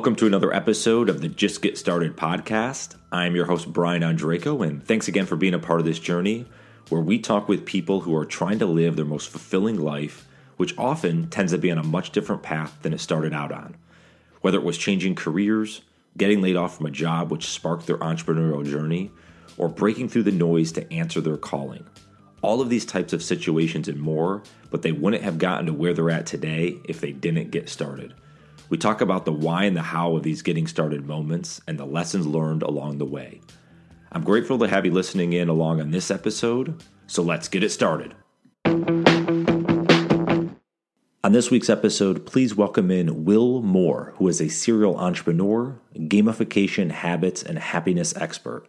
Welcome 0.00 0.16
to 0.16 0.26
another 0.26 0.54
episode 0.54 1.10
of 1.10 1.20
the 1.20 1.28
Just 1.28 1.60
Get 1.60 1.76
Started 1.76 2.16
podcast. 2.16 2.96
I'm 3.12 3.36
your 3.36 3.44
host, 3.44 3.70
Brian 3.70 4.00
Andreco, 4.00 4.66
and 4.66 4.82
thanks 4.82 5.08
again 5.08 5.26
for 5.26 5.36
being 5.36 5.52
a 5.52 5.58
part 5.58 5.78
of 5.78 5.84
this 5.84 5.98
journey 5.98 6.46
where 6.88 7.02
we 7.02 7.18
talk 7.18 7.50
with 7.50 7.66
people 7.66 8.00
who 8.00 8.16
are 8.16 8.24
trying 8.24 8.58
to 8.60 8.66
live 8.66 8.96
their 8.96 9.04
most 9.04 9.28
fulfilling 9.28 9.78
life, 9.78 10.26
which 10.56 10.72
often 10.78 11.28
tends 11.28 11.52
to 11.52 11.58
be 11.58 11.70
on 11.70 11.76
a 11.76 11.82
much 11.82 12.12
different 12.12 12.42
path 12.42 12.78
than 12.80 12.94
it 12.94 13.00
started 13.00 13.34
out 13.34 13.52
on. 13.52 13.76
Whether 14.40 14.56
it 14.56 14.64
was 14.64 14.78
changing 14.78 15.16
careers, 15.16 15.82
getting 16.16 16.40
laid 16.40 16.56
off 16.56 16.78
from 16.78 16.86
a 16.86 16.90
job 16.90 17.30
which 17.30 17.50
sparked 17.50 17.86
their 17.86 17.98
entrepreneurial 17.98 18.64
journey, 18.64 19.10
or 19.58 19.68
breaking 19.68 20.08
through 20.08 20.22
the 20.22 20.32
noise 20.32 20.72
to 20.72 20.90
answer 20.90 21.20
their 21.20 21.36
calling. 21.36 21.84
All 22.40 22.62
of 22.62 22.70
these 22.70 22.86
types 22.86 23.12
of 23.12 23.22
situations 23.22 23.86
and 23.86 24.00
more, 24.00 24.44
but 24.70 24.80
they 24.80 24.92
wouldn't 24.92 25.24
have 25.24 25.36
gotten 25.36 25.66
to 25.66 25.74
where 25.74 25.92
they're 25.92 26.08
at 26.08 26.24
today 26.24 26.78
if 26.84 27.02
they 27.02 27.12
didn't 27.12 27.50
get 27.50 27.68
started. 27.68 28.14
We 28.70 28.78
talk 28.78 29.00
about 29.00 29.24
the 29.24 29.32
why 29.32 29.64
and 29.64 29.76
the 29.76 29.82
how 29.82 30.14
of 30.14 30.22
these 30.22 30.42
getting 30.42 30.68
started 30.68 31.04
moments 31.04 31.60
and 31.66 31.76
the 31.76 31.84
lessons 31.84 32.24
learned 32.24 32.62
along 32.62 32.98
the 32.98 33.04
way. 33.04 33.40
I'm 34.12 34.22
grateful 34.22 34.60
to 34.60 34.68
have 34.68 34.86
you 34.86 34.92
listening 34.92 35.32
in 35.32 35.48
along 35.48 35.80
on 35.80 35.90
this 35.90 36.08
episode, 36.08 36.80
so 37.08 37.20
let's 37.20 37.48
get 37.48 37.64
it 37.64 37.70
started. 37.70 38.14
On 41.24 41.32
this 41.32 41.50
week's 41.50 41.68
episode, 41.68 42.24
please 42.26 42.54
welcome 42.54 42.92
in 42.92 43.24
Will 43.24 43.60
Moore, 43.60 44.14
who 44.18 44.28
is 44.28 44.40
a 44.40 44.48
serial 44.48 44.96
entrepreneur, 44.98 45.80
gamification 45.96 46.92
habits, 46.92 47.42
and 47.42 47.58
happiness 47.58 48.16
expert. 48.16 48.68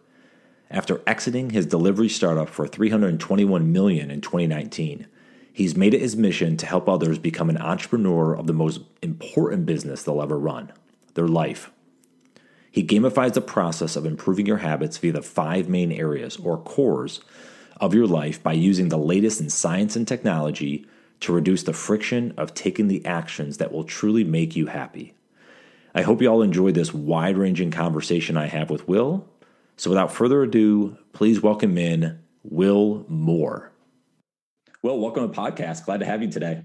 After 0.68 1.00
exiting 1.06 1.50
his 1.50 1.64
delivery 1.64 2.08
startup 2.08 2.48
for 2.48 2.66
321 2.66 3.70
million 3.70 4.10
in 4.10 4.20
2019, 4.20 5.06
he's 5.52 5.76
made 5.76 5.94
it 5.94 6.00
his 6.00 6.16
mission 6.16 6.56
to 6.56 6.66
help 6.66 6.88
others 6.88 7.18
become 7.18 7.50
an 7.50 7.58
entrepreneur 7.58 8.34
of 8.34 8.46
the 8.46 8.52
most 8.52 8.80
important 9.02 9.66
business 9.66 10.02
they'll 10.02 10.22
ever 10.22 10.38
run, 10.38 10.72
their 11.14 11.28
life. 11.28 11.70
He 12.70 12.84
gamifies 12.84 13.34
the 13.34 13.42
process 13.42 13.96
of 13.96 14.06
improving 14.06 14.46
your 14.46 14.58
habits 14.58 14.96
via 14.96 15.12
the 15.12 15.22
five 15.22 15.68
main 15.68 15.92
areas 15.92 16.38
or 16.38 16.56
cores 16.56 17.20
of 17.76 17.94
your 17.94 18.06
life 18.06 18.42
by 18.42 18.52
using 18.52 18.88
the 18.88 18.96
latest 18.96 19.40
in 19.40 19.50
science 19.50 19.94
and 19.94 20.08
technology 20.08 20.86
to 21.20 21.32
reduce 21.32 21.62
the 21.62 21.72
friction 21.72 22.32
of 22.36 22.54
taking 22.54 22.88
the 22.88 23.04
actions 23.04 23.58
that 23.58 23.72
will 23.72 23.84
truly 23.84 24.24
make 24.24 24.56
you 24.56 24.66
happy. 24.66 25.14
I 25.94 26.02
hope 26.02 26.22
you 26.22 26.28
all 26.28 26.42
enjoyed 26.42 26.74
this 26.74 26.94
wide 26.94 27.36
ranging 27.36 27.70
conversation 27.70 28.36
I 28.36 28.46
have 28.46 28.70
with 28.70 28.88
Will. 28.88 29.28
So, 29.76 29.90
without 29.90 30.12
further 30.12 30.42
ado, 30.42 30.96
please 31.12 31.42
welcome 31.42 31.76
in 31.76 32.18
Will 32.42 33.04
Moore. 33.08 33.71
Will, 34.82 34.98
welcome 34.98 35.22
to 35.22 35.28
the 35.28 35.40
podcast. 35.40 35.84
Glad 35.84 36.00
to 36.00 36.06
have 36.06 36.22
you 36.22 36.28
today. 36.28 36.64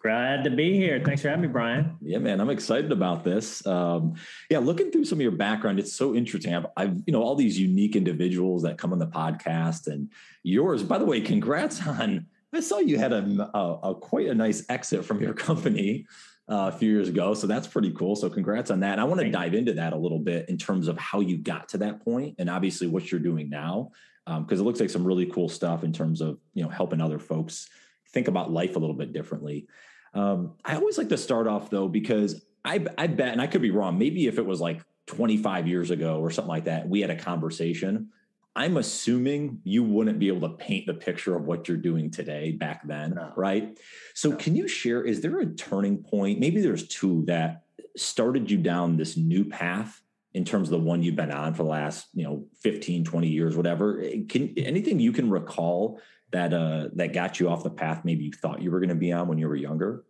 Glad 0.00 0.44
to 0.44 0.50
be 0.50 0.74
here. 0.74 1.02
Thanks 1.04 1.22
for 1.22 1.30
having 1.30 1.42
me, 1.42 1.48
Brian. 1.48 1.96
Yeah, 2.00 2.18
man, 2.18 2.40
I'm 2.40 2.48
excited 2.48 2.92
about 2.92 3.24
this. 3.24 3.66
Um, 3.66 4.14
yeah, 4.48 4.58
looking 4.58 4.92
through 4.92 5.04
some 5.04 5.18
of 5.18 5.22
your 5.22 5.32
background, 5.32 5.80
it's 5.80 5.96
so 5.96 6.14
interesting. 6.14 6.54
I've, 6.54 6.66
I've, 6.76 7.02
you 7.06 7.12
know, 7.12 7.22
all 7.22 7.34
these 7.34 7.58
unique 7.58 7.96
individuals 7.96 8.62
that 8.62 8.78
come 8.78 8.92
on 8.92 9.00
the 9.00 9.08
podcast, 9.08 9.88
and 9.88 10.12
yours. 10.44 10.84
By 10.84 10.98
the 10.98 11.04
way, 11.04 11.20
congrats 11.20 11.84
on 11.86 12.26
I 12.54 12.60
saw 12.60 12.78
you 12.78 12.98
had 12.98 13.12
a, 13.12 13.50
a, 13.52 13.90
a 13.90 13.94
quite 13.96 14.28
a 14.28 14.34
nice 14.34 14.64
exit 14.68 15.04
from 15.04 15.20
your 15.20 15.34
company 15.34 16.06
uh, 16.48 16.70
a 16.72 16.78
few 16.78 16.88
years 16.88 17.08
ago, 17.08 17.34
so 17.34 17.48
that's 17.48 17.66
pretty 17.66 17.90
cool. 17.90 18.14
So 18.14 18.30
congrats 18.30 18.70
on 18.70 18.78
that. 18.80 18.92
And 18.92 19.00
I 19.00 19.04
want 19.04 19.22
to 19.22 19.30
dive 19.30 19.54
into 19.54 19.72
that 19.72 19.92
a 19.92 19.96
little 19.96 20.20
bit 20.20 20.48
in 20.48 20.56
terms 20.56 20.86
of 20.86 20.96
how 20.98 21.18
you 21.18 21.38
got 21.38 21.68
to 21.70 21.78
that 21.78 22.04
point, 22.04 22.36
and 22.38 22.48
obviously 22.48 22.86
what 22.86 23.10
you're 23.10 23.20
doing 23.20 23.50
now, 23.50 23.90
because 24.26 24.60
um, 24.60 24.60
it 24.60 24.62
looks 24.62 24.80
like 24.80 24.90
some 24.90 25.06
really 25.06 25.26
cool 25.26 25.48
stuff 25.48 25.84
in 25.84 25.92
terms 25.92 26.20
of 26.20 26.38
you 26.54 26.62
know 26.62 26.68
helping 26.68 27.00
other 27.00 27.18
folks 27.18 27.68
think 28.10 28.28
about 28.28 28.50
life 28.50 28.76
a 28.76 28.78
little 28.78 28.96
bit 28.96 29.12
differently. 29.12 29.66
Um, 30.14 30.54
I 30.64 30.76
always 30.76 30.98
like 30.98 31.08
to 31.08 31.18
start 31.18 31.46
off 31.46 31.70
though 31.70 31.88
because 31.88 32.44
I, 32.64 32.84
I 32.96 33.08
bet, 33.08 33.32
and 33.32 33.42
I 33.42 33.46
could 33.46 33.62
be 33.62 33.70
wrong. 33.70 33.98
Maybe 33.98 34.26
if 34.26 34.38
it 34.38 34.46
was 34.46 34.60
like 34.60 34.82
25 35.06 35.66
years 35.66 35.90
ago 35.90 36.20
or 36.20 36.30
something 36.30 36.48
like 36.48 36.64
that, 36.64 36.88
we 36.88 37.00
had 37.00 37.10
a 37.10 37.16
conversation 37.16 38.10
I'm 38.56 38.76
assuming 38.76 39.60
you 39.64 39.82
wouldn't 39.82 40.18
be 40.18 40.28
able 40.28 40.48
to 40.48 40.54
paint 40.54 40.86
the 40.86 40.94
picture 40.94 41.34
of 41.34 41.44
what 41.44 41.66
you're 41.66 41.76
doing 41.76 42.10
today 42.10 42.52
back 42.52 42.86
then, 42.86 43.14
no. 43.14 43.32
right? 43.36 43.78
So, 44.14 44.30
no. 44.30 44.36
can 44.36 44.54
you 44.54 44.68
share? 44.68 45.02
Is 45.02 45.20
there 45.20 45.40
a 45.40 45.46
turning 45.46 46.02
point? 46.02 46.38
Maybe 46.38 46.60
there's 46.60 46.86
two 46.86 47.24
that 47.26 47.62
started 47.96 48.50
you 48.50 48.58
down 48.58 48.96
this 48.96 49.16
new 49.16 49.44
path 49.44 50.00
in 50.34 50.44
terms 50.44 50.68
of 50.68 50.72
the 50.72 50.84
one 50.84 51.02
you've 51.02 51.16
been 51.16 51.30
on 51.30 51.54
for 51.54 51.62
the 51.62 51.68
last, 51.68 52.08
you 52.12 52.24
know, 52.24 52.44
15, 52.62 53.04
20 53.04 53.28
years, 53.28 53.56
whatever. 53.56 54.02
Can 54.28 54.52
anything 54.58 55.00
you 55.00 55.12
can 55.12 55.30
recall 55.30 56.00
that 56.32 56.52
uh 56.52 56.88
that 56.94 57.12
got 57.12 57.38
you 57.38 57.48
off 57.48 57.62
the 57.62 57.70
path 57.70 58.04
maybe 58.04 58.24
you 58.24 58.32
thought 58.32 58.60
you 58.60 58.70
were 58.70 58.80
going 58.80 58.88
to 58.88 58.94
be 58.96 59.12
on 59.12 59.28
when 59.28 59.38
you 59.38 59.48
were 59.48 59.56
younger? 59.56 60.04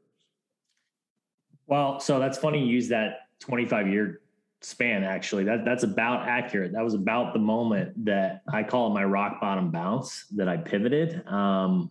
Well, 1.67 2.01
so 2.01 2.19
that's 2.19 2.39
funny 2.39 2.61
you 2.61 2.67
use 2.67 2.89
that 2.89 3.29
25 3.41 3.89
year 3.89 4.21
span 4.65 5.05
actually 5.05 5.45
that 5.45 5.63
that's 5.63 5.83
about 5.83 6.27
accurate 6.27 6.73
that 6.73 6.83
was 6.83 6.95
about 6.95 7.35
the 7.35 7.39
moment 7.39 7.93
that 8.03 8.41
i 8.51 8.63
call 8.63 8.91
it 8.91 8.95
my 8.95 9.05
rock 9.05 9.39
bottom 9.39 9.71
bounce 9.71 10.25
that 10.35 10.49
i 10.49 10.57
pivoted 10.57 11.23
um, 11.27 11.91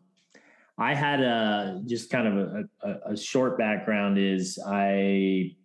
i 0.79 0.95
had 0.95 1.21
a 1.21 1.79
just 1.85 2.09
kind 2.09 2.27
of 2.27 2.37
a, 2.37 2.63
a, 2.81 3.11
a, 3.11 3.17
short 3.17 3.59
background 3.59 4.17
is 4.17 4.57
i 4.67 5.55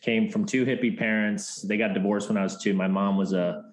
came 0.00 0.30
from 0.30 0.44
two 0.44 0.64
hippie 0.64 0.96
parents 0.96 1.62
they 1.62 1.76
got 1.76 1.94
divorced 1.94 2.28
when 2.28 2.36
i 2.36 2.42
was 2.42 2.56
two 2.58 2.74
my 2.74 2.88
mom 2.88 3.16
was 3.16 3.32
a 3.32 3.64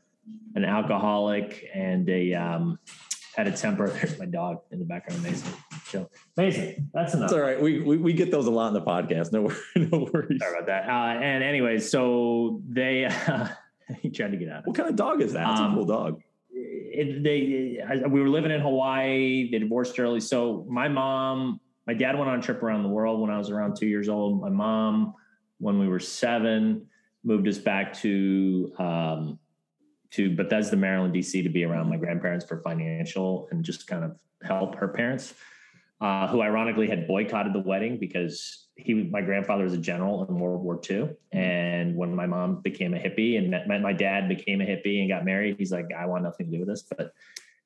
an 0.56 0.66
alcoholic 0.66 1.70
and 1.74 2.10
a 2.10 2.34
um, 2.34 2.80
had 3.36 3.48
a 3.48 3.52
temper. 3.52 3.88
There's 4.02 4.20
my 4.20 4.26
dog 4.26 4.62
in 4.72 4.80
the 4.80 4.86
background, 4.86 5.24
Mason. 5.24 5.54
So, 5.86 6.10
Mason, 6.38 6.90
that's 6.94 7.14
enough. 7.14 7.30
That's 7.30 7.34
all 7.34 7.46
right. 7.46 7.62
We, 7.62 7.80
we, 7.80 7.98
we 7.98 8.14
get 8.14 8.32
those 8.32 8.48
a 8.48 8.52
lot 8.52 8.68
in 8.68 8.74
the 8.74 8.82
podcast. 8.82 9.32
No, 9.32 9.44
no 9.76 10.10
worries. 10.12 10.40
Sorry 10.40 10.58
about 10.58 10.68
that. 10.68 10.90
Uh, 10.90 11.22
and 11.22 11.44
anyways, 11.44 11.90
so 11.90 12.62
they 12.68 13.06
uh, 13.06 13.48
he 14.02 14.10
tried 14.10 14.32
to 14.32 14.38
get 14.38 14.50
out. 14.50 14.68
What 14.68 14.76
kind 14.76 14.90
of 14.90 14.96
dog 14.96 15.22
is 15.22 15.34
that? 15.34 15.50
It's 15.50 15.60
um, 15.60 15.72
a 15.72 15.76
cool 15.76 15.86
dog. 15.86 16.22
It, 16.54 17.24
they 17.24 17.82
I, 17.82 18.08
we 18.08 18.22
were 18.22 18.30
living 18.30 18.52
in 18.52 18.62
Hawaii. 18.62 19.50
They 19.50 19.60
divorced 19.60 19.98
early. 20.00 20.20
So 20.20 20.66
my 20.70 20.90
mom, 20.90 21.62
my 21.88 21.94
dad 21.94 22.18
went 22.18 22.30
on 22.30 22.40
a 22.40 22.42
trip 22.42 22.62
around 22.62 22.84
the 22.84 22.90
world 22.90 23.22
when 23.22 23.30
I 23.30 23.38
was 23.38 23.50
around 23.50 23.78
two 23.78 23.88
years 23.88 24.10
old. 24.10 24.42
My 24.42 24.50
mom, 24.50 25.14
when 25.62 25.80
we 25.80 25.88
were 25.88 26.00
seven, 26.00 26.88
moved 27.24 27.48
us 27.48 27.60
back 27.60 27.94
to 28.00 28.74
um, 28.80 29.40
to 30.10 30.36
Bethesda, 30.36 30.76
Maryland, 30.76 31.14
DC, 31.14 31.42
to 31.44 31.50
be 31.50 31.64
around 31.64 31.88
my 31.88 31.96
grandparents 31.96 32.44
for 32.44 32.58
financial 32.62 33.48
and 33.52 33.64
just 33.64 33.88
kind 33.88 34.04
of 34.04 34.18
help 34.44 34.76
her 34.76 34.90
parents, 34.90 35.34
uh, 36.02 36.28
who 36.28 36.42
ironically 36.42 36.90
had 36.90 37.08
boycotted 37.08 37.54
the 37.54 37.60
wedding 37.60 37.98
because 37.98 38.68
he, 38.76 38.94
my 38.94 39.22
grandfather 39.22 39.64
was 39.64 39.74
a 39.74 39.78
general 39.78 40.26
in 40.26 40.38
World 40.38 40.64
War 40.64 40.82
II. 40.90 41.12
And 41.32 41.96
when 41.96 42.14
my 42.14 42.26
mom 42.26 42.60
became 42.62 42.94
a 42.94 42.98
hippie 42.98 43.38
and 43.38 43.52
met, 43.52 43.68
my 43.70 43.94
dad 43.94 44.28
became 44.28 44.60
a 44.60 44.66
hippie 44.66 45.00
and 45.00 45.10
got 45.10 45.24
married, 45.24 45.56
he's 45.58 45.72
like, 45.72 45.86
I 45.98 46.08
want 46.08 46.24
nothing 46.24 46.48
to 46.48 46.52
do 46.52 46.60
with 46.60 46.68
this. 46.68 46.84
But 46.84 47.14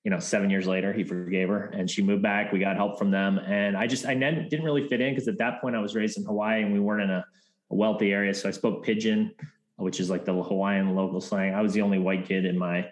you 0.04 0.12
know, 0.12 0.20
seven 0.20 0.52
years 0.52 0.68
later, 0.68 0.94
he 0.94 1.04
forgave 1.04 1.48
her 1.48 1.72
and 1.74 1.90
she 1.90 2.04
moved 2.04 2.22
back. 2.22 2.52
We 2.52 2.60
got 2.60 2.76
help 2.76 3.00
from 3.00 3.10
them. 3.10 3.40
And 3.40 3.76
I 3.76 3.88
just, 3.88 4.06
I 4.06 4.14
didn't 4.14 4.64
really 4.64 4.88
fit 4.88 5.02
in 5.02 5.16
because 5.16 5.28
at 5.28 5.40
that 5.40 5.62
point 5.62 5.76
I 5.76 5.80
was 5.80 5.96
raised 5.96 6.20
in 6.20 6.26
Hawaii 6.26 6.62
and 6.62 6.72
we 6.72 6.80
weren't 6.80 7.02
in 7.02 7.10
a, 7.10 7.26
a 7.72 7.76
wealthy 7.76 8.12
area. 8.12 8.34
So 8.34 8.48
I 8.50 8.52
spoke 8.52 8.84
pidgin 8.84 9.34
which 9.78 10.00
is 10.00 10.10
like 10.10 10.26
the 10.26 10.34
Hawaiian 10.34 10.96
local 10.96 11.22
slang. 11.22 11.54
I 11.54 11.62
was 11.62 11.74
the 11.74 11.82
only 11.82 12.00
white 12.00 12.26
kid 12.26 12.46
in 12.46 12.58
my 12.58 12.90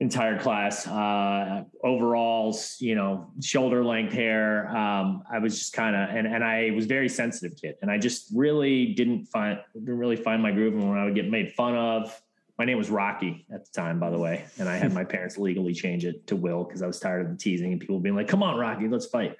entire 0.00 0.38
class. 0.38 0.86
Uh, 0.86 1.64
overalls, 1.82 2.76
you 2.80 2.94
know, 2.94 3.30
shoulder 3.42 3.84
length 3.84 4.12
hair. 4.12 4.68
Um, 4.76 5.22
I 5.30 5.38
was 5.38 5.58
just 5.58 5.72
kind 5.72 5.96
of, 5.96 6.14
and, 6.14 6.26
and 6.26 6.44
I 6.44 6.72
was 6.72 6.86
very 6.86 7.08
sensitive 7.08 7.56
kid. 7.58 7.76
And 7.80 7.90
I 7.90 7.98
just 7.98 8.28
really 8.34 8.86
didn't 8.86 9.26
find, 9.26 9.58
didn't 9.72 9.98
really 9.98 10.16
find 10.16 10.42
my 10.42 10.50
groove. 10.50 10.74
And 10.74 10.88
when 10.88 10.98
I 10.98 11.04
would 11.04 11.14
get 11.14 11.30
made 11.30 11.52
fun 11.52 11.74
of, 11.74 12.20
my 12.58 12.64
name 12.64 12.78
was 12.78 12.90
Rocky 12.90 13.46
at 13.52 13.64
the 13.64 13.72
time, 13.72 13.98
by 13.98 14.10
the 14.10 14.18
way. 14.18 14.44
And 14.58 14.68
I 14.68 14.76
had 14.76 14.92
my 14.92 15.04
parents 15.04 15.38
legally 15.38 15.74
change 15.74 16.04
it 16.04 16.26
to 16.28 16.36
Will 16.36 16.64
because 16.64 16.82
I 16.82 16.86
was 16.86 17.00
tired 17.00 17.22
of 17.26 17.32
the 17.32 17.36
teasing 17.36 17.72
and 17.72 17.80
people 17.80 17.98
being 17.98 18.14
like, 18.14 18.28
come 18.28 18.44
on, 18.44 18.58
Rocky, 18.58 18.86
let's 18.86 19.06
fight. 19.06 19.36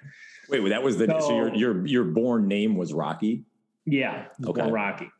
Wait, 0.49 0.69
that 0.69 0.83
was 0.83 0.97
the, 0.97 1.07
so, 1.07 1.21
so 1.21 1.37
your, 1.37 1.55
your, 1.55 1.87
your 1.87 2.05
born 2.05 2.49
name 2.49 2.75
was 2.75 2.93
Rocky? 2.93 3.45
Yeah. 3.87 4.27
Okay. 4.45 4.71
Rocky. 4.71 5.11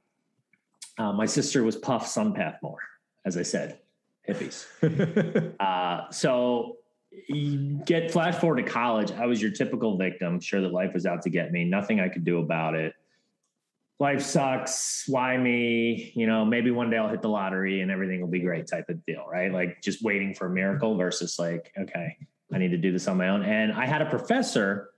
Uh, 0.97 1.13
my 1.13 1.27
sister 1.27 1.63
was 1.63 1.77
Puff 1.77 2.07
Sunpath 2.07 2.57
Moore, 2.63 2.79
as 3.25 3.37
I 3.37 3.43
said, 3.43 3.81
hippies. 4.29 4.65
uh, 5.61 6.11
so 6.11 6.77
you 7.29 7.81
get 7.85 8.11
flash 8.11 8.37
forward 8.37 8.65
to 8.65 8.71
college. 8.71 9.11
I 9.13 9.27
was 9.27 9.43
your 9.43 9.51
typical 9.51 9.97
victim, 9.97 10.41
sure 10.41 10.61
that 10.61 10.73
life 10.73 10.95
was 10.95 11.07
out 11.07 11.23
to 11.23 11.31
get 11.31 11.53
me. 11.53 11.65
Nothing 11.65 12.01
I 12.01 12.09
could 12.09 12.25
do 12.25 12.39
about 12.39 12.75
it. 12.75 12.95
Life 14.01 14.23
sucks. 14.23 15.05
Why 15.07 15.37
me? 15.37 16.13
You 16.15 16.27
know, 16.27 16.45
maybe 16.45 16.71
one 16.71 16.91
day 16.91 16.97
I'll 16.97 17.09
hit 17.09 17.23
the 17.23 17.29
lottery 17.29 17.81
and 17.81 17.91
everything 17.91 18.21
will 18.21 18.29
be 18.29 18.41
great 18.41 18.67
type 18.67 18.89
of 18.89 19.05
deal, 19.07 19.25
right? 19.31 19.53
Like 19.53 19.83
just 19.83 20.03
waiting 20.03 20.35
for 20.35 20.47
a 20.47 20.51
miracle 20.51 20.97
versus 20.97 21.39
like, 21.39 21.73
okay, 21.79 22.17
I 22.53 22.59
need 22.59 22.71
to 22.71 22.77
do 22.77 22.93
this 22.93 23.07
on 23.09 23.17
my 23.17 23.29
own. 23.29 23.43
And 23.43 23.73
I 23.73 23.87
had 23.87 24.03
a 24.03 24.07
professor 24.07 24.91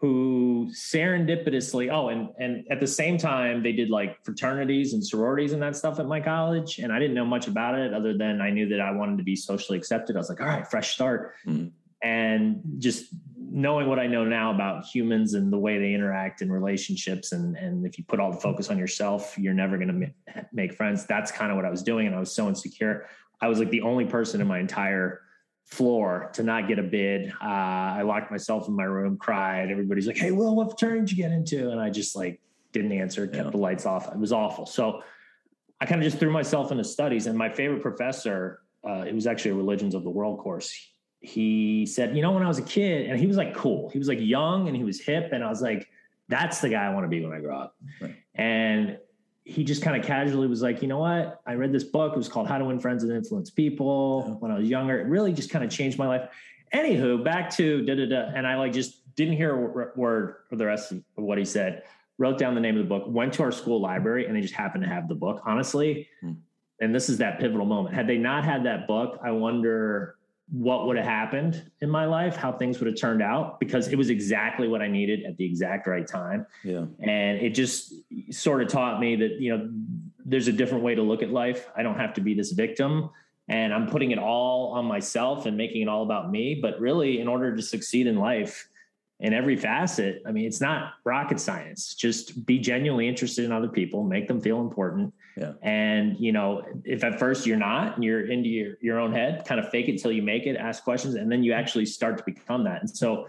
who 0.00 0.70
serendipitously 0.72 1.92
oh 1.92 2.08
and 2.08 2.28
and 2.38 2.64
at 2.70 2.78
the 2.80 2.86
same 2.86 3.18
time 3.18 3.62
they 3.62 3.72
did 3.72 3.90
like 3.90 4.22
fraternities 4.24 4.92
and 4.94 5.04
sororities 5.04 5.52
and 5.52 5.60
that 5.60 5.74
stuff 5.74 5.98
at 5.98 6.06
my 6.06 6.20
college 6.20 6.78
and 6.78 6.92
i 6.92 6.98
didn't 6.98 7.14
know 7.14 7.24
much 7.24 7.48
about 7.48 7.76
it 7.76 7.92
other 7.92 8.16
than 8.16 8.40
i 8.40 8.50
knew 8.50 8.68
that 8.68 8.80
i 8.80 8.90
wanted 8.90 9.18
to 9.18 9.24
be 9.24 9.34
socially 9.34 9.76
accepted 9.76 10.16
i 10.16 10.18
was 10.18 10.28
like 10.28 10.40
all 10.40 10.46
right 10.46 10.68
fresh 10.68 10.94
start 10.94 11.34
mm-hmm. 11.46 11.68
and 12.02 12.62
just 12.78 13.12
knowing 13.50 13.88
what 13.88 13.98
I 13.98 14.06
know 14.06 14.24
now 14.24 14.54
about 14.54 14.84
humans 14.84 15.34
and 15.34 15.52
the 15.52 15.58
way 15.58 15.78
they 15.78 15.94
interact 15.94 16.42
in 16.42 16.52
relationships, 16.52 17.32
and 17.32 17.56
and 17.56 17.86
if 17.86 17.98
you 17.98 18.04
put 18.04 18.20
all 18.20 18.30
the 18.30 18.38
focus 18.38 18.70
on 18.70 18.78
yourself, 18.78 19.36
you're 19.38 19.54
never 19.54 19.76
going 19.78 19.88
to 19.88 20.44
make 20.52 20.74
friends. 20.74 21.06
That's 21.06 21.32
kind 21.32 21.50
of 21.50 21.56
what 21.56 21.64
I 21.64 21.70
was 21.70 21.82
doing, 21.82 22.06
and 22.06 22.14
I 22.14 22.20
was 22.20 22.32
so 22.32 22.48
insecure. 22.48 23.08
I 23.40 23.48
was 23.48 23.58
like 23.58 23.70
the 23.70 23.82
only 23.82 24.04
person 24.04 24.40
in 24.40 24.46
my 24.46 24.58
entire 24.58 25.22
floor 25.68 26.30
to 26.32 26.42
not 26.42 26.66
get 26.66 26.78
a 26.78 26.82
bid. 26.82 27.30
Uh, 27.40 27.44
I 27.44 28.02
locked 28.02 28.30
myself 28.30 28.68
in 28.68 28.74
my 28.74 28.84
room, 28.84 29.16
cried. 29.16 29.70
Everybody's 29.70 30.06
like, 30.06 30.16
"Hey, 30.16 30.30
Will, 30.30 30.56
what 30.56 30.70
fraternity 30.70 31.00
did 31.00 31.10
you 31.12 31.16
get 31.22 31.32
into?" 31.32 31.70
And 31.70 31.80
I 31.80 31.90
just 31.90 32.16
like 32.16 32.40
didn't 32.72 32.92
answer, 32.92 33.26
kept 33.26 33.44
yeah. 33.44 33.50
the 33.50 33.58
lights 33.58 33.86
off. 33.86 34.12
It 34.12 34.18
was 34.18 34.32
awful. 34.32 34.66
So 34.66 35.02
I 35.80 35.86
kind 35.86 36.00
of 36.00 36.04
just 36.04 36.18
threw 36.18 36.30
myself 36.30 36.72
into 36.72 36.84
studies. 36.84 37.26
And 37.26 37.36
my 37.38 37.48
favorite 37.48 37.82
professor, 37.82 38.60
uh, 38.88 39.04
it 39.06 39.14
was 39.14 39.26
actually 39.26 39.52
a 39.52 39.54
religions 39.54 39.94
of 39.94 40.04
the 40.04 40.10
world 40.10 40.38
course. 40.40 40.74
He 41.20 41.86
said, 41.86 42.16
you 42.16 42.22
know, 42.22 42.32
when 42.32 42.42
I 42.42 42.48
was 42.48 42.58
a 42.58 42.62
kid, 42.62 43.10
and 43.10 43.18
he 43.18 43.26
was 43.26 43.36
like 43.36 43.54
cool. 43.54 43.90
He 43.90 43.98
was 43.98 44.08
like 44.08 44.20
young 44.20 44.68
and 44.68 44.76
he 44.76 44.84
was 44.84 45.00
hip, 45.00 45.30
and 45.32 45.44
I 45.44 45.48
was 45.48 45.60
like, 45.60 45.88
that's 46.28 46.60
the 46.60 46.68
guy 46.68 46.84
I 46.84 46.90
want 46.90 47.04
to 47.04 47.08
be 47.08 47.22
when 47.22 47.32
I 47.32 47.40
grow 47.40 47.58
up. 47.58 47.76
Right. 48.00 48.16
And 48.34 48.98
he 49.48 49.64
just 49.64 49.80
kind 49.82 49.96
of 49.96 50.04
casually 50.04 50.46
was 50.46 50.60
like, 50.60 50.82
you 50.82 50.88
know 50.88 50.98
what? 50.98 51.40
I 51.46 51.54
read 51.54 51.72
this 51.72 51.82
book. 51.82 52.12
It 52.12 52.18
was 52.18 52.28
called 52.28 52.48
How 52.48 52.58
to 52.58 52.66
Win 52.66 52.78
Friends 52.78 53.02
and 53.02 53.10
Influence 53.10 53.48
People 53.48 54.24
yeah. 54.26 54.34
when 54.34 54.50
I 54.50 54.58
was 54.58 54.68
younger. 54.68 55.00
It 55.00 55.06
really 55.06 55.32
just 55.32 55.48
kind 55.48 55.64
of 55.64 55.70
changed 55.70 55.98
my 55.98 56.06
life. 56.06 56.28
Anywho, 56.74 57.24
back 57.24 57.48
to 57.56 57.82
da 57.86 57.94
da 57.94 58.06
da. 58.06 58.30
And 58.36 58.46
I 58.46 58.56
like 58.56 58.74
just 58.74 59.14
didn't 59.16 59.38
hear 59.38 59.54
a 59.54 59.98
word 59.98 60.34
for 60.50 60.56
the 60.56 60.66
rest 60.66 60.92
of 60.92 61.02
what 61.14 61.38
he 61.38 61.46
said. 61.46 61.84
Wrote 62.18 62.36
down 62.36 62.54
the 62.54 62.60
name 62.60 62.76
of 62.76 62.82
the 62.82 62.88
book, 62.88 63.04
went 63.06 63.32
to 63.34 63.42
our 63.42 63.50
school 63.50 63.80
library, 63.80 64.26
and 64.26 64.36
they 64.36 64.42
just 64.42 64.52
happened 64.52 64.84
to 64.84 64.90
have 64.90 65.08
the 65.08 65.14
book. 65.14 65.40
Honestly, 65.46 66.08
hmm. 66.20 66.32
and 66.82 66.94
this 66.94 67.08
is 67.08 67.16
that 67.18 67.40
pivotal 67.40 67.64
moment. 67.64 67.94
Had 67.94 68.06
they 68.06 68.18
not 68.18 68.44
had 68.44 68.66
that 68.66 68.86
book, 68.86 69.18
I 69.24 69.30
wonder 69.30 70.17
what 70.50 70.86
would 70.86 70.96
have 70.96 71.04
happened 71.04 71.70
in 71.80 71.90
my 71.90 72.06
life, 72.06 72.36
how 72.36 72.52
things 72.52 72.78
would 72.78 72.86
have 72.86 72.98
turned 72.98 73.22
out, 73.22 73.60
because 73.60 73.88
it 73.88 73.96
was 73.96 74.08
exactly 74.08 74.66
what 74.66 74.80
I 74.80 74.88
needed 74.88 75.24
at 75.24 75.36
the 75.36 75.44
exact 75.44 75.86
right 75.86 76.06
time. 76.06 76.46
Yeah. 76.64 76.86
And 77.00 77.38
it 77.38 77.50
just 77.50 77.92
sort 78.30 78.62
of 78.62 78.68
taught 78.68 78.98
me 78.98 79.16
that, 79.16 79.40
you 79.40 79.56
know, 79.56 79.70
there's 80.24 80.48
a 80.48 80.52
different 80.52 80.84
way 80.84 80.94
to 80.94 81.02
look 81.02 81.22
at 81.22 81.30
life. 81.30 81.68
I 81.76 81.82
don't 81.82 81.98
have 81.98 82.14
to 82.14 82.20
be 82.20 82.34
this 82.34 82.52
victim 82.52 83.10
and 83.48 83.72
I'm 83.72 83.88
putting 83.88 84.10
it 84.10 84.18
all 84.18 84.72
on 84.72 84.84
myself 84.84 85.46
and 85.46 85.56
making 85.56 85.82
it 85.82 85.88
all 85.88 86.02
about 86.02 86.30
me. 86.30 86.58
But 86.60 86.78
really, 86.80 87.20
in 87.20 87.28
order 87.28 87.56
to 87.56 87.62
succeed 87.62 88.06
in 88.06 88.16
life, 88.16 88.68
in 89.20 89.34
every 89.34 89.56
facet. 89.56 90.22
I 90.26 90.32
mean, 90.32 90.46
it's 90.46 90.60
not 90.60 90.92
rocket 91.04 91.40
science. 91.40 91.94
Just 91.94 92.46
be 92.46 92.58
genuinely 92.58 93.08
interested 93.08 93.44
in 93.44 93.52
other 93.52 93.68
people, 93.68 94.04
make 94.04 94.28
them 94.28 94.40
feel 94.40 94.60
important. 94.60 95.12
Yeah. 95.36 95.52
And, 95.62 96.18
you 96.18 96.32
know, 96.32 96.62
if 96.84 97.04
at 97.04 97.18
first 97.18 97.46
you're 97.46 97.56
not 97.56 97.96
and 97.96 98.04
you're 98.04 98.30
into 98.30 98.48
your, 98.48 98.76
your 98.80 99.00
own 99.00 99.12
head, 99.12 99.44
kind 99.44 99.60
of 99.60 99.70
fake 99.70 99.88
it 99.88 100.00
till 100.00 100.12
you 100.12 100.22
make 100.22 100.46
it, 100.46 100.56
ask 100.56 100.84
questions, 100.84 101.14
and 101.14 101.30
then 101.30 101.42
you 101.42 101.52
actually 101.52 101.86
start 101.86 102.18
to 102.18 102.24
become 102.24 102.64
that. 102.64 102.80
And 102.80 102.90
so 102.90 103.28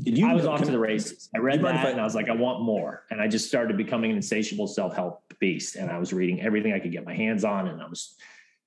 did 0.00 0.16
you, 0.16 0.26
I 0.26 0.34
was 0.34 0.46
off 0.46 0.62
to 0.62 0.70
the 0.70 0.78
races. 0.78 1.28
I 1.34 1.38
read 1.38 1.62
that 1.62 1.74
I, 1.74 1.90
and 1.90 2.00
I 2.00 2.04
was 2.04 2.14
like, 2.14 2.28
I 2.28 2.34
want 2.34 2.62
more. 2.62 3.04
And 3.10 3.20
I 3.20 3.28
just 3.28 3.46
started 3.46 3.76
becoming 3.76 4.10
an 4.10 4.16
insatiable 4.16 4.66
self-help 4.66 5.22
beast. 5.38 5.76
And 5.76 5.90
I 5.90 5.98
was 5.98 6.12
reading 6.12 6.40
everything 6.40 6.72
I 6.72 6.78
could 6.78 6.92
get 6.92 7.04
my 7.04 7.14
hands 7.14 7.44
on. 7.44 7.68
And 7.68 7.82
I 7.82 7.86
was 7.86 8.14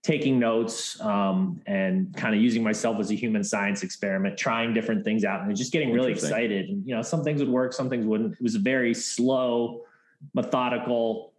taking 0.06 0.38
notes 0.38 1.02
um, 1.02 1.60
and 1.66 2.16
kind 2.16 2.36
of 2.36 2.40
using 2.40 2.62
myself 2.62 3.00
as 3.00 3.10
a 3.10 3.16
human 3.16 3.44
science 3.44 3.81
experiment, 3.81 4.38
trying 4.38 4.72
different 4.72 5.04
things 5.04 5.25
out 5.25 5.42
and 5.42 5.57
just 5.57 5.72
getting 5.72 5.92
really 5.92 6.12
excited. 6.12 6.69
And, 6.69 6.86
you 6.86 6.96
know, 6.96 7.02
some 7.02 7.24
things 7.24 7.40
would 7.40 7.50
work, 7.50 7.74
some 7.74 7.90
things 7.90 8.06
wouldn't. 8.06 8.34
It 8.34 8.42
was 8.42 8.54
a 8.54 8.60
very 8.60 8.94
slow, 8.94 9.81
methodical 10.36 11.34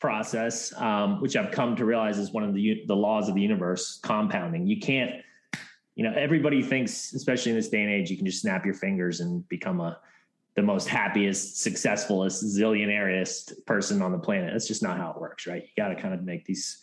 process, 0.00 0.72
um, 0.80 1.20
which 1.20 1.36
I've 1.36 1.52
come 1.52 1.76
to 1.76 1.84
realize 1.84 2.18
is 2.18 2.32
one 2.32 2.42
of 2.42 2.54
the, 2.54 2.82
the 2.88 2.96
laws 2.96 3.28
of 3.28 3.36
the 3.36 3.40
universe, 3.40 4.00
compounding. 4.02 4.66
You 4.66 4.80
can't, 4.80 5.22
you 5.94 6.02
know, 6.02 6.12
everybody 6.16 6.60
thinks, 6.60 7.12
especially 7.12 7.52
in 7.52 7.56
this 7.56 7.68
day 7.68 7.82
and 7.82 7.90
age, 7.90 8.10
you 8.10 8.16
can 8.16 8.26
just 8.26 8.40
snap 8.40 8.64
your 8.64 8.74
fingers 8.74 9.20
and 9.20 9.48
become 9.48 9.78
a, 9.80 9.96
the 10.56 10.62
most 10.62 10.88
happiest, 10.88 11.60
successfulest, 11.60 12.42
zillionairest 12.44 13.64
person 13.64 14.02
on 14.02 14.10
the 14.10 14.18
planet. 14.18 14.52
That's 14.52 14.66
just 14.66 14.82
not 14.82 14.96
how 14.96 15.12
it 15.12 15.20
works, 15.20 15.46
right? 15.46 15.62
You 15.62 15.68
got 15.80 15.90
to 15.90 15.94
kind 15.94 16.14
of 16.14 16.24
make 16.24 16.44
these 16.44 16.82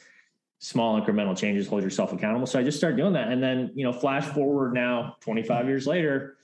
small 0.65 0.99
incremental 0.99 1.37
changes, 1.37 1.67
hold 1.67 1.83
yourself 1.83 2.11
accountable. 2.11 2.47
So 2.47 2.57
I 2.59 2.63
just 2.63 2.79
started 2.79 2.97
doing 2.97 3.13
that. 3.13 3.31
And 3.31 3.41
then, 3.41 3.69
you 3.75 3.83
know, 3.83 3.93
flash 3.93 4.25
forward 4.25 4.73
now 4.73 5.15
25 5.19 5.67
years 5.67 5.85
later, 5.85 6.37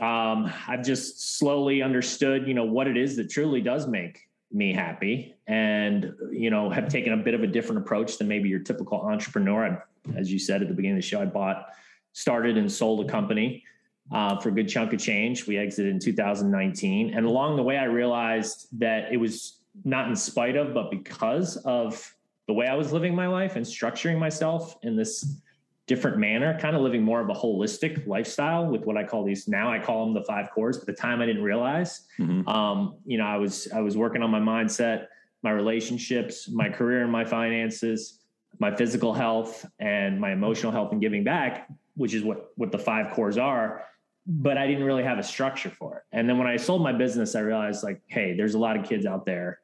um, 0.00 0.52
I've 0.68 0.84
just 0.84 1.36
slowly 1.36 1.82
understood, 1.82 2.46
you 2.46 2.54
know, 2.54 2.64
what 2.64 2.86
it 2.86 2.96
is 2.96 3.16
that 3.16 3.28
truly 3.28 3.60
does 3.60 3.88
make 3.88 4.28
me 4.52 4.72
happy 4.72 5.34
and, 5.48 6.14
you 6.30 6.50
know, 6.50 6.70
have 6.70 6.88
taken 6.88 7.14
a 7.14 7.16
bit 7.16 7.34
of 7.34 7.42
a 7.42 7.48
different 7.48 7.80
approach 7.80 8.16
than 8.16 8.28
maybe 8.28 8.48
your 8.48 8.60
typical 8.60 9.00
entrepreneur. 9.00 9.66
I, 9.66 10.16
as 10.16 10.32
you 10.32 10.38
said 10.38 10.62
at 10.62 10.68
the 10.68 10.74
beginning 10.74 10.98
of 10.98 11.02
the 11.02 11.08
show, 11.08 11.20
I 11.20 11.24
bought, 11.24 11.70
started 12.12 12.56
and 12.56 12.70
sold 12.70 13.04
a 13.04 13.10
company 13.10 13.64
uh, 14.12 14.38
for 14.38 14.50
a 14.50 14.52
good 14.52 14.68
chunk 14.68 14.92
of 14.92 15.00
change. 15.00 15.48
We 15.48 15.58
exited 15.58 15.92
in 15.92 15.98
2019. 15.98 17.12
And 17.12 17.26
along 17.26 17.56
the 17.56 17.64
way, 17.64 17.76
I 17.76 17.86
realized 17.86 18.68
that 18.78 19.12
it 19.12 19.16
was 19.16 19.58
not 19.84 20.08
in 20.08 20.14
spite 20.14 20.54
of, 20.54 20.72
but 20.72 20.92
because 20.92 21.56
of 21.56 22.15
the 22.46 22.52
way 22.52 22.66
I 22.66 22.74
was 22.74 22.92
living 22.92 23.14
my 23.14 23.26
life 23.26 23.56
and 23.56 23.64
structuring 23.64 24.18
myself 24.18 24.76
in 24.82 24.96
this 24.96 25.40
different 25.86 26.18
manner, 26.18 26.58
kind 26.58 26.74
of 26.74 26.82
living 26.82 27.02
more 27.02 27.20
of 27.20 27.28
a 27.28 27.32
holistic 27.32 28.06
lifestyle 28.06 28.66
with 28.66 28.84
what 28.84 28.96
I 28.96 29.04
call 29.04 29.24
these 29.24 29.46
now 29.46 29.72
I 29.72 29.78
call 29.78 30.04
them 30.04 30.14
the 30.14 30.24
five 30.24 30.50
cores. 30.50 30.78
At 30.78 30.86
the 30.86 30.92
time 30.92 31.20
I 31.20 31.26
didn't 31.26 31.42
realize. 31.42 32.06
Mm-hmm. 32.18 32.48
Um, 32.48 32.96
you 33.04 33.18
know, 33.18 33.24
I 33.24 33.36
was 33.36 33.68
I 33.72 33.80
was 33.80 33.96
working 33.96 34.22
on 34.22 34.30
my 34.30 34.40
mindset, 34.40 35.06
my 35.42 35.50
relationships, 35.50 36.48
my 36.48 36.68
career 36.68 37.02
and 37.02 37.12
my 37.12 37.24
finances, 37.24 38.20
my 38.58 38.74
physical 38.74 39.12
health 39.14 39.64
and 39.78 40.20
my 40.20 40.32
emotional 40.32 40.72
health 40.72 40.92
and 40.92 41.00
giving 41.00 41.22
back, 41.22 41.68
which 41.94 42.14
is 42.14 42.24
what 42.24 42.50
what 42.56 42.72
the 42.72 42.78
five 42.78 43.12
cores 43.12 43.38
are. 43.38 43.84
But 44.28 44.58
I 44.58 44.66
didn't 44.66 44.82
really 44.82 45.04
have 45.04 45.18
a 45.18 45.22
structure 45.22 45.70
for 45.70 45.98
it. 45.98 46.02
And 46.10 46.28
then 46.28 46.36
when 46.36 46.48
I 46.48 46.56
sold 46.56 46.82
my 46.82 46.92
business, 46.92 47.36
I 47.36 47.40
realized 47.40 47.84
like, 47.84 48.02
hey, 48.08 48.36
there's 48.36 48.54
a 48.54 48.58
lot 48.58 48.76
of 48.76 48.84
kids 48.84 49.06
out 49.06 49.24
there 49.24 49.60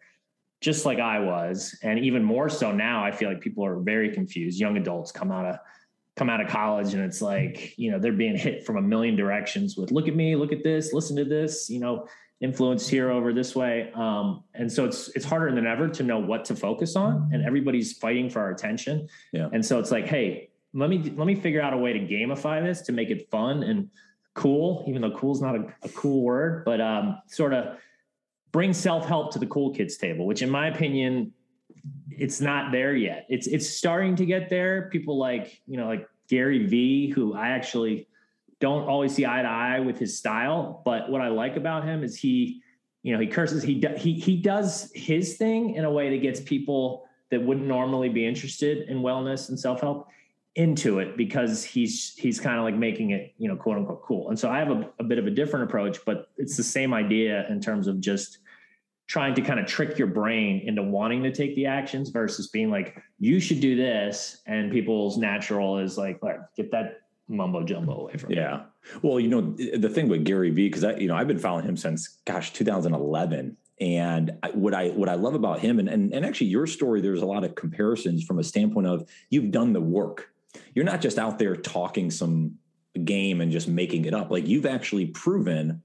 just 0.63 0.87
like 0.87 0.99
I 0.99 1.19
was, 1.19 1.77
and 1.83 1.99
even 1.99 2.23
more 2.23 2.49
so 2.49 2.73
now, 2.73 3.05
I 3.05 3.11
feel 3.11 3.29
like 3.29 3.41
people 3.41 3.67
are 3.67 3.81
very 3.81 4.15
confused. 4.15 4.59
Young 4.59 4.77
adults 4.77 5.13
come 5.13 5.31
out 5.31 5.45
of 5.45 5.57
come 6.17 6.29
out 6.29 6.41
of 6.41 6.49
college 6.49 6.93
and 6.93 7.03
it's 7.03 7.23
like 7.23 7.73
you 7.79 7.91
know 7.91 7.99
they're 7.99 8.13
being 8.13 8.37
hit 8.37 8.67
from 8.67 8.77
a 8.77 8.83
million 8.83 9.17
directions 9.17 9.77
with 9.77 9.91
look 9.91 10.09
at 10.09 10.15
me 10.15 10.37
look 10.37 10.53
at 10.53 10.63
this 10.63 10.93
listen 10.93 11.17
to 11.17 11.25
this 11.25 11.71
you 11.71 11.81
know 11.81 12.07
influenced 12.43 12.91
here 12.91 13.11
over 13.11 13.33
this 13.33 13.57
way 13.57 13.91
um, 13.95 14.43
and 14.55 14.71
so 14.71 14.85
it's 14.85 15.09
it's 15.15 15.25
harder 15.25 15.55
than 15.55 15.67
ever 15.67 15.89
to 15.89 16.03
know 16.03 16.19
what 16.19 16.45
to 16.45 16.55
focus 16.55 16.97
on 16.97 17.31
and 17.33 17.45
everybody's 17.45 17.95
fighting 17.95 18.29
for 18.29 18.41
our 18.41 18.51
attention 18.51 19.09
yeah. 19.33 19.49
and 19.53 19.65
so 19.65 19.79
it's 19.79 19.91
like 19.91 20.07
hey 20.07 20.51
let 20.75 20.91
me 20.91 20.99
let 21.17 21.27
me 21.27 21.35
figure 21.35 21.63
out 21.63 21.73
a 21.73 21.79
way 21.79 21.93
to 21.93 22.01
gamify 22.01 22.63
this 22.63 22.83
to 22.83 22.93
make 22.93 23.09
it 23.09 23.31
fun 23.31 23.63
and 23.63 23.89
cool 24.35 24.85
even 24.89 25.01
though 25.01 25.13
cool 25.13 25.33
is 25.33 25.41
not 25.41 25.55
a, 25.55 25.65
a 25.83 25.89
cool 25.91 26.23
word 26.23 26.65
but 26.65 26.81
um, 26.81 27.19
sort 27.27 27.55
of 27.55 27.79
bring 28.53 28.73
self-help 28.73 29.33
to 29.33 29.39
the 29.39 29.47
cool 29.47 29.75
kids 29.75 29.97
table, 29.97 30.27
which 30.27 30.43
in 30.43 30.51
my 30.51 30.69
opinion, 30.69 31.33
it's 32.11 32.41
not 32.41 32.71
there 32.71 32.95
yet. 32.95 33.27
It's 33.29 33.47
it's 33.47 33.69
starting 33.69 34.15
to 34.17 34.27
get 34.27 34.51
there. 34.51 34.89
People 34.93 35.19
like, 35.19 35.61
you 35.67 35.77
know, 35.79 35.87
like 35.87 36.07
Gary 36.29 36.67
Vee, 36.67 37.11
who 37.11 37.35
I 37.35 37.49
actually 37.49 38.07
don't 38.61 38.85
always 38.89 39.15
see 39.15 39.27
eye 39.27 39.43
to 39.43 39.49
eye 39.49 39.81
with 39.81 39.99
his 39.99 40.17
style, 40.17 40.83
but 40.85 41.11
what 41.11 41.21
I 41.21 41.29
like 41.29 41.57
about 41.57 41.85
him 41.85 42.05
is 42.05 42.17
he, 42.17 42.63
you 43.03 43.13
know, 43.13 43.19
he 43.19 43.27
curses, 43.27 43.63
he 43.63 43.85
he 43.97 44.15
he 44.15 44.37
does 44.37 44.93
his 44.95 45.37
thing 45.37 45.75
in 45.75 45.85
a 45.85 45.91
way 45.91 46.11
that 46.11 46.23
gets 46.23 46.41
people 46.41 47.09
that 47.31 47.43
wouldn't 47.43 47.67
normally 47.67 48.11
be 48.11 48.25
interested 48.27 48.89
in 48.89 48.99
wellness 48.99 49.49
and 49.49 49.59
self-help 49.59 50.07
into 50.55 50.99
it 50.99 51.17
because 51.17 51.65
he's 51.65 52.15
he's 52.17 52.39
kind 52.39 52.59
of 52.59 52.65
like 52.65 52.75
making 52.75 53.11
it 53.11 53.33
you 53.39 53.49
know 53.49 53.57
quote 53.57 53.79
unquote 53.79 54.03
cool 54.03 54.29
and 54.29 54.39
so 54.39 54.51
i 54.51 54.59
have 54.59 54.71
a, 54.71 54.91
a, 54.99 55.05
bit 55.05 55.19
of 55.19 55.27
a 55.27 55.31
different 55.31 55.65
approach 55.65 56.05
but 56.05 56.29
it's 56.37 56.59
the 56.59 56.63
same 56.63 56.93
idea 56.93 57.47
in 57.49 57.59
terms 57.59 57.87
of 57.87 58.01
just 58.01 58.41
trying 59.07 59.35
to 59.35 59.43
kind 59.43 59.61
of 59.61 59.67
trick 59.67 59.99
your 59.99 60.07
brain 60.07 60.63
into 60.65 60.83
wanting 60.83 61.23
to 61.23 61.33
take 61.33 61.55
the 61.55 61.67
actions 61.67 62.11
versus 62.11 62.49
being 62.49 62.71
like 62.71 62.97
you 63.19 63.41
should 63.41 63.61
do 63.61 63.77
this 63.77 64.43
and 64.47 64.73
people's 64.73 65.19
natural 65.19 65.79
is 65.79 65.99
like 65.99 66.21
get 66.57 66.71
that 66.71 67.01
mumbo 67.29 67.63
jumbo 67.63 68.01
away 68.01 68.17
from 68.17 68.33
yeah 68.33 68.57
me. 68.57 69.01
well 69.03 69.21
you 69.21 69.29
know 69.29 69.41
the 69.77 69.89
thing 69.89 70.09
with 70.09 70.25
gary 70.25 70.51
vee 70.51 70.69
because 70.69 70.85
i 70.85 70.95
you 70.97 71.09
know 71.09 71.15
i've 71.15 71.29
been 71.29 71.39
following 71.39 71.65
him 71.65 71.77
since 71.77 72.19
gosh 72.27 72.53
2011 72.53 73.57
and 73.81 74.33
what 74.53 74.75
I 74.75 74.91
what 74.91 75.09
I 75.09 75.15
love 75.15 75.35
about 75.35 75.59
him 75.59 75.81
and, 75.81 75.89
and 75.89 76.13
and 76.13 76.25
actually 76.25 76.49
your 76.49 76.69
story, 76.69 77.01
there's 77.01 77.23
a 77.23 77.27
lot 77.27 77.43
of 77.43 77.57
comparisons 77.57 78.23
from 78.23 78.39
a 78.39 78.45
standpoint 78.45 78.87
of 78.87 79.09
you've 79.29 79.51
done 79.51 79.73
the 79.73 79.81
work 79.81 80.33
you're 80.75 80.85
not 80.85 81.01
just 81.01 81.19
out 81.19 81.39
there 81.39 81.57
talking 81.57 82.11
some 82.11 82.59
game 83.05 83.41
and 83.41 83.51
just 83.51 83.69
making 83.69 84.05
it 84.05 84.15
up. 84.15 84.31
Like 84.31 84.47
you've 84.47 84.67
actually 84.67 85.07
proven 85.07 85.83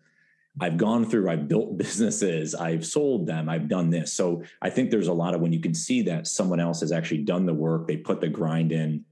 I've 0.60 0.78
gone 0.78 1.06
through, 1.10 1.30
I've 1.30 1.48
built 1.48 1.78
businesses, 1.78 2.56
I've 2.56 2.86
sold 2.86 3.28
them, 3.28 3.50
I've 3.50 3.68
done 3.68 3.90
this. 3.90 4.14
So 4.14 4.44
I 4.62 4.70
think 4.70 4.92
there's 4.92 5.08
a 5.08 5.14
lot 5.14 5.34
of 5.34 5.42
when 5.42 5.54
you 5.54 5.60
can 5.60 5.74
see 5.74 6.02
that 6.04 6.28
someone 6.28 6.60
else 6.60 6.82
has 6.82 6.92
actually 6.92 7.24
done 7.24 7.46
the 7.46 7.54
work, 7.54 7.88
they 7.88 7.98
put 7.98 8.22
the 8.22 8.30
grind 8.30 8.72
in, 8.72 9.06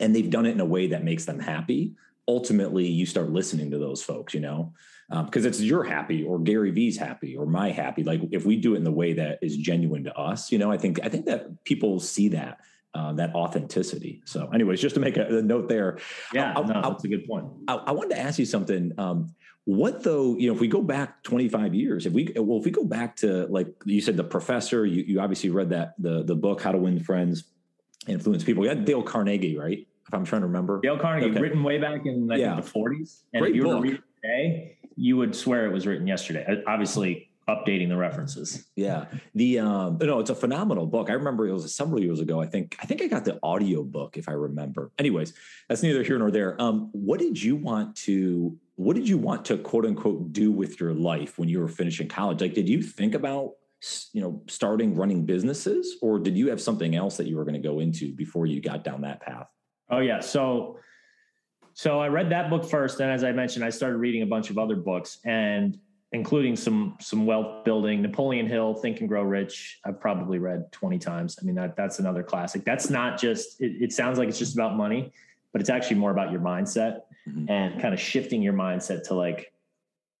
and 0.00 0.14
they've 0.14 0.30
done 0.30 0.46
it 0.46 0.52
in 0.52 0.60
a 0.60 0.64
way 0.64 0.88
that 0.88 1.04
makes 1.04 1.24
them 1.24 1.38
happy. 1.38 1.94
Ultimately, 2.26 2.86
you 2.86 3.06
start 3.06 3.30
listening 3.30 3.70
to 3.70 3.78
those 3.78 4.02
folks, 4.02 4.34
you 4.34 4.40
know, 4.40 4.72
because 5.08 5.44
um, 5.44 5.48
it's 5.48 5.60
you're 5.60 5.84
happy 5.84 6.24
or 6.24 6.38
Gary 6.38 6.70
Vee's 6.70 6.96
happy 6.96 7.36
or 7.36 7.44
my 7.44 7.70
happy. 7.70 8.02
Like 8.02 8.22
if 8.30 8.46
we 8.46 8.56
do 8.56 8.74
it 8.74 8.78
in 8.78 8.84
the 8.84 8.90
way 8.90 9.12
that 9.12 9.38
is 9.42 9.56
genuine 9.56 10.04
to 10.04 10.14
us, 10.16 10.50
you 10.50 10.58
know, 10.58 10.72
I 10.72 10.78
think 10.78 11.00
I 11.04 11.08
think 11.10 11.26
that 11.26 11.64
people 11.64 12.00
see 12.00 12.28
that 12.28 12.60
uh, 12.94 13.12
that 13.12 13.34
authenticity. 13.34 14.22
So, 14.24 14.48
anyways, 14.54 14.80
just 14.80 14.94
to 14.94 15.00
make 15.00 15.16
a, 15.16 15.38
a 15.38 15.42
note 15.42 15.68
there. 15.68 15.98
Yeah, 16.32 16.54
I, 16.56 16.62
no, 16.62 16.80
that's 16.80 17.04
a 17.04 17.08
good 17.08 17.26
point. 17.26 17.46
I, 17.68 17.74
I, 17.74 17.92
wanted 17.92 18.14
to 18.14 18.20
ask 18.20 18.38
you 18.38 18.46
something. 18.46 18.92
Um, 18.98 19.34
what 19.66 20.02
though, 20.02 20.36
you 20.36 20.48
know, 20.48 20.54
if 20.54 20.60
we 20.60 20.68
go 20.68 20.82
back 20.82 21.22
25 21.22 21.74
years, 21.74 22.06
if 22.06 22.12
we, 22.12 22.32
well, 22.36 22.58
if 22.58 22.64
we 22.64 22.70
go 22.70 22.84
back 22.84 23.16
to 23.16 23.46
like 23.46 23.68
you 23.84 24.00
said, 24.00 24.16
the 24.16 24.24
professor, 24.24 24.84
you, 24.84 25.02
you 25.02 25.20
obviously 25.20 25.50
read 25.50 25.70
that, 25.70 25.94
the, 25.98 26.22
the 26.22 26.34
book, 26.34 26.60
How 26.60 26.72
to 26.72 26.78
Win 26.78 27.00
Friends, 27.00 27.44
Influence 28.06 28.44
People. 28.44 28.60
We 28.62 28.68
had 28.68 28.84
Dale 28.84 29.02
Carnegie, 29.02 29.56
right? 29.56 29.86
If 30.06 30.12
I'm 30.12 30.24
trying 30.24 30.42
to 30.42 30.48
remember. 30.48 30.80
Dale 30.82 30.98
Carnegie, 30.98 31.30
okay. 31.30 31.40
written 31.40 31.62
way 31.62 31.78
back 31.78 32.04
in 32.04 32.30
I 32.30 32.36
yeah. 32.36 32.54
think 32.54 32.66
the 32.66 32.78
40s. 32.78 33.22
And 33.32 33.40
Great 33.40 33.50
if 33.50 33.56
you 33.56 33.62
book. 33.62 33.80
were 33.80 33.86
to 33.86 33.92
read 33.92 33.94
it 33.94 34.02
today, 34.22 34.78
you 34.96 35.16
would 35.16 35.34
swear 35.34 35.66
it 35.66 35.72
was 35.72 35.86
written 35.86 36.06
yesterday. 36.06 36.62
Obviously, 36.66 37.30
updating 37.48 37.88
the 37.88 37.96
references. 37.96 38.66
Yeah. 38.74 39.06
The 39.34 39.58
um 39.58 39.98
no, 40.00 40.20
it's 40.20 40.30
a 40.30 40.34
phenomenal 40.34 40.86
book. 40.86 41.10
I 41.10 41.14
remember 41.14 41.46
it 41.46 41.52
was 41.52 41.74
several 41.74 42.00
years 42.00 42.20
ago. 42.20 42.40
I 42.40 42.46
think 42.46 42.76
I 42.80 42.86
think 42.86 43.02
I 43.02 43.06
got 43.06 43.24
the 43.24 43.38
audio 43.42 43.82
book 43.82 44.16
if 44.16 44.28
I 44.28 44.32
remember. 44.32 44.90
Anyways, 44.98 45.34
that's 45.68 45.82
neither 45.82 46.02
here 46.02 46.18
nor 46.18 46.30
there. 46.30 46.60
Um 46.60 46.88
what 46.92 47.20
did 47.20 47.40
you 47.42 47.56
want 47.56 47.96
to 47.96 48.56
what 48.76 48.96
did 48.96 49.08
you 49.08 49.18
want 49.18 49.44
to 49.46 49.58
quote 49.58 49.86
unquote 49.86 50.32
do 50.32 50.50
with 50.50 50.80
your 50.80 50.92
life 50.92 51.38
when 51.38 51.48
you 51.48 51.60
were 51.60 51.68
finishing 51.68 52.08
college? 52.08 52.40
Like 52.40 52.54
did 52.54 52.68
you 52.68 52.82
think 52.82 53.14
about 53.14 53.52
you 54.12 54.20
know 54.20 54.42
starting 54.48 54.94
running 54.94 55.26
businesses 55.26 55.96
or 56.00 56.18
did 56.18 56.36
you 56.36 56.48
have 56.48 56.60
something 56.60 56.94
else 56.94 57.16
that 57.18 57.26
you 57.26 57.36
were 57.36 57.44
going 57.44 57.60
to 57.60 57.68
go 57.68 57.80
into 57.80 58.14
before 58.14 58.46
you 58.46 58.60
got 58.60 58.82
down 58.82 59.02
that 59.02 59.20
path? 59.20 59.46
Oh 59.90 59.98
yeah. 59.98 60.20
So 60.20 60.78
so 61.74 62.00
I 62.00 62.08
read 62.08 62.30
that 62.30 62.50
book 62.50 62.64
first 62.64 63.00
and 63.00 63.10
as 63.10 63.22
I 63.22 63.32
mentioned 63.32 63.64
I 63.64 63.70
started 63.70 63.98
reading 63.98 64.22
a 64.22 64.26
bunch 64.26 64.50
of 64.50 64.58
other 64.58 64.76
books 64.76 65.18
and 65.24 65.78
including 66.12 66.56
some 66.56 66.96
some 67.00 67.26
wealth 67.26 67.64
building. 67.64 68.02
Napoleon 68.02 68.46
Hill, 68.46 68.74
Think 68.74 69.00
and 69.00 69.08
Grow 69.08 69.22
Rich. 69.22 69.80
I've 69.84 70.00
probably 70.00 70.38
read 70.38 70.72
twenty 70.72 70.98
times. 70.98 71.38
I 71.40 71.44
mean 71.44 71.54
that 71.56 71.76
that's 71.76 72.00
another 72.00 72.24
classic. 72.24 72.64
That's 72.64 72.90
not 72.90 73.20
just. 73.20 73.60
It, 73.60 73.82
it 73.82 73.92
sounds 73.92 74.18
like 74.18 74.28
it's 74.28 74.38
just 74.38 74.54
about 74.54 74.76
money, 74.76 75.12
but 75.52 75.60
it's 75.60 75.70
actually 75.70 75.96
more 75.96 76.10
about 76.10 76.32
your 76.32 76.40
mindset 76.40 77.00
mm-hmm. 77.28 77.50
and 77.50 77.80
kind 77.80 77.94
of 77.94 78.00
shifting 78.00 78.42
your 78.42 78.52
mindset 78.52 79.04
to 79.04 79.14
like, 79.14 79.52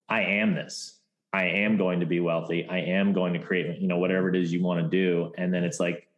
I 0.08 0.22
am 0.22 0.54
this. 0.54 0.98
I 1.32 1.46
am 1.46 1.76
going 1.76 2.00
to 2.00 2.06
be 2.06 2.20
wealthy. 2.20 2.66
I 2.68 2.78
am 2.78 3.12
going 3.12 3.32
to 3.32 3.38
create, 3.40 3.80
you 3.80 3.88
know, 3.88 3.98
whatever 3.98 4.28
it 4.28 4.36
is 4.36 4.52
you 4.52 4.62
want 4.62 4.80
to 4.82 4.88
do. 4.88 5.32
And 5.36 5.52
then 5.52 5.64
it's 5.64 5.80
like, 5.80 6.08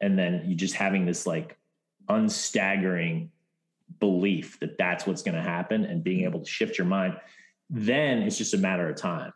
and 0.00 0.18
then 0.18 0.44
you 0.46 0.54
just 0.54 0.74
having 0.74 1.06
this 1.06 1.26
like 1.26 1.56
unstaggering 2.08 3.28
belief 4.00 4.60
that 4.60 4.76
that's 4.76 5.06
what's 5.06 5.22
going 5.22 5.34
to 5.34 5.42
happen 5.42 5.84
and 5.84 6.04
being 6.04 6.24
able 6.24 6.40
to 6.40 6.50
shift 6.50 6.76
your 6.76 6.86
mind 6.86 7.16
then 7.70 8.22
it's 8.22 8.38
just 8.38 8.54
a 8.54 8.58
matter 8.58 8.88
of 8.88 8.96
time 8.96 9.32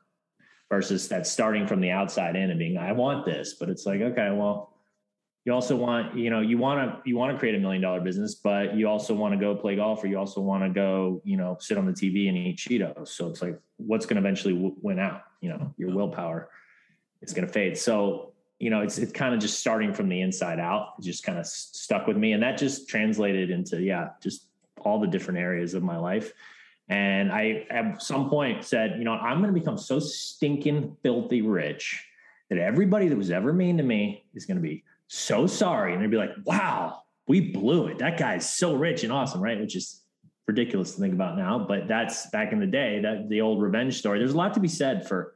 versus 0.71 1.09
that 1.09 1.27
starting 1.27 1.67
from 1.67 1.81
the 1.81 1.91
outside 1.91 2.35
in 2.35 2.51
and 2.51 2.59
being, 2.59 2.79
I 2.79 2.93
want 2.93 3.27
this, 3.27 3.55
but 3.55 3.69
it's 3.69 3.85
like, 3.85 4.01
okay, 4.01 4.31
well, 4.33 4.72
you 5.45 5.53
also 5.53 5.75
want, 5.75 6.17
you 6.17 6.31
know, 6.31 6.41
you 6.41 6.57
want 6.57 6.89
to, 6.89 7.09
you 7.09 7.17
want 7.17 7.33
to 7.33 7.39
create 7.39 7.57
a 7.57 7.59
million 7.59 7.83
dollar 7.83 8.01
business, 8.01 8.37
but 8.37 8.77
you 8.77 8.89
also 8.89 9.13
want 9.13 9.35
to 9.35 9.41
go 9.41 9.57
play 9.57 9.75
golf 9.75 10.03
or 10.05 10.07
you 10.07 10.17
also 10.17 10.41
want 10.41 10.63
to 10.63 10.71
go, 10.71 11.21
you 11.25 11.37
know, 11.37 11.57
sit 11.59 11.77
on 11.77 11.87
the 11.87 11.93
TV 11.93 12.29
and 12.29 12.39
eat 12.39 12.59
Cheetos. 12.59 13.09
So 13.09 13.29
it's 13.29 13.43
like, 13.43 13.59
what's 13.77 14.07
going 14.07 14.17
to 14.17 14.21
eventually 14.21 14.55
w- 14.55 14.77
win 14.81 15.01
out? 15.01 15.23
You 15.41 15.51
know, 15.51 15.75
your 15.77 15.93
willpower 15.93 16.49
is 17.23 17.33
going 17.33 17.47
to 17.47 17.53
fade. 17.53 17.77
So, 17.77 18.33
you 18.61 18.71
know, 18.71 18.83
it's, 18.83 18.99
it's 18.99 19.11
kind 19.11 19.35
of 19.35 19.41
just 19.41 19.59
starting 19.59 19.93
from 19.93 20.09
the 20.09 20.21
inside 20.21 20.61
out, 20.61 20.95
it 21.01 21.03
just 21.03 21.25
kind 21.25 21.39
of 21.39 21.47
stuck 21.47 22.07
with 22.07 22.17
me. 22.17 22.33
And 22.33 22.43
that 22.45 22.57
just 22.57 22.89
translated 22.89 23.51
into, 23.51 23.83
yeah, 23.83 24.11
just 24.23 24.47
all 24.83 25.01
the 25.01 25.09
different 25.09 25.41
areas 25.41 25.75
of 25.75 25.83
my 25.83 25.97
life. 25.97 26.33
And 26.89 27.33
I, 27.33 27.67
at 27.69 28.01
some 28.01 28.31
point, 28.31 28.65
said, 28.65 28.95
you 28.99 29.05
know, 29.05 29.15
I'm 29.15 29.41
going 29.41 29.53
to 29.53 29.59
become 29.59 29.79
so 29.79 29.99
stinking 29.99 30.97
filthy 31.03 31.43
rich 31.43 32.07
that 32.49 32.59
everybody 32.59 33.09
that 33.09 33.17
was 33.17 33.33
ever 33.33 33.53
mean 33.53 33.79
to 33.79 33.83
me 33.83 34.25
is 34.35 34.47
going 34.47 34.59
to 34.59 34.63
be 34.63 34.85
so 35.13 35.47
sorry. 35.47 35.93
And 35.93 36.03
they'd 36.03 36.11
be 36.11 36.17
like, 36.17 36.33
wow, 36.47 37.03
we 37.29 37.53
blew 37.53 37.87
it. 37.89 37.99
That 37.99 38.19
guy's 38.19 38.51
so 38.51 38.75
rich 38.75 39.05
and 39.05 39.13
awesome, 39.13 39.43
right? 39.43 39.61
Which 39.61 39.77
is 39.77 40.01
ridiculous 40.47 40.95
to 40.95 41.01
think 41.01 41.13
about 41.13 41.37
now, 41.37 41.59
but 41.59 41.87
that's 41.87 42.31
back 42.31 42.53
in 42.53 42.61
the 42.61 42.67
day, 42.67 43.01
that 43.01 43.29
the 43.29 43.43
old 43.43 43.63
revenge 43.63 43.99
story. 43.99 44.19
There's 44.19 44.33
a 44.33 44.37
lot 44.37 44.55
to 44.55 44.61
be 44.61 44.69
said 44.69 45.07
for 45.07 45.35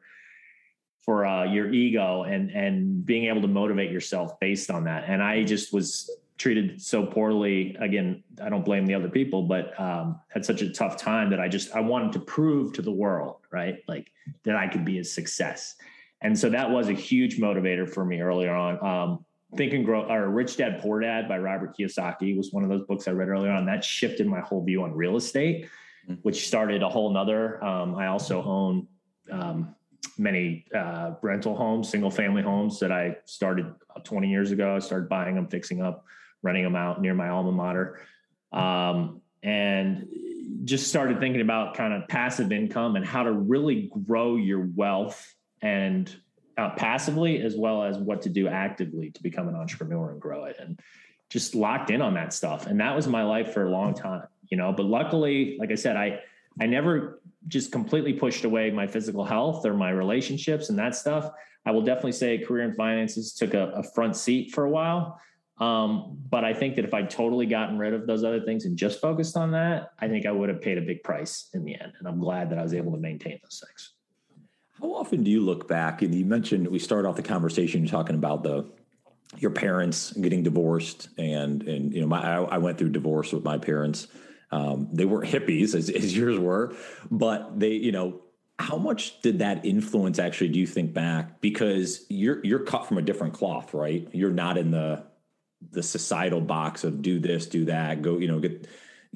for 1.03 1.27
uh, 1.27 1.45
your 1.45 1.73
ego 1.73 2.23
and 2.23 2.51
and 2.51 3.05
being 3.05 3.27
able 3.27 3.43
to 3.43 3.49
motivate 3.49 3.93
yourself 3.93 4.41
based 4.41 4.71
on 4.71 4.85
that. 4.85 5.05
And 5.09 5.23
I 5.23 5.45
just 5.45 5.75
was 5.75 6.11
treated 6.39 6.83
so 6.83 7.07
poorly 7.07 7.75
again 7.81 8.23
i 8.43 8.51
don't 8.51 8.63
blame 8.63 8.85
the 8.85 8.93
other 8.93 9.09
people 9.09 9.45
but 9.45 9.73
um, 9.81 10.21
had 10.29 10.45
such 10.45 10.61
a 10.61 10.69
tough 10.69 10.99
time 10.99 11.31
that 11.31 11.41
i 11.41 11.49
just 11.49 11.75
i 11.75 11.81
wanted 11.81 12.13
to 12.13 12.19
prove 12.19 12.75
to 12.75 12.83
the 12.83 12.91
world 12.91 13.37
right 13.51 13.83
like 13.89 14.13
that 14.43 14.55
i 14.55 14.69
could 14.69 14.85
be 14.85 14.99
a 14.99 15.05
success 15.05 15.77
and 16.21 16.39
so 16.39 16.51
that 16.51 16.71
was 16.71 16.91
a 16.91 16.93
huge 16.93 17.39
motivator 17.39 17.89
for 17.89 18.05
me 18.05 18.21
earlier 18.21 18.53
on 18.53 18.85
um, 18.85 19.25
think 19.55 19.73
and 19.73 19.85
grow 19.85 20.03
or 20.11 20.29
rich 20.29 20.57
dad 20.57 20.81
poor 20.81 21.01
dad 21.01 21.29
by 21.29 21.39
robert 21.39 21.77
kiyosaki 21.77 22.37
was 22.37 22.53
one 22.53 22.65
of 22.65 22.69
those 22.69 22.83
books 22.87 23.07
i 23.07 23.13
read 23.13 23.29
earlier 23.29 23.51
on 23.51 23.65
that 23.65 23.85
shifted 23.85 24.27
my 24.27 24.41
whole 24.41 24.65
view 24.65 24.83
on 24.83 24.93
real 24.93 25.17
estate 25.17 25.69
mm-hmm. 26.09 26.15
which 26.23 26.49
started 26.49 26.83
a 26.83 26.89
whole 26.89 27.11
nother 27.11 27.63
um, 27.65 27.95
i 27.95 28.09
also 28.09 28.43
own 28.43 28.87
um, 29.31 29.75
many 30.19 30.65
uh, 30.75 31.13
rental 31.23 31.55
homes 31.55 31.89
single 31.89 32.11
family 32.11 32.43
homes 32.43 32.81
that 32.81 32.91
i 32.91 33.17
started 33.25 33.73
20 34.03 34.29
years 34.29 34.51
ago 34.51 34.75
i 34.75 34.79
started 34.81 35.09
buying 35.09 35.37
them 35.37 35.47
fixing 35.47 35.81
up 35.81 36.05
renting 36.47 36.65
them 36.65 36.77
out 36.77 37.03
near 37.03 37.15
my 37.15 37.29
alma 37.29 37.53
mater. 37.53 38.01
Um, 38.53 39.21
and 39.43 40.07
just 40.65 40.89
started 40.89 41.21
thinking 41.21 41.41
about 41.41 41.75
kind 41.75 41.93
of 41.93 42.09
passive 42.09 42.51
income 42.53 42.97
and 42.97 43.05
how 43.05 43.25
to 43.25 43.33
really 43.33 43.91
grow 44.07 44.37
your 44.37 44.69
wealth 44.75 45.35
and 45.61 46.15
uh, 46.57 46.71
passively 46.71 47.43
as 47.43 47.57
well 47.57 47.83
as 47.83 47.99
what 47.99 48.23
to 48.23 48.29
do 48.29 48.49
actively 48.49 49.11
to 49.11 49.23
become 49.23 49.49
an 49.49 49.55
entrepreneur 49.55 50.11
and 50.11 50.21
grow 50.21 50.45
it 50.45 50.57
and 50.59 50.81
just 51.29 51.55
locked 51.55 51.91
in 51.91 52.01
on 52.01 52.15
that 52.15 52.33
stuff 52.33 52.67
and 52.67 52.81
that 52.81 52.95
was 52.95 53.07
my 53.07 53.23
life 53.23 53.53
for 53.53 53.65
a 53.65 53.71
long 53.71 53.93
time 53.93 54.27
you 54.49 54.57
know 54.57 54.73
but 54.73 54.87
luckily 54.87 55.57
like 55.59 55.71
i 55.71 55.75
said 55.75 55.97
i 55.97 56.19
i 56.61 56.67
never 56.67 57.21
just 57.49 57.73
completely 57.73 58.13
pushed 58.13 58.45
away 58.45 58.71
my 58.71 58.87
physical 58.87 59.25
health 59.25 59.67
or 59.67 59.75
my 59.75 59.91
relationships 59.91 60.71
and 60.71 60.79
that 60.79 60.95
stuff 60.95 61.31
i 61.67 61.71
will 61.71 61.83
definitely 61.83 62.13
say 62.13 62.39
career 62.39 62.65
and 62.65 62.77
finances 62.77 63.33
took 63.33 63.55
a, 63.55 63.69
a 63.71 63.83
front 63.83 64.17
seat 64.17 64.53
for 64.53 64.65
a 64.65 64.71
while 64.71 65.21
um, 65.59 66.19
but 66.29 66.45
I 66.45 66.53
think 66.53 66.77
that 66.77 66.85
if 66.85 66.93
I'd 66.93 67.09
totally 67.09 67.47
gotten 67.47 67.79
rid 67.79 67.95
of 67.95 68.07
those 68.07 68.25
other 68.25 68.41
things 68.41 68.67
and 68.67 68.77
just 68.77 69.01
focused 69.01 69.37
on 69.37 69.53
that, 69.53 69.93
I 69.99 70.09
think 70.09 70.27
I 70.27 70.31
would 70.31 70.51
have 70.51 70.61
paid 70.61 70.77
a 70.77 70.83
big 70.83 71.03
price 71.03 71.49
in 71.55 71.65
the 71.65 71.81
end. 71.81 71.95
And 71.99 72.07
I'm 72.07 72.21
glad 72.21 72.51
that 72.51 72.59
I 72.59 72.63
was 72.63 72.75
able 72.75 72.93
to 72.93 72.99
maintain 72.99 73.39
those 73.43 73.63
things. 73.67 73.93
How 74.81 74.95
often 74.95 75.25
do 75.25 75.31
you 75.31 75.41
look 75.41 75.69
back 75.69 76.03
and 76.03 76.15
you 76.15 76.25
mentioned 76.25 76.69
we 76.69 76.79
started 76.79 77.09
off 77.09 77.17
the 77.17 77.23
conversation 77.23 77.87
talking 77.87 78.15
about 78.15 78.43
the 78.43 78.67
your 79.39 79.51
parents 79.51 80.13
getting 80.13 80.43
divorced 80.43 81.09
and 81.19 81.63
and 81.63 81.93
you 81.93 82.01
know 82.01 82.07
my 82.07 82.23
I, 82.23 82.43
I 82.43 82.59
went 82.59 82.79
through 82.79 82.91
divorce 82.91 83.33
with 83.33 83.45
my 83.45 83.59
parents. 83.59 84.09
Um, 84.53 84.89
they 84.93 85.05
weren't 85.05 85.29
hippies 85.29 85.75
as, 85.75 85.91
as 85.91 86.17
yours 86.17 86.39
were, 86.39 86.75
but 87.11 87.59
they 87.59 87.73
you 87.73 87.93
know 87.93 88.23
how 88.59 88.79
much 88.79 89.21
did 89.21 89.41
that 89.41 89.65
influence 89.67 90.19
actually 90.19 90.49
do 90.49 90.59
you 90.59 90.67
think 90.67 90.95
back 90.95 91.41
because 91.41 92.07
you're 92.09 92.45
you're 92.45 92.61
cut 92.65 92.87
from 92.87 92.97
a 92.97 93.03
different 93.03 93.35
cloth 93.35 93.75
right 93.75 94.09
you're 94.13 94.31
not 94.31 94.57
in 94.57 94.71
the 94.71 95.05
the 95.73 95.83
societal 95.83 96.41
box 96.41 96.85
of 96.85 97.03
do 97.03 97.19
this, 97.19 97.47
do 97.47 97.65
that, 97.67 98.03
go, 98.03 98.19
you 98.19 98.29
know, 98.29 98.39
get, 98.39 98.67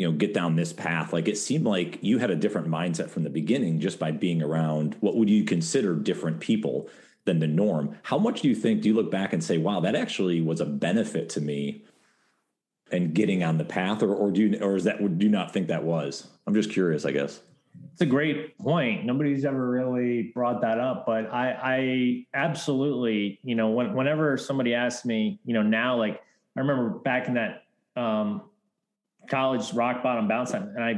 you 0.00 0.06
know, 0.06 0.16
get 0.16 0.32
down 0.32 0.56
this 0.56 0.72
path. 0.72 1.12
Like 1.12 1.28
it 1.28 1.36
seemed 1.36 1.66
like 1.66 1.98
you 2.00 2.16
had 2.16 2.30
a 2.30 2.34
different 2.34 2.68
mindset 2.68 3.10
from 3.10 3.22
the 3.22 3.28
beginning 3.28 3.80
just 3.80 3.98
by 3.98 4.10
being 4.10 4.40
around 4.40 4.96
what 5.00 5.14
would 5.14 5.28
you 5.28 5.44
consider 5.44 5.94
different 5.94 6.40
people 6.40 6.88
than 7.26 7.38
the 7.38 7.46
norm. 7.46 7.94
How 8.02 8.16
much 8.16 8.40
do 8.40 8.48
you 8.48 8.54
think, 8.54 8.80
do 8.80 8.88
you 8.88 8.94
look 8.94 9.10
back 9.10 9.34
and 9.34 9.44
say, 9.44 9.58
wow, 9.58 9.80
that 9.80 9.94
actually 9.94 10.40
was 10.40 10.62
a 10.62 10.64
benefit 10.64 11.28
to 11.30 11.42
me 11.42 11.84
and 12.90 13.12
getting 13.12 13.44
on 13.44 13.58
the 13.58 13.64
path 13.64 14.02
or, 14.02 14.14
or 14.14 14.30
do 14.30 14.40
you, 14.40 14.58
or 14.62 14.74
is 14.74 14.84
that, 14.84 15.18
do 15.18 15.26
you 15.26 15.30
not 15.30 15.52
think 15.52 15.68
that 15.68 15.84
was? 15.84 16.28
I'm 16.46 16.54
just 16.54 16.72
curious, 16.72 17.04
I 17.04 17.10
guess. 17.10 17.40
It's 17.92 18.00
a 18.00 18.06
great 18.06 18.56
point. 18.56 19.04
Nobody's 19.04 19.44
ever 19.44 19.68
really 19.68 20.32
brought 20.34 20.62
that 20.62 20.80
up, 20.80 21.04
but 21.04 21.30
I, 21.30 21.58
I 21.62 22.26
absolutely, 22.32 23.38
you 23.44 23.54
know, 23.54 23.68
when, 23.68 23.92
whenever 23.92 24.38
somebody 24.38 24.72
asks 24.72 25.04
me, 25.04 25.40
you 25.44 25.52
know, 25.52 25.62
now 25.62 25.98
like 25.98 26.22
I 26.56 26.60
remember 26.60 26.88
back 26.88 27.28
in 27.28 27.34
that 27.34 27.64
um, 27.96 28.44
college 29.28 29.72
rock 29.72 30.02
bottom 30.02 30.28
bounce 30.28 30.52
time, 30.52 30.72
and 30.74 30.84
I 30.84 30.94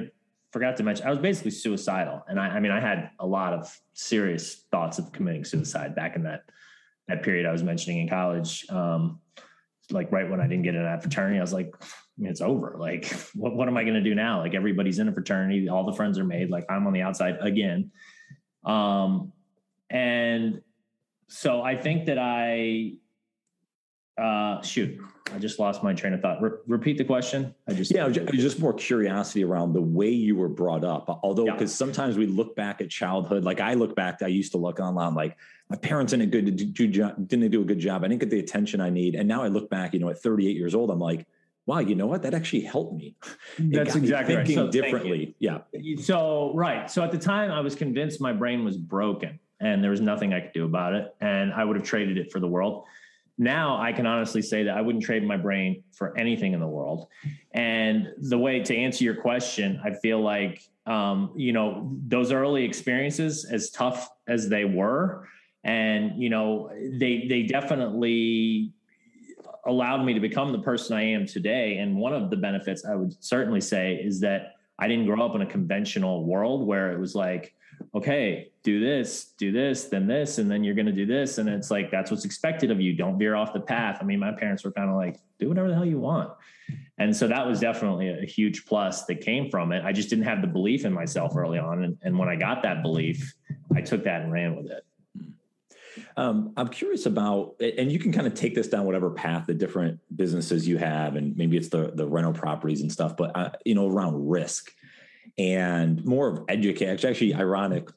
forgot 0.52 0.76
to 0.76 0.82
mention 0.82 1.06
I 1.06 1.10
was 1.10 1.18
basically 1.18 1.50
suicidal, 1.50 2.22
and 2.28 2.38
I, 2.38 2.48
I 2.48 2.60
mean 2.60 2.72
I 2.72 2.80
had 2.80 3.10
a 3.18 3.26
lot 3.26 3.52
of 3.52 3.74
serious 3.94 4.64
thoughts 4.70 4.98
of 4.98 5.12
committing 5.12 5.44
suicide 5.44 5.94
back 5.94 6.16
in 6.16 6.22
that 6.24 6.42
that 7.08 7.22
period 7.22 7.46
I 7.46 7.52
was 7.52 7.62
mentioning 7.62 8.00
in 8.00 8.08
college. 8.08 8.66
Um, 8.70 9.20
like 9.90 10.10
right 10.12 10.28
when 10.30 10.40
I 10.40 10.46
didn't 10.46 10.62
get 10.62 10.74
in 10.74 10.82
that 10.82 11.02
fraternity, 11.02 11.38
I 11.38 11.42
was 11.42 11.52
like, 11.52 11.74
I 11.80 11.86
mean, 12.16 12.30
it's 12.30 12.40
over. 12.40 12.76
Like, 12.78 13.06
what, 13.34 13.54
what 13.54 13.68
am 13.68 13.76
I 13.76 13.82
going 13.82 13.94
to 13.94 14.02
do 14.02 14.14
now? 14.14 14.40
Like 14.40 14.54
everybody's 14.54 14.98
in 14.98 15.08
a 15.08 15.12
fraternity, 15.12 15.68
all 15.68 15.84
the 15.84 15.92
friends 15.92 16.18
are 16.18 16.24
made. 16.24 16.50
Like 16.50 16.64
I'm 16.70 16.86
on 16.86 16.92
the 16.92 17.02
outside 17.02 17.36
again. 17.40 17.90
Um, 18.64 19.32
and 19.90 20.62
so 21.28 21.62
I 21.62 21.76
think 21.76 22.06
that 22.06 22.18
I 22.18 22.94
uh, 24.20 24.62
shoot, 24.62 25.00
I 25.32 25.38
just 25.38 25.58
lost 25.58 25.82
my 25.82 25.94
train 25.94 26.12
of 26.12 26.20
thought. 26.20 26.42
Re- 26.42 26.58
repeat 26.66 26.98
the 26.98 27.04
question. 27.04 27.54
I 27.68 27.72
just 27.72 27.90
yeah, 27.90 28.08
just 28.08 28.58
more 28.58 28.72
curiosity 28.72 29.44
around 29.44 29.72
the 29.72 29.80
way 29.80 30.10
you 30.10 30.36
were 30.36 30.48
brought 30.48 30.84
up. 30.84 31.20
Although, 31.22 31.46
because 31.46 31.72
yeah. 31.72 31.76
sometimes 31.76 32.18
we 32.18 32.26
look 32.26 32.54
back 32.54 32.80
at 32.80 32.90
childhood, 32.90 33.44
like 33.44 33.60
I 33.60 33.74
look 33.74 33.96
back, 33.96 34.22
I 34.22 34.26
used 34.26 34.52
to 34.52 34.58
look 34.58 34.80
online, 34.80 35.14
like 35.14 35.36
my 35.68 35.76
parents 35.76 36.12
didn't 36.12 36.30
good 36.30 36.56
do, 36.56 36.66
didn't 36.66 37.50
do 37.50 37.62
a 37.62 37.64
good 37.64 37.78
job. 37.78 38.04
I 38.04 38.08
didn't 38.08 38.20
get 38.20 38.30
the 38.30 38.40
attention 38.40 38.80
I 38.80 38.90
need, 38.90 39.14
and 39.14 39.26
now 39.26 39.42
I 39.42 39.48
look 39.48 39.70
back, 39.70 39.94
you 39.94 40.00
know, 40.00 40.10
at 40.10 40.20
38 40.20 40.56
years 40.56 40.74
old, 40.74 40.90
I'm 40.90 41.00
like, 41.00 41.26
wow, 41.66 41.78
you 41.78 41.94
know 41.94 42.06
what? 42.06 42.22
That 42.22 42.34
actually 42.34 42.62
helped 42.62 42.94
me. 42.94 43.14
That's 43.58 43.94
exactly 43.94 44.34
thinking 44.34 44.58
right. 44.58 44.66
So, 44.66 44.70
differently. 44.70 45.34
Yeah. 45.38 45.58
So 46.00 46.52
right. 46.54 46.90
So 46.90 47.02
at 47.02 47.12
the 47.12 47.18
time, 47.18 47.50
I 47.50 47.60
was 47.60 47.74
convinced 47.74 48.20
my 48.20 48.32
brain 48.32 48.64
was 48.64 48.76
broken, 48.76 49.38
and 49.60 49.82
there 49.82 49.90
was 49.90 50.00
nothing 50.00 50.34
I 50.34 50.40
could 50.40 50.52
do 50.52 50.64
about 50.64 50.94
it, 50.94 51.14
and 51.20 51.52
I 51.52 51.64
would 51.64 51.76
have 51.76 51.86
traded 51.86 52.18
it 52.18 52.30
for 52.30 52.40
the 52.40 52.48
world 52.48 52.84
now 53.38 53.80
I 53.80 53.92
can 53.92 54.06
honestly 54.06 54.42
say 54.42 54.64
that 54.64 54.76
I 54.76 54.80
wouldn't 54.80 55.04
trade 55.04 55.24
my 55.24 55.36
brain 55.36 55.82
for 55.92 56.16
anything 56.18 56.52
in 56.52 56.60
the 56.60 56.66
world. 56.66 57.08
And 57.52 58.08
the 58.18 58.38
way 58.38 58.60
to 58.60 58.76
answer 58.76 59.04
your 59.04 59.16
question, 59.16 59.80
I 59.84 59.92
feel 59.92 60.20
like, 60.20 60.62
um, 60.86 61.32
you 61.36 61.52
know, 61.52 61.90
those 62.06 62.32
early 62.32 62.64
experiences, 62.64 63.44
as 63.44 63.70
tough 63.70 64.10
as 64.28 64.48
they 64.48 64.64
were, 64.64 65.28
and 65.64 66.20
you 66.20 66.28
know, 66.28 66.70
they 66.98 67.26
they 67.28 67.44
definitely 67.44 68.72
allowed 69.64 70.04
me 70.04 70.12
to 70.12 70.20
become 70.20 70.52
the 70.52 70.58
person 70.58 70.96
I 70.96 71.02
am 71.02 71.26
today. 71.26 71.78
And 71.78 71.96
one 71.96 72.12
of 72.12 72.30
the 72.30 72.36
benefits 72.36 72.84
I 72.84 72.96
would 72.96 73.22
certainly 73.22 73.60
say 73.60 73.94
is 73.94 74.20
that 74.20 74.56
I 74.78 74.88
didn't 74.88 75.06
grow 75.06 75.24
up 75.24 75.36
in 75.36 75.42
a 75.42 75.46
conventional 75.46 76.24
world 76.24 76.66
where 76.66 76.90
it 76.90 76.98
was 76.98 77.14
like, 77.14 77.54
okay, 77.94 78.50
do 78.62 78.80
this, 78.80 79.32
do 79.38 79.52
this, 79.52 79.84
then 79.84 80.06
this, 80.06 80.38
and 80.38 80.50
then 80.50 80.64
you're 80.64 80.74
going 80.74 80.86
to 80.86 80.92
do 80.92 81.06
this. 81.06 81.38
And 81.38 81.48
it's 81.48 81.70
like, 81.70 81.90
that's 81.90 82.10
what's 82.10 82.24
expected 82.24 82.70
of 82.70 82.80
you. 82.80 82.94
Don't 82.94 83.18
veer 83.18 83.34
off 83.34 83.52
the 83.52 83.60
path. 83.60 83.98
I 84.00 84.04
mean, 84.04 84.18
my 84.18 84.32
parents 84.32 84.64
were 84.64 84.72
kind 84.72 84.90
of 84.90 84.96
like, 84.96 85.18
do 85.38 85.48
whatever 85.48 85.68
the 85.68 85.74
hell 85.74 85.84
you 85.84 85.98
want. 85.98 86.30
And 86.98 87.14
so 87.14 87.26
that 87.28 87.46
was 87.46 87.60
definitely 87.60 88.08
a 88.08 88.24
huge 88.24 88.64
plus 88.66 89.04
that 89.06 89.20
came 89.20 89.50
from 89.50 89.72
it. 89.72 89.84
I 89.84 89.92
just 89.92 90.08
didn't 90.08 90.24
have 90.24 90.40
the 90.40 90.48
belief 90.48 90.84
in 90.84 90.92
myself 90.92 91.36
early 91.36 91.58
on. 91.58 91.84
And, 91.84 91.98
and 92.02 92.18
when 92.18 92.28
I 92.28 92.36
got 92.36 92.62
that 92.62 92.82
belief, 92.82 93.34
I 93.74 93.80
took 93.80 94.04
that 94.04 94.22
and 94.22 94.32
ran 94.32 94.56
with 94.56 94.70
it. 94.70 94.84
Um, 96.16 96.52
I'm 96.56 96.68
curious 96.68 97.06
about, 97.06 97.56
and 97.60 97.90
you 97.90 97.98
can 97.98 98.12
kind 98.12 98.26
of 98.26 98.34
take 98.34 98.54
this 98.54 98.68
down 98.68 98.84
whatever 98.84 99.10
path 99.10 99.46
the 99.46 99.54
different 99.54 100.00
businesses 100.14 100.66
you 100.66 100.78
have, 100.78 101.16
and 101.16 101.36
maybe 101.36 101.56
it's 101.56 101.68
the 101.68 101.92
the 101.94 102.06
rental 102.06 102.32
properties 102.32 102.82
and 102.82 102.92
stuff, 102.92 103.16
but 103.16 103.36
uh, 103.36 103.50
you 103.64 103.74
know 103.74 103.88
around 103.88 104.28
risk 104.28 104.72
and 105.38 106.04
more 106.04 106.28
of 106.28 106.44
educate. 106.48 106.86
It's 106.86 107.04
actually 107.04 107.34
ironic. 107.34 107.88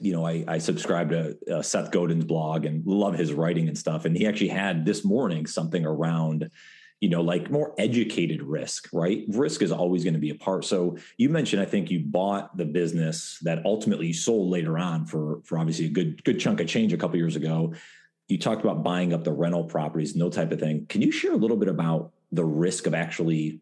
You 0.00 0.12
know, 0.12 0.26
I, 0.26 0.44
I 0.48 0.58
subscribe 0.58 1.10
to 1.10 1.36
uh, 1.52 1.62
Seth 1.62 1.90
Godin's 1.90 2.24
blog 2.24 2.64
and 2.64 2.84
love 2.86 3.14
his 3.14 3.32
writing 3.32 3.68
and 3.68 3.76
stuff. 3.76 4.06
And 4.06 4.16
he 4.16 4.26
actually 4.26 4.48
had 4.48 4.86
this 4.86 5.04
morning 5.04 5.46
something 5.46 5.84
around, 5.84 6.50
you 7.00 7.10
know, 7.10 7.20
like 7.20 7.50
more 7.50 7.74
educated 7.76 8.42
risk, 8.42 8.88
right? 8.94 9.24
Risk 9.28 9.60
is 9.60 9.70
always 9.70 10.02
going 10.02 10.14
to 10.14 10.20
be 10.20 10.30
a 10.30 10.34
part. 10.34 10.64
So 10.64 10.96
you 11.18 11.28
mentioned, 11.28 11.60
I 11.60 11.66
think 11.66 11.90
you 11.90 12.00
bought 12.00 12.56
the 12.56 12.64
business 12.64 13.38
that 13.42 13.64
ultimately 13.66 14.06
you 14.06 14.14
sold 14.14 14.50
later 14.50 14.78
on 14.78 15.04
for 15.04 15.40
for 15.44 15.58
obviously 15.58 15.86
a 15.86 15.90
good 15.90 16.24
good 16.24 16.40
chunk 16.40 16.60
of 16.60 16.66
change 16.66 16.94
a 16.94 16.96
couple 16.96 17.16
years 17.16 17.36
ago. 17.36 17.74
You 18.28 18.38
talked 18.38 18.62
about 18.62 18.82
buying 18.82 19.12
up 19.12 19.24
the 19.24 19.32
rental 19.32 19.64
properties, 19.64 20.16
no 20.16 20.30
type 20.30 20.52
of 20.52 20.60
thing. 20.60 20.86
Can 20.86 21.02
you 21.02 21.12
share 21.12 21.32
a 21.32 21.36
little 21.36 21.56
bit 21.56 21.68
about 21.68 22.12
the 22.32 22.44
risk 22.44 22.86
of 22.86 22.94
actually 22.94 23.60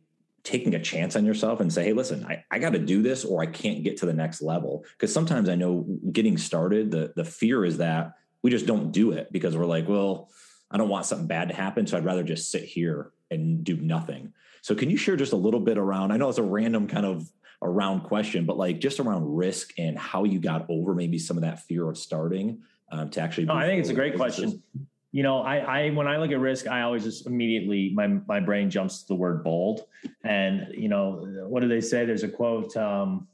taking 0.49 0.75
a 0.75 0.81
chance 0.81 1.15
on 1.15 1.27
yourself 1.27 1.61
and 1.61 1.71
say, 1.71 1.85
hey, 1.85 1.93
listen, 1.93 2.25
I, 2.25 2.43
I 2.51 2.59
got 2.59 2.73
to 2.73 2.79
do 2.79 3.03
this 3.03 3.23
or 3.23 3.43
I 3.43 3.47
can't 3.47 3.85
get 3.85 3.99
to 3.99 4.07
the 4.07 4.15
next 4.15 4.41
level. 4.41 4.83
Because 4.93 5.13
sometimes 5.13 5.51
I 5.51 5.57
know 5.57 5.85
getting 6.11 6.39
started, 6.39 6.91
the, 6.91 7.13
the 7.15 7.25
fear 7.25 7.67
is 7.67 7.77
that 7.79 8.15
we 8.43 8.51
just 8.51 8.65
don't 8.65 8.91
do 8.91 9.13
it 9.13 9.31
because 9.31 9.55
we're 9.55 9.67
like, 9.67 9.87
well, 9.87 10.31
I 10.71 10.79
don't 10.79 10.89
want 10.89 11.05
something 11.05 11.27
bad 11.27 11.49
to 11.49 11.55
happen. 11.55 11.87
So 11.87 11.99
I'd 11.99 12.05
rather 12.07 12.23
just 12.23 12.51
sit 12.51 12.65
here 12.65 13.13
and 13.31 13.63
do 13.63 13.77
nothing. 13.77 14.33
So 14.63 14.75
can 14.75 14.89
you 14.89 14.97
share 14.97 15.17
just 15.17 15.35
a 15.35 15.37
little 15.37 15.61
bit 15.61 15.77
around? 15.77 16.13
I 16.13 16.17
know 16.17 16.31
it's 16.31 16.39
a 16.39 16.43
random 16.43 16.89
kind 16.89 17.05
of 17.05 17.31
around 17.61 18.01
question, 18.05 18.47
but 18.47 18.57
like 18.57 18.81
just 18.81 19.01
around 19.01 19.37
risk 19.37 19.73
and 19.77 19.99
how 19.99 20.25
you 20.25 20.41
got 20.41 20.65
over 20.71 20.95
maybe 20.95 21.19
some 21.19 21.37
of 21.37 21.43
that 21.43 21.61
fear 21.65 21.87
of 21.91 21.99
starting 21.99 22.63
um, 22.91 23.11
to 23.11 23.21
actually. 23.21 23.45
No, 23.45 23.55
I 23.55 23.67
think 23.67 23.81
it's 23.81 23.91
a 23.91 23.95
great 23.95 24.17
question 24.17 24.63
you 25.11 25.23
know, 25.23 25.41
I, 25.41 25.57
I 25.57 25.91
when 25.91 26.07
I 26.07 26.19
look 26.19 26.31
at 26.31 26.39
risk, 26.39 26.67
I 26.67 26.83
always 26.83 27.05
just 27.05 27.27
immediately 27.27 27.93
my 27.95 28.07
my 28.07 28.41
brain 28.41 28.69
jumps 28.69 29.03
to 29.03 29.09
the 29.09 29.15
word 29.15 29.43
bold. 29.43 29.87
And 30.23 30.69
you 30.75 30.89
know, 30.89 31.47
what 31.49 31.61
do 31.61 31.69
they 31.69 31.81
say? 31.81 32.05
There's 32.05 32.25
a 32.25 32.29
quote: 32.29 32.77
um, 32.77 33.27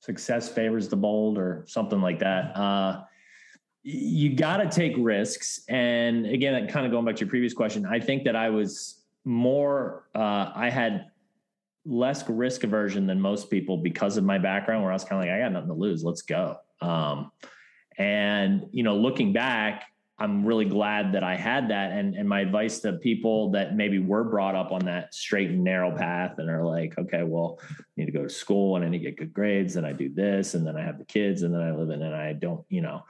"Success 0.00 0.48
favors 0.48 0.88
the 0.88 0.96
bold," 0.96 1.38
or 1.38 1.64
something 1.68 2.00
like 2.00 2.18
that. 2.20 2.56
Uh, 2.56 3.04
you 3.84 4.34
got 4.34 4.56
to 4.58 4.68
take 4.68 4.94
risks. 4.98 5.60
And 5.68 6.26
again, 6.26 6.66
kind 6.68 6.86
of 6.86 6.92
going 6.92 7.04
back 7.04 7.16
to 7.16 7.20
your 7.20 7.30
previous 7.30 7.54
question, 7.54 7.86
I 7.86 8.00
think 8.00 8.24
that 8.24 8.34
I 8.34 8.50
was 8.50 9.02
more. 9.24 10.08
Uh, 10.12 10.50
I 10.54 10.70
had 10.70 11.06
less 11.84 12.28
risk 12.28 12.64
aversion 12.64 13.06
than 13.06 13.20
most 13.20 13.48
people 13.48 13.76
because 13.76 14.16
of 14.16 14.24
my 14.24 14.38
background, 14.38 14.82
where 14.82 14.90
I 14.90 14.94
was 14.94 15.04
kind 15.04 15.22
of 15.22 15.28
like, 15.28 15.36
I 15.36 15.38
got 15.38 15.52
nothing 15.52 15.68
to 15.68 15.74
lose. 15.74 16.02
Let's 16.02 16.22
go. 16.22 16.56
Um, 16.80 17.30
and 17.96 18.66
you 18.72 18.82
know, 18.82 18.96
looking 18.96 19.32
back 19.32 19.84
I'm 20.22 20.46
really 20.46 20.66
glad 20.66 21.12
that 21.14 21.24
I 21.24 21.34
had 21.34 21.68
that. 21.70 21.90
And, 21.90 22.14
and 22.14 22.28
my 22.28 22.42
advice 22.42 22.78
to 22.80 22.92
people 22.92 23.50
that 23.50 23.74
maybe 23.74 23.98
were 23.98 24.22
brought 24.22 24.54
up 24.54 24.70
on 24.70 24.84
that 24.84 25.12
straight 25.12 25.50
and 25.50 25.64
narrow 25.64 25.90
path 25.96 26.38
and 26.38 26.48
are 26.48 26.64
like, 26.64 26.96
okay, 26.96 27.24
well, 27.24 27.58
I 27.60 27.82
need 27.96 28.06
to 28.06 28.12
go 28.12 28.22
to 28.22 28.28
school 28.28 28.76
and 28.76 28.84
I 28.84 28.88
need 28.88 28.98
to 28.98 29.04
get 29.04 29.16
good 29.16 29.34
grades 29.34 29.74
and 29.74 29.84
I 29.84 29.92
do 29.92 30.08
this 30.08 30.54
and 30.54 30.64
then 30.64 30.76
I 30.76 30.82
have 30.82 30.98
the 30.98 31.04
kids 31.04 31.42
and 31.42 31.52
then 31.52 31.60
I 31.60 31.72
live 31.72 31.90
in 31.90 32.02
and 32.02 32.14
I 32.14 32.34
don't, 32.34 32.64
you 32.68 32.82
know, 32.82 33.04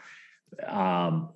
um, 0.67 1.29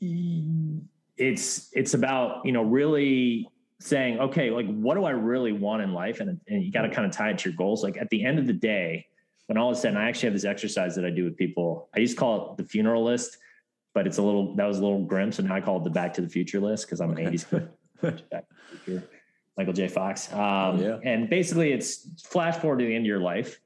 it's, 0.00 1.68
it's 1.72 1.94
about, 1.94 2.44
you 2.44 2.50
know, 2.50 2.64
really 2.64 3.48
saying, 3.78 4.18
okay, 4.18 4.50
like 4.50 4.66
what 4.66 4.96
do 4.96 5.04
I 5.04 5.10
really 5.10 5.52
want 5.52 5.82
in 5.82 5.92
life? 5.92 6.18
And, 6.18 6.40
and 6.48 6.64
you 6.64 6.72
got 6.72 6.82
to 6.82 6.90
kind 6.90 7.06
of 7.06 7.12
tie 7.12 7.30
it 7.30 7.38
to 7.38 7.50
your 7.50 7.56
goals. 7.56 7.84
Like 7.84 7.96
at 7.96 8.10
the 8.10 8.24
end 8.24 8.40
of 8.40 8.48
the 8.48 8.52
day, 8.52 9.06
when 9.46 9.56
all 9.56 9.70
is 9.70 9.78
said, 9.78 9.90
and 9.90 9.98
I 9.98 10.08
actually 10.08 10.26
have 10.26 10.34
this 10.34 10.44
exercise 10.44 10.96
that 10.96 11.04
I 11.04 11.10
do 11.10 11.22
with 11.22 11.36
people, 11.36 11.88
I 11.94 12.00
used 12.00 12.14
to 12.14 12.18
call 12.18 12.50
it 12.50 12.56
the 12.56 12.68
funeral 12.68 13.04
list 13.04 13.38
but 13.94 14.06
it's 14.06 14.18
a 14.18 14.22
little 14.22 14.54
that 14.56 14.66
was 14.66 14.78
a 14.78 14.82
little 14.82 15.04
grim. 15.04 15.32
So 15.32 15.42
now 15.42 15.54
I 15.54 15.60
call 15.60 15.78
it 15.78 15.84
the 15.84 15.90
Back 15.90 16.14
to 16.14 16.20
the 16.20 16.28
Future 16.28 16.60
list 16.60 16.86
because 16.86 17.00
I'm 17.00 17.10
an 17.10 17.16
'80s 17.16 17.50
Back 18.30 18.48
to 18.48 18.54
the 18.70 18.78
Future, 18.84 19.08
Michael 19.56 19.72
J. 19.72 19.88
Fox. 19.88 20.32
Um, 20.32 20.78
yeah. 20.78 20.98
And 21.04 21.28
basically, 21.28 21.72
it's 21.72 22.22
flash 22.22 22.56
forward 22.56 22.78
to 22.78 22.84
the 22.84 22.94
end 22.94 23.04
of 23.04 23.08
your 23.08 23.20
life, 23.20 23.60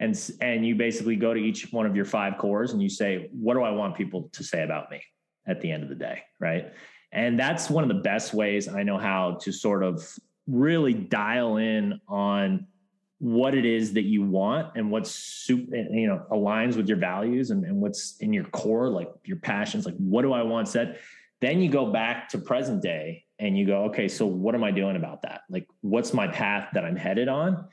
and 0.00 0.18
and 0.40 0.66
you 0.66 0.74
basically 0.74 1.16
go 1.16 1.34
to 1.34 1.40
each 1.40 1.72
one 1.72 1.86
of 1.86 1.96
your 1.96 2.04
five 2.04 2.38
cores 2.38 2.72
and 2.72 2.82
you 2.82 2.88
say, 2.88 3.28
what 3.32 3.54
do 3.54 3.62
I 3.62 3.70
want 3.70 3.96
people 3.96 4.28
to 4.32 4.44
say 4.44 4.62
about 4.62 4.90
me 4.90 5.02
at 5.46 5.60
the 5.60 5.70
end 5.70 5.82
of 5.82 5.88
the 5.88 5.94
day, 5.94 6.22
right? 6.40 6.72
And 7.12 7.38
that's 7.38 7.70
one 7.70 7.84
of 7.84 7.88
the 7.88 8.02
best 8.02 8.34
ways 8.34 8.68
I 8.68 8.82
know 8.82 8.98
how 8.98 9.38
to 9.42 9.52
sort 9.52 9.82
of 9.82 10.06
really 10.46 10.94
dial 10.94 11.56
in 11.56 12.00
on 12.08 12.66
what 13.18 13.54
it 13.54 13.64
is 13.64 13.94
that 13.94 14.02
you 14.02 14.22
want 14.22 14.72
and 14.76 14.90
what's 14.90 15.10
super, 15.10 15.74
you 15.74 16.06
know 16.06 16.24
aligns 16.30 16.76
with 16.76 16.86
your 16.86 16.98
values 16.98 17.50
and, 17.50 17.64
and 17.64 17.80
what's 17.80 18.16
in 18.18 18.32
your 18.32 18.44
core 18.44 18.90
like 18.90 19.10
your 19.24 19.38
passions 19.38 19.86
like 19.86 19.96
what 19.96 20.22
do 20.22 20.32
i 20.32 20.42
want 20.42 20.68
said? 20.68 20.98
Then 21.40 21.60
you 21.60 21.70
go 21.70 21.92
back 21.92 22.30
to 22.30 22.38
present 22.38 22.82
day 22.82 23.24
and 23.38 23.56
you 23.56 23.66
go 23.66 23.84
okay 23.84 24.08
so 24.08 24.26
what 24.26 24.54
am 24.54 24.64
i 24.64 24.70
doing 24.70 24.96
about 24.96 25.22
that? 25.22 25.42
Like 25.48 25.66
what's 25.80 26.12
my 26.12 26.28
path 26.28 26.68
that 26.74 26.84
i'm 26.84 26.96
headed 26.96 27.28
on? 27.28 27.66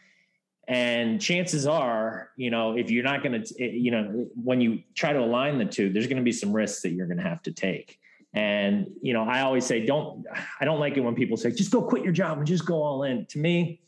And 0.66 1.22
chances 1.22 1.68
are 1.68 2.30
you 2.38 2.50
know 2.50 2.78
if 2.78 2.90
you're 2.90 3.04
not 3.04 3.22
going 3.22 3.44
to 3.44 3.64
eh, 3.64 3.72
you 3.74 3.92
know 3.92 4.28
when 4.36 4.62
you 4.62 4.84
try 4.96 5.12
to 5.12 5.20
align 5.20 5.58
the 5.58 5.66
two 5.66 5.92
there's 5.92 6.08
going 6.08 6.18
to 6.18 6.24
be 6.24 6.32
some 6.32 6.54
risks 6.54 6.84
that 6.84 6.92
you're 6.92 7.08
going 7.08 7.18
to 7.18 7.24
have 7.24 7.42
to 7.44 7.52
take. 7.52 8.00
And 8.34 8.88
you 9.02 9.12
know 9.14 9.24
i 9.24 9.42
always 9.42 9.66
say 9.66 9.86
don't 9.86 10.26
i 10.62 10.64
don't 10.64 10.80
like 10.80 10.96
it 10.96 11.02
when 11.02 11.16
people 11.16 11.36
say 11.36 11.52
just 11.52 11.70
go 11.70 11.82
quit 11.82 12.02
your 12.02 12.14
job 12.14 12.38
and 12.38 12.48
just 12.48 12.66
go 12.66 12.82
all 12.82 13.04
in 13.04 13.26
to 13.28 13.40
me 13.40 13.82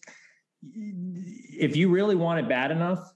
if 0.64 1.76
you 1.76 1.90
really 1.90 2.16
want 2.16 2.40
it 2.40 2.50
bad 2.50 2.72
enough, 2.72 3.14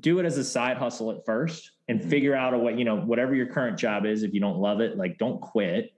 do 0.00 0.18
it 0.18 0.26
as 0.26 0.38
a 0.38 0.44
side 0.44 0.76
hustle 0.76 1.10
at 1.10 1.24
first 1.24 1.72
and 1.88 2.00
mm-hmm. 2.00 2.08
figure 2.08 2.34
out 2.34 2.54
a 2.54 2.58
way, 2.58 2.74
you 2.76 2.84
know, 2.84 2.96
whatever 2.96 3.34
your 3.34 3.46
current 3.46 3.78
job 3.78 4.06
is, 4.06 4.22
if 4.22 4.32
you 4.32 4.40
don't 4.40 4.58
love 4.58 4.80
it, 4.80 4.96
like 4.96 5.18
don't 5.18 5.40
quit 5.40 5.92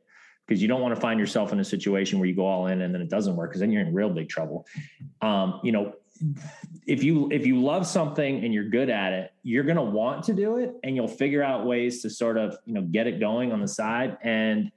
because 0.47 0.61
you 0.61 0.69
don't 0.69 0.81
want 0.81 0.95
to 0.95 1.01
find 1.01 1.19
yourself 1.19 1.53
in 1.53 1.61
a 1.61 1.65
situation 1.65 2.19
where 2.19 2.29
you 2.29 2.35
go 2.35 2.47
all 2.47 2.67
in 2.67 2.83
and 2.83 2.95
then 2.95 3.01
it 3.01 3.09
doesn't 3.09 3.37
work 3.37 3.51
because 3.51 3.61
then 3.61 3.71
you're 3.71 3.83
in 3.83 3.95
real 3.95 4.11
big 4.11 4.29
trouble. 4.29 4.67
Um, 5.23 5.61
you 5.63 5.73
know, 5.73 5.95
if 6.87 7.03
you 7.03 7.29
if 7.33 7.47
you 7.47 7.61
love 7.61 7.87
something 7.87 8.45
and 8.45 8.53
you're 8.53 8.69
good 8.69 8.91
at 8.91 9.13
it, 9.13 9.33
you're 9.43 9.65
going 9.65 9.77
to 9.77 9.83
want 9.83 10.25
to 10.25 10.33
do 10.33 10.59
it 10.59 10.75
and 10.85 10.95
you'll 10.95 11.09
figure 11.09 11.43
out 11.43 11.67
ways 11.67 12.03
to 12.03 12.11
sort 12.11 12.37
of, 12.37 12.57
you 12.67 12.75
know, 12.75 12.83
get 12.83 13.07
it 13.07 13.21
going 13.21 13.53
on 13.53 13.61
the 13.61 13.69
side 13.69 14.17
and 14.23 14.71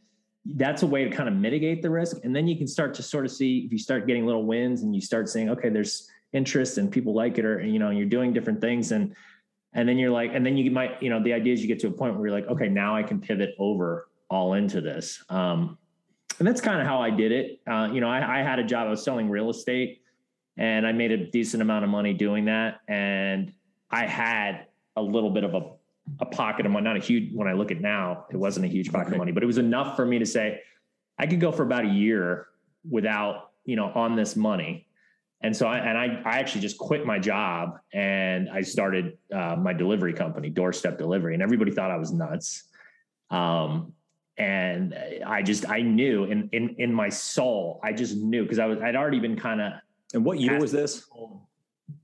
that's 0.56 0.84
a 0.84 0.88
way 0.88 1.04
to 1.04 1.10
kind 1.10 1.28
of 1.28 1.36
mitigate 1.36 1.82
the 1.82 1.90
risk. 1.90 2.18
And 2.24 2.36
then 2.36 2.48
you 2.48 2.58
can 2.58 2.68
start 2.68 2.94
to 2.96 3.04
sort 3.04 3.26
of 3.26 3.32
see 3.32 3.60
if 3.66 3.72
you 3.72 3.78
start 3.78 4.08
getting 4.08 4.26
little 4.26 4.46
wins 4.46 4.84
and 4.84 4.96
you 4.96 5.02
start 5.02 5.30
saying 5.30 5.50
okay 5.50 5.70
there's 5.70 6.10
interest 6.34 6.78
and 6.78 6.92
people 6.92 7.14
like 7.14 7.38
it 7.38 7.46
or 7.46 7.62
you 7.62 7.80
know 7.80 7.90
you're 7.90 8.06
doing 8.06 8.34
different 8.34 8.62
things. 8.62 8.92
And 8.92 9.16
and 9.74 9.88
then 9.88 9.98
you're 9.98 10.12
like 10.12 10.32
and 10.34 10.46
then 10.46 10.58
you 10.58 10.72
might 10.72 11.02
you 11.02 11.10
know 11.10 11.22
the 11.22 11.34
idea 11.34 11.54
is 11.54 11.62
you 11.62 11.68
get 11.68 11.80
to 11.80 11.88
a 11.88 11.92
point 11.92 12.16
where 12.16 12.28
you're 12.28 12.36
like 12.36 12.48
okay 12.48 12.70
now 12.70 12.96
i 12.96 13.04
can 13.04 13.20
pivot 13.20 13.56
over 13.60 14.10
all 14.30 14.54
into 14.54 14.82
this. 14.82 15.24
Um 15.30 15.78
and 16.40 16.48
that's 16.48 16.62
kind 16.62 16.80
of 16.80 16.88
how 16.88 17.02
i 17.02 17.10
did 17.10 17.32
it. 17.32 17.60
Uh 17.68 17.90
you 17.92 18.02
know 18.02 18.10
I, 18.10 18.40
I 18.40 18.44
had 18.44 18.60
a 18.60 18.64
job 18.64 18.88
i 18.88 18.90
was 18.90 19.04
selling 19.04 19.30
real 19.30 19.50
estate 19.50 20.02
and 20.56 20.88
i 20.88 20.92
made 20.92 21.12
a 21.12 21.18
decent 21.18 21.62
amount 21.62 21.84
of 21.84 21.90
money 21.90 22.14
doing 22.14 22.46
that. 22.46 22.80
And 22.88 23.54
i 23.92 24.06
had 24.06 24.68
a 24.96 25.02
little 25.02 25.30
bit 25.30 25.44
of 25.44 25.54
a 25.54 25.77
a 26.20 26.26
pocket 26.26 26.66
of 26.66 26.72
money 26.72 26.84
not 26.84 26.96
a 26.96 27.00
huge 27.00 27.34
when 27.34 27.48
i 27.48 27.54
look 27.54 27.72
at 27.72 27.82
now 27.82 28.26
it 28.32 28.38
wasn't 28.38 28.66
a 28.66 28.70
huge 28.70 28.92
pocket 28.92 29.12
of 29.12 29.18
money 29.18 29.32
but 29.32 29.44
it 29.44 29.46
was 29.46 29.58
enough 29.58 29.96
for 29.96 30.06
me 30.06 30.18
to 30.20 30.26
say 30.26 30.60
I 31.20 31.28
could 31.28 31.40
go 31.40 31.52
for 31.52 31.64
about 31.64 31.86
a 31.86 31.90
year 31.90 32.48
without, 32.90 33.52
you 33.66 33.76
know, 33.76 33.92
on 33.96 34.16
this 34.16 34.36
money. 34.36 34.88
And 35.42 35.56
so 35.56 35.68
I, 35.68 35.78
and 35.80 35.98
I, 35.98 36.22
I 36.26 36.40
actually 36.40 36.62
just 36.62 36.78
quit 36.78 37.06
my 37.06 37.20
job 37.20 37.80
and 37.94 38.50
I 38.50 38.62
started 38.62 39.18
uh, 39.34 39.56
my 39.56 39.74
delivery 39.74 40.14
company, 40.14 40.50
Doorstep 40.50 40.98
Delivery, 40.98 41.34
and 41.34 41.44
everybody 41.44 41.72
thought 41.72 41.92
I 41.92 41.98
was 41.98 42.12
nuts. 42.12 42.64
Um, 43.30 43.94
and 44.38 44.96
I 45.26 45.42
just 45.42 45.68
I 45.68 45.82
knew 45.82 46.26
in 46.26 46.48
in 46.52 46.76
in 46.78 46.94
my 46.94 47.10
soul, 47.10 47.80
I 47.84 47.92
just 47.92 48.16
knew 48.18 48.44
because 48.44 48.60
I 48.60 48.68
was 48.68 48.80
I'd 48.80 48.96
already 48.96 49.20
been 49.20 49.36
kind 49.36 49.62
of. 49.62 49.74
And 50.14 50.24
what 50.24 50.40
year 50.40 50.60
was 50.60 50.72
this? 50.72 51.10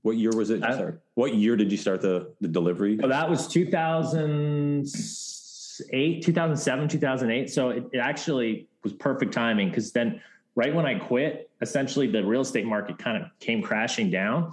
What 0.02 0.16
year 0.16 0.30
was 0.34 0.50
it? 0.50 0.62
I, 0.62 0.76
Sorry. 0.76 0.94
What 1.14 1.34
year 1.34 1.56
did 1.56 1.72
you 1.72 1.78
start 1.78 2.00
the 2.00 2.32
the 2.40 2.48
delivery? 2.48 2.98
Oh, 3.02 3.08
that 3.08 3.28
was 3.28 3.48
2008, 3.48 6.22
2007, 6.22 6.88
2008. 6.88 7.50
So 7.50 7.70
it, 7.70 7.84
it 7.92 7.98
actually 7.98 8.68
was 8.82 8.92
perfect 8.92 9.32
timing 9.32 9.70
because 9.70 9.92
then 9.92 10.20
right 10.54 10.72
when 10.74 10.86
I 10.86 10.98
quit, 10.98 11.50
essentially 11.60 12.06
the 12.06 12.24
real 12.24 12.42
estate 12.42 12.66
market 12.66 12.98
kind 12.98 13.22
of 13.22 13.30
came 13.40 13.62
crashing 13.62 14.10
down. 14.10 14.52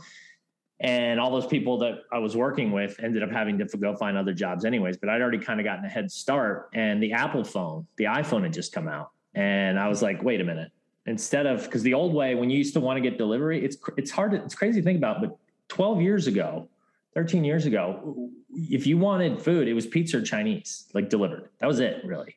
And 0.80 1.20
all 1.20 1.32
those 1.32 1.46
people 1.46 1.78
that 1.80 2.00
I 2.12 2.18
was 2.18 2.36
working 2.36 2.72
with 2.72 3.00
ended 3.00 3.22
up 3.22 3.30
having 3.30 3.60
to 3.60 3.66
go 3.78 3.96
find 3.96 4.18
other 4.18 4.34
jobs 4.34 4.66
anyways. 4.66 4.98
But 4.98 5.10
I'd 5.10 5.22
already 5.22 5.38
kind 5.38 5.60
of 5.60 5.64
gotten 5.64 5.86
a 5.86 5.90
head 5.90 6.12
start. 6.12 6.72
And 6.74 7.04
the 7.04 7.14
Apple 7.14 7.44
phone, 7.44 7.86
the 7.98 8.06
iPhone 8.06 8.42
had 8.42 8.54
just 8.54 8.74
come 8.74 8.88
out. 8.88 9.12
And 9.36 9.80
I 9.80 9.90
was 9.90 10.02
like, 10.02 10.24
wait 10.24 10.42
a 10.42 10.44
minute. 10.44 10.72
Instead 11.06 11.46
of 11.46 11.64
because 11.64 11.82
the 11.84 11.94
old 11.94 12.14
way, 12.14 12.36
when 12.36 12.50
you 12.50 12.58
used 12.58 12.74
to 12.74 12.80
want 12.80 12.98
to 12.98 13.02
get 13.02 13.18
delivery, 13.18 13.64
it's 13.64 13.78
it's 13.98 14.12
hard 14.12 14.32
to, 14.32 14.44
it's 14.44 14.56
crazy 14.56 14.82
to 14.82 14.86
think 14.86 14.98
about. 14.98 15.22
But 15.22 15.36
12 15.70 16.02
years 16.02 16.28
ago, 16.28 16.68
13 17.16 17.44
years 17.44 17.66
ago, 17.66 18.30
if 18.54 18.86
you 18.86 18.98
wanted 18.98 19.42
food, 19.42 19.68
it 19.68 19.74
was 19.74 19.88
pizza 19.88 20.18
or 20.18 20.22
Chinese, 20.22 20.88
like 20.94 21.10
delivered. 21.10 21.50
That 21.60 21.68
was 21.68 21.80
it, 21.80 22.04
really 22.06 22.36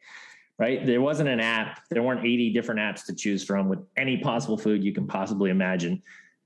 right? 0.58 0.86
There 0.86 1.00
wasn't 1.00 1.28
an 1.28 1.40
app. 1.40 1.80
There 1.90 2.02
weren't 2.02 2.24
80 2.24 2.52
different 2.52 2.80
apps 2.80 3.04
to 3.06 3.14
choose 3.14 3.42
from 3.44 3.68
with 3.68 3.80
any 3.96 4.18
possible 4.18 4.56
food 4.56 4.84
you 4.84 4.92
can 4.92 5.06
possibly 5.06 5.50
imagine 5.50 6.02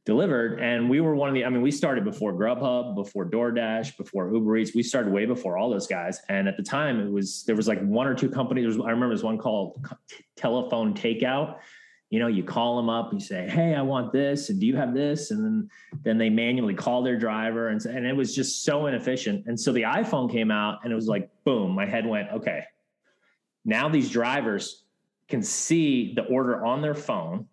delivered. 0.09 0.59
And 0.63 0.89
we 0.89 1.03
were 1.03 1.15
one 1.15 1.29
of 1.29 1.35
the, 1.35 1.45
I 1.45 1.51
mean, 1.51 1.61
we 1.61 1.71
started 1.71 2.03
before 2.03 2.33
Grubhub, 2.33 2.95
before 2.95 3.29
DoorDash, 3.29 3.99
before 3.99 4.33
Uber 4.33 4.57
Eats. 4.57 4.75
We 4.75 4.83
started 4.83 5.13
way 5.13 5.27
before 5.27 5.59
all 5.59 5.69
those 5.69 5.87
guys. 5.87 6.23
And 6.31 6.49
at 6.49 6.57
the 6.57 6.63
time, 6.63 6.99
it 6.99 7.11
was, 7.11 7.45
there 7.45 7.55
was 7.55 7.69
like 7.69 7.83
one 7.83 8.07
or 8.07 8.15
two 8.15 8.31
companies. 8.31 8.67
Was, 8.67 8.79
I 8.79 8.89
remember 8.89 9.09
there's 9.09 9.23
one 9.23 9.37
called 9.37 9.87
Telephone 10.37 10.95
Takeout. 10.95 11.59
You 12.11 12.19
know, 12.19 12.27
you 12.27 12.43
call 12.43 12.77
them 12.77 12.89
up, 12.89 13.13
you 13.13 13.21
say, 13.21 13.49
Hey, 13.49 13.75
I 13.75 13.83
want 13.83 14.13
this. 14.13 14.49
And 14.49 14.59
do 14.59 14.67
you 14.67 14.77
have 14.77 14.95
this? 14.95 15.31
And 15.31 15.45
then, 15.45 15.71
then 16.03 16.19
they 16.19 16.31
manually 16.31 16.75
call 16.75 17.03
their 17.03 17.19
driver. 17.19 17.69
And, 17.69 17.85
and 17.85 18.07
it 18.07 18.17
was 18.17 18.35
just 18.35 18.65
so 18.65 18.87
inefficient. 18.87 19.47
And 19.47 19.61
so 19.61 19.73
the 19.73 19.83
iPhone 19.83 20.31
came 20.31 20.51
out 20.51 20.81
and 20.85 20.93
it 20.93 20.97
was 20.97 21.07
like, 21.07 21.29
boom, 21.45 21.73
my 21.73 21.85
head 21.85 22.07
went, 22.07 22.31
okay, 22.31 22.65
now 23.65 23.89
these 23.89 24.11
drivers 24.11 24.85
can 25.29 25.43
see 25.43 26.15
the 26.15 26.25
order 26.25 26.65
on 26.65 26.81
their 26.81 26.95
phone. 26.95 27.47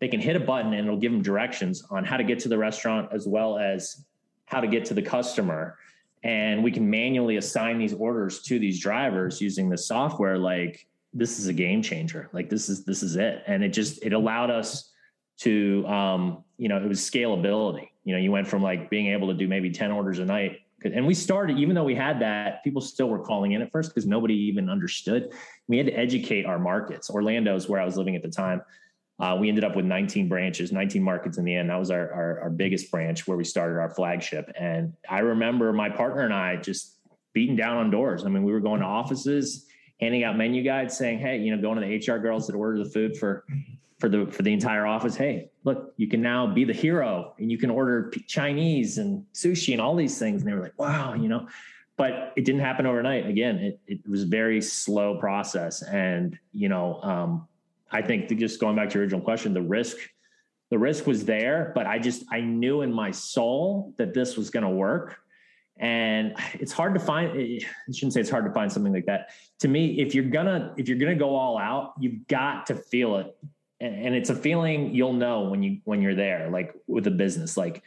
They 0.00 0.08
can 0.08 0.20
hit 0.20 0.34
a 0.34 0.40
button 0.40 0.72
and 0.74 0.86
it'll 0.86 0.98
give 0.98 1.12
them 1.12 1.22
directions 1.22 1.84
on 1.90 2.04
how 2.04 2.16
to 2.16 2.24
get 2.24 2.40
to 2.40 2.48
the 2.48 2.58
restaurant 2.58 3.10
as 3.12 3.28
well 3.28 3.58
as 3.58 4.04
how 4.46 4.60
to 4.60 4.66
get 4.66 4.84
to 4.86 4.94
the 4.94 5.02
customer. 5.02 5.78
And 6.24 6.64
we 6.64 6.72
can 6.72 6.90
manually 6.90 7.36
assign 7.36 7.78
these 7.78 7.94
orders 7.94 8.42
to 8.42 8.58
these 8.58 8.80
drivers 8.80 9.40
using 9.40 9.68
the 9.68 9.78
software. 9.78 10.36
Like 10.36 10.86
this 11.12 11.38
is 11.38 11.46
a 11.46 11.52
game 11.52 11.82
changer. 11.82 12.28
Like 12.32 12.48
this 12.48 12.68
is 12.68 12.84
this 12.84 13.02
is 13.02 13.16
it. 13.16 13.42
And 13.46 13.64
it 13.64 13.70
just 13.70 14.04
it 14.04 14.12
allowed 14.12 14.50
us 14.50 14.92
to 15.40 15.86
um, 15.86 16.44
you 16.56 16.68
know, 16.68 16.76
it 16.76 16.88
was 16.88 17.00
scalability. 17.00 17.88
You 18.04 18.14
know, 18.14 18.20
you 18.20 18.30
went 18.30 18.46
from 18.46 18.62
like 18.62 18.90
being 18.90 19.08
able 19.08 19.28
to 19.28 19.34
do 19.34 19.48
maybe 19.48 19.70
10 19.70 19.90
orders 19.90 20.18
a 20.18 20.24
night 20.24 20.60
and 20.84 21.06
we 21.06 21.14
started 21.14 21.58
even 21.58 21.74
though 21.74 21.84
we 21.84 21.94
had 21.94 22.20
that 22.20 22.62
people 22.64 22.80
still 22.80 23.08
were 23.08 23.18
calling 23.18 23.52
in 23.52 23.62
at 23.62 23.70
first 23.70 23.90
because 23.90 24.06
nobody 24.06 24.34
even 24.34 24.68
understood 24.68 25.32
we 25.68 25.76
had 25.76 25.86
to 25.86 25.92
educate 25.92 26.46
our 26.46 26.58
markets 26.58 27.10
orlando's 27.10 27.68
where 27.68 27.80
i 27.80 27.84
was 27.84 27.96
living 27.96 28.16
at 28.16 28.22
the 28.22 28.30
time 28.30 28.62
uh, 29.18 29.36
we 29.38 29.50
ended 29.50 29.64
up 29.64 29.76
with 29.76 29.84
19 29.84 30.28
branches 30.28 30.72
19 30.72 31.02
markets 31.02 31.38
in 31.38 31.44
the 31.44 31.54
end 31.54 31.70
that 31.70 31.78
was 31.78 31.90
our, 31.90 32.12
our, 32.12 32.40
our 32.42 32.50
biggest 32.50 32.90
branch 32.90 33.26
where 33.26 33.36
we 33.36 33.44
started 33.44 33.78
our 33.78 33.90
flagship 33.90 34.50
and 34.58 34.92
i 35.08 35.20
remember 35.20 35.72
my 35.72 35.88
partner 35.88 36.22
and 36.22 36.34
i 36.34 36.56
just 36.56 36.98
beating 37.34 37.56
down 37.56 37.76
on 37.76 37.90
doors 37.90 38.24
i 38.24 38.28
mean 38.28 38.42
we 38.42 38.52
were 38.52 38.60
going 38.60 38.80
to 38.80 38.86
offices 38.86 39.66
handing 40.00 40.24
out 40.24 40.36
menu 40.36 40.62
guides 40.62 40.96
saying 40.96 41.18
hey 41.18 41.38
you 41.38 41.54
know 41.54 41.60
going 41.60 41.80
to 41.80 41.86
the 41.86 42.12
hr 42.12 42.18
girls 42.18 42.46
that 42.46 42.54
order 42.54 42.82
the 42.82 42.88
food 42.88 43.16
for 43.16 43.44
for 44.00 44.08
the 44.08 44.26
for 44.26 44.42
the 44.42 44.52
entire 44.52 44.86
office. 44.86 45.14
Hey 45.14 45.50
look 45.62 45.92
you 45.98 46.08
can 46.08 46.22
now 46.22 46.46
be 46.46 46.64
the 46.64 46.72
hero 46.72 47.34
and 47.38 47.52
you 47.52 47.58
can 47.58 47.70
order 47.70 48.10
chinese 48.26 48.98
and 48.98 49.24
sushi 49.34 49.72
and 49.72 49.80
all 49.80 49.94
these 49.94 50.18
things. 50.18 50.42
And 50.42 50.50
they 50.50 50.54
were 50.54 50.62
like 50.62 50.78
wow 50.78 51.14
you 51.14 51.28
know? 51.28 51.46
But 51.96 52.32
it 52.34 52.46
didn't 52.46 52.62
happen 52.62 52.86
overnight. 52.86 53.26
Again 53.26 53.56
it, 53.58 53.80
it 53.86 54.08
was 54.08 54.22
a 54.22 54.26
very 54.26 54.62
slow 54.62 55.18
process. 55.18 55.82
And 55.82 56.38
you 56.52 56.70
know 56.70 57.00
um, 57.02 57.46
i 57.92 58.00
think 58.00 58.28
just 58.38 58.58
going 58.58 58.74
back 58.74 58.88
to 58.88 58.94
your 58.94 59.02
original 59.02 59.20
question 59.20 59.52
the 59.52 59.60
risk 59.60 59.98
the 60.70 60.78
risk 60.78 61.06
was 61.06 61.24
there 61.24 61.72
but 61.74 61.86
i 61.86 61.98
just 61.98 62.24
i 62.30 62.40
knew 62.40 62.82
in 62.82 62.92
my 62.92 63.10
soul 63.10 63.92
that 63.98 64.14
this 64.14 64.36
was 64.36 64.48
going 64.48 64.64
to 64.64 64.70
work 64.70 65.18
and 65.80 66.34
it's 66.52 66.72
hard 66.72 66.94
to 66.94 67.00
find 67.00 67.32
i 67.32 67.92
shouldn't 67.92 68.12
say 68.12 68.20
it's 68.20 68.30
hard 68.30 68.44
to 68.44 68.52
find 68.52 68.70
something 68.70 68.92
like 68.92 69.06
that. 69.06 69.30
To 69.60 69.68
me 69.68 70.00
if 70.00 70.14
you're 70.14 70.24
gonna 70.24 70.74
if 70.76 70.88
you're 70.88 70.98
gonna 70.98 71.14
go 71.14 71.34
all 71.34 71.58
out 71.58 71.94
you've 71.98 72.26
got 72.28 72.66
to 72.66 72.76
feel 72.76 73.16
it. 73.16 73.36
And 73.82 74.14
it's 74.14 74.28
a 74.28 74.34
feeling 74.34 74.94
you'll 74.94 75.14
know 75.14 75.48
when 75.48 75.62
you 75.62 75.80
when 75.84 76.02
you're 76.02 76.14
there 76.14 76.50
like 76.50 76.74
with 76.86 77.06
a 77.06 77.10
business. 77.10 77.56
Like 77.56 77.82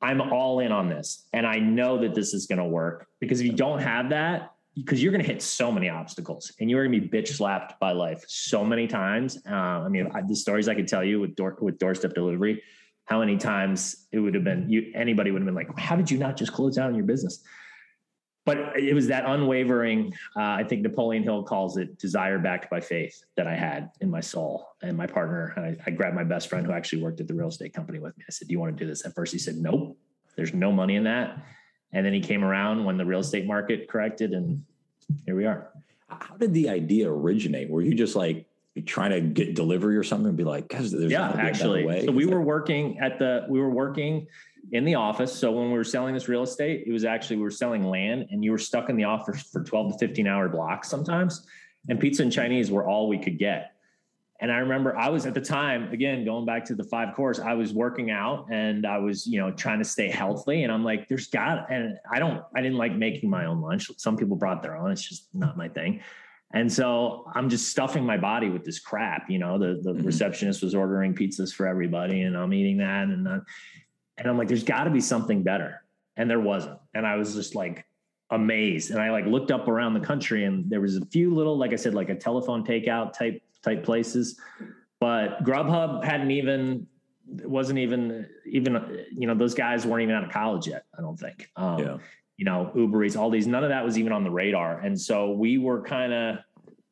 i'm 0.00 0.20
all 0.20 0.60
in 0.60 0.70
on 0.70 0.88
this 0.88 1.26
and 1.32 1.44
i 1.44 1.58
know 1.58 1.98
that 1.98 2.14
this 2.14 2.34
is 2.34 2.46
to 2.58 2.64
work 2.64 3.08
because 3.18 3.40
if 3.40 3.46
you 3.46 3.52
don't 3.52 3.80
have 3.80 4.10
that 4.10 4.52
because 4.76 5.02
you're 5.02 5.10
to 5.24 5.26
hit 5.26 5.42
so 5.42 5.72
many 5.72 5.88
obstacles 5.88 6.52
and 6.60 6.70
you're 6.70 6.84
to 6.84 7.00
be 7.00 7.08
bitch 7.08 7.28
slapped 7.28 7.78
by 7.78 7.92
life 7.92 8.24
so 8.26 8.64
many 8.64 8.86
times. 8.86 9.38
Uh, 9.44 9.54
i 9.54 9.88
mean 9.88 10.08
I, 10.14 10.22
the 10.22 10.36
stories 10.36 10.68
i 10.68 10.74
could 10.74 10.86
tell 10.86 11.02
you 11.02 11.18
with 11.18 11.34
door 11.34 11.56
with 11.60 11.78
doorstep 11.78 12.14
delivery 12.14 12.62
how 13.04 13.20
many 13.20 13.36
times 13.36 14.06
it 14.12 14.18
would 14.18 14.34
have 14.34 14.44
been 14.44 14.68
you 14.68 14.90
anybody 14.94 15.30
would 15.30 15.42
have 15.42 15.46
been 15.46 15.54
like 15.54 15.78
how 15.78 15.96
did 15.96 16.10
you 16.10 16.18
not 16.18 16.36
just 16.36 16.52
close 16.52 16.76
down 16.76 16.94
your 16.94 17.04
business? 17.04 17.42
But 18.44 18.76
it 18.76 18.92
was 18.92 19.06
that 19.06 19.24
unwavering 19.24 20.12
uh, 20.36 20.40
i 20.40 20.64
think 20.64 20.82
napoleon 20.82 21.22
hill 21.22 21.44
calls 21.44 21.76
it 21.76 21.96
desire 21.98 22.38
backed 22.40 22.68
by 22.70 22.80
faith 22.80 23.22
that 23.36 23.46
i 23.46 23.54
had 23.54 23.90
in 24.00 24.10
my 24.10 24.20
soul 24.20 24.72
and 24.82 24.96
my 24.96 25.06
partner. 25.06 25.54
I, 25.56 25.76
I, 25.86 25.90
grabbed 25.94 26.16
my 26.16 26.24
best 26.24 26.48
friend 26.48 26.66
who 26.66 26.72
actually 26.72 27.02
worked 27.02 27.20
at 27.20 27.28
the 27.28 27.34
real 27.34 27.48
estate 27.48 27.72
company 27.72 28.00
with 28.00 28.16
me. 28.18 28.24
I 28.28 28.32
said 28.32 28.48
do 28.48 28.52
you 28.52 28.60
want 28.60 28.76
to 28.76 28.84
do 28.84 28.88
this? 28.88 29.06
At 29.06 29.14
first 29.14 29.32
he 29.32 29.38
said 29.38 29.56
nope. 29.56 29.96
There's 30.36 30.54
no 30.54 30.72
money 30.72 30.96
in 30.96 31.04
that. 31.04 31.44
And 31.92 32.04
then 32.04 32.12
he 32.12 32.20
came 32.20 32.42
around 32.42 32.84
when 32.84 32.96
the 32.96 33.04
real 33.04 33.20
estate 33.20 33.46
market 33.46 33.88
corrected 33.88 34.32
and 34.32 34.64
here 35.26 35.36
we 35.36 35.46
are. 35.46 35.70
How 36.08 36.36
did 36.36 36.52
the 36.52 36.68
idea 36.68 37.10
originate? 37.10 37.70
Were 37.70 37.82
you 37.82 37.94
just 37.94 38.16
like 38.16 38.46
trying 38.86 39.10
to 39.10 39.20
get 39.20 39.54
delivery 39.54 39.96
or 39.96 40.02
something 40.02 40.28
and 40.28 40.36
be 40.36 40.44
like 40.44 40.66
guys 40.68 40.90
there's 40.90 41.12
yeah 41.12 41.30
actually 41.38 42.06
so 42.06 42.10
we 42.10 42.24
were 42.24 42.40
working 42.40 42.98
at 43.00 43.18
the 43.18 43.44
we 43.48 43.60
were 43.60 43.70
working 43.70 44.26
in 44.70 44.84
the 44.84 44.94
office. 44.94 45.34
So 45.34 45.50
when 45.50 45.70
we 45.70 45.76
were 45.76 45.84
selling 45.84 46.14
this 46.14 46.28
real 46.28 46.42
estate, 46.42 46.84
it 46.86 46.92
was 46.92 47.04
actually 47.04 47.36
we 47.36 47.42
were 47.42 47.50
selling 47.50 47.84
land 47.84 48.28
and 48.30 48.44
you 48.44 48.52
were 48.52 48.58
stuck 48.58 48.88
in 48.88 48.96
the 48.96 49.04
office 49.04 49.42
for 49.42 49.64
12 49.64 49.92
to 49.92 49.98
15 49.98 50.26
hour 50.26 50.48
blocks 50.48 50.88
sometimes. 50.88 51.46
And 51.88 51.98
pizza 51.98 52.22
and 52.22 52.32
Chinese 52.32 52.70
were 52.70 52.86
all 52.86 53.08
we 53.08 53.18
could 53.18 53.38
get. 53.38 53.72
And 54.40 54.50
I 54.50 54.58
remember 54.58 54.96
I 54.96 55.08
was 55.08 55.24
at 55.26 55.34
the 55.34 55.40
time, 55.40 55.92
again, 55.92 56.24
going 56.24 56.44
back 56.44 56.64
to 56.66 56.74
the 56.74 56.82
five 56.84 57.14
cores, 57.14 57.38
I 57.38 57.54
was 57.54 57.72
working 57.72 58.10
out 58.10 58.46
and 58.50 58.86
I 58.86 58.98
was, 58.98 59.24
you 59.26 59.38
know, 59.38 59.52
trying 59.52 59.78
to 59.78 59.84
stay 59.84 60.08
healthy. 60.08 60.64
And 60.64 60.72
I'm 60.72 60.82
like, 60.82 61.08
there's 61.08 61.28
got, 61.28 61.70
and 61.70 61.96
I 62.10 62.18
don't, 62.18 62.42
I 62.54 62.60
didn't 62.60 62.78
like 62.78 62.92
making 62.92 63.30
my 63.30 63.44
own 63.46 63.60
lunch. 63.60 63.88
Some 63.98 64.16
people 64.16 64.36
brought 64.36 64.62
their 64.62 64.76
own. 64.76 64.90
It's 64.90 65.08
just 65.08 65.28
not 65.32 65.56
my 65.56 65.68
thing. 65.68 66.00
And 66.54 66.70
so 66.70 67.30
I'm 67.34 67.48
just 67.48 67.68
stuffing 67.68 68.04
my 68.04 68.16
body 68.16 68.50
with 68.50 68.64
this 68.64 68.78
crap. 68.78 69.30
You 69.30 69.38
know, 69.38 69.58
the, 69.58 69.80
the 69.82 69.92
mm-hmm. 69.92 70.06
receptionist 70.06 70.62
was 70.62 70.74
ordering 70.74 71.14
pizzas 71.14 71.52
for 71.52 71.66
everybody 71.66 72.22
and 72.22 72.36
I'm 72.36 72.52
eating 72.52 72.78
that. 72.78 73.04
And, 73.04 73.26
uh, 73.26 73.40
and 74.18 74.28
I'm 74.28 74.36
like, 74.36 74.48
there's 74.48 74.64
got 74.64 74.84
to 74.84 74.90
be 74.90 75.00
something 75.00 75.42
better. 75.42 75.82
And 76.16 76.28
there 76.28 76.40
wasn't. 76.40 76.78
And 76.94 77.06
I 77.06 77.16
was 77.16 77.34
just 77.34 77.54
like 77.54 77.86
amazed. 78.30 78.90
And 78.90 79.00
I 79.00 79.10
like 79.10 79.24
looked 79.24 79.50
up 79.50 79.68
around 79.68 79.94
the 79.94 80.00
country 80.00 80.44
and 80.44 80.68
there 80.68 80.80
was 80.80 80.96
a 80.96 81.06
few 81.06 81.34
little, 81.34 81.56
like 81.56 81.72
I 81.72 81.76
said, 81.76 81.94
like 81.94 82.10
a 82.10 82.14
telephone 82.14 82.64
takeout 82.64 83.12
type 83.14 83.42
type 83.62 83.82
places. 83.82 84.38
But 85.00 85.42
Grubhub 85.44 86.04
hadn't 86.04 86.30
even 86.30 86.86
wasn't 87.26 87.78
even 87.78 88.26
even 88.46 89.04
you 89.12 89.26
know 89.26 89.34
those 89.34 89.54
guys 89.54 89.86
weren't 89.86 90.02
even 90.02 90.14
out 90.14 90.24
of 90.24 90.30
college 90.30 90.66
yet. 90.66 90.84
I 90.96 91.00
don't 91.00 91.16
think. 91.16 91.48
Um, 91.56 91.78
yeah. 91.78 91.96
You 92.42 92.46
know, 92.46 92.72
Uber 92.74 93.04
Eats, 93.04 93.14
all 93.14 93.30
these, 93.30 93.46
none 93.46 93.62
of 93.62 93.70
that 93.70 93.84
was 93.84 93.96
even 93.96 94.10
on 94.10 94.24
the 94.24 94.30
radar. 94.32 94.80
And 94.80 95.00
so 95.00 95.30
we 95.30 95.58
were 95.58 95.80
kind 95.80 96.12
of 96.12 96.38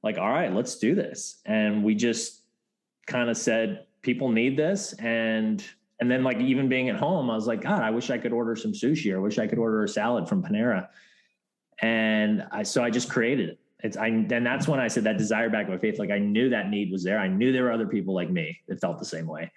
like, 0.00 0.16
all 0.16 0.30
right, 0.30 0.54
let's 0.54 0.76
do 0.76 0.94
this. 0.94 1.40
And 1.44 1.82
we 1.82 1.96
just 1.96 2.42
kind 3.08 3.28
of 3.28 3.36
said, 3.36 3.86
people 4.00 4.28
need 4.30 4.56
this, 4.56 4.92
and 4.92 5.60
and 5.98 6.08
then 6.08 6.22
like 6.22 6.38
even 6.38 6.68
being 6.68 6.88
at 6.88 6.94
home, 6.94 7.28
I 7.28 7.34
was 7.34 7.48
like, 7.48 7.62
God, 7.62 7.82
I 7.82 7.90
wish 7.90 8.10
I 8.10 8.18
could 8.18 8.32
order 8.32 8.54
some 8.54 8.70
sushi 8.70 9.12
or 9.12 9.16
I 9.16 9.20
wish 9.20 9.40
I 9.40 9.48
could 9.48 9.58
order 9.58 9.82
a 9.82 9.88
salad 9.88 10.28
from 10.28 10.40
Panera. 10.40 10.86
And 11.82 12.46
I, 12.52 12.62
so 12.62 12.84
I 12.84 12.90
just 12.90 13.10
created 13.10 13.48
it. 13.48 13.58
It's, 13.80 13.96
I, 13.96 14.06
and 14.06 14.46
that's 14.46 14.68
when 14.68 14.78
I 14.78 14.86
said 14.86 15.02
that 15.02 15.18
desire 15.18 15.50
back 15.50 15.64
of 15.64 15.72
my 15.72 15.78
faith. 15.78 15.98
Like 15.98 16.12
I 16.12 16.18
knew 16.20 16.50
that 16.50 16.70
need 16.70 16.92
was 16.92 17.02
there. 17.02 17.18
I 17.18 17.26
knew 17.26 17.52
there 17.52 17.64
were 17.64 17.72
other 17.72 17.88
people 17.88 18.14
like 18.14 18.30
me 18.30 18.60
that 18.68 18.80
felt 18.80 19.00
the 19.00 19.04
same 19.04 19.26
way. 19.26 19.50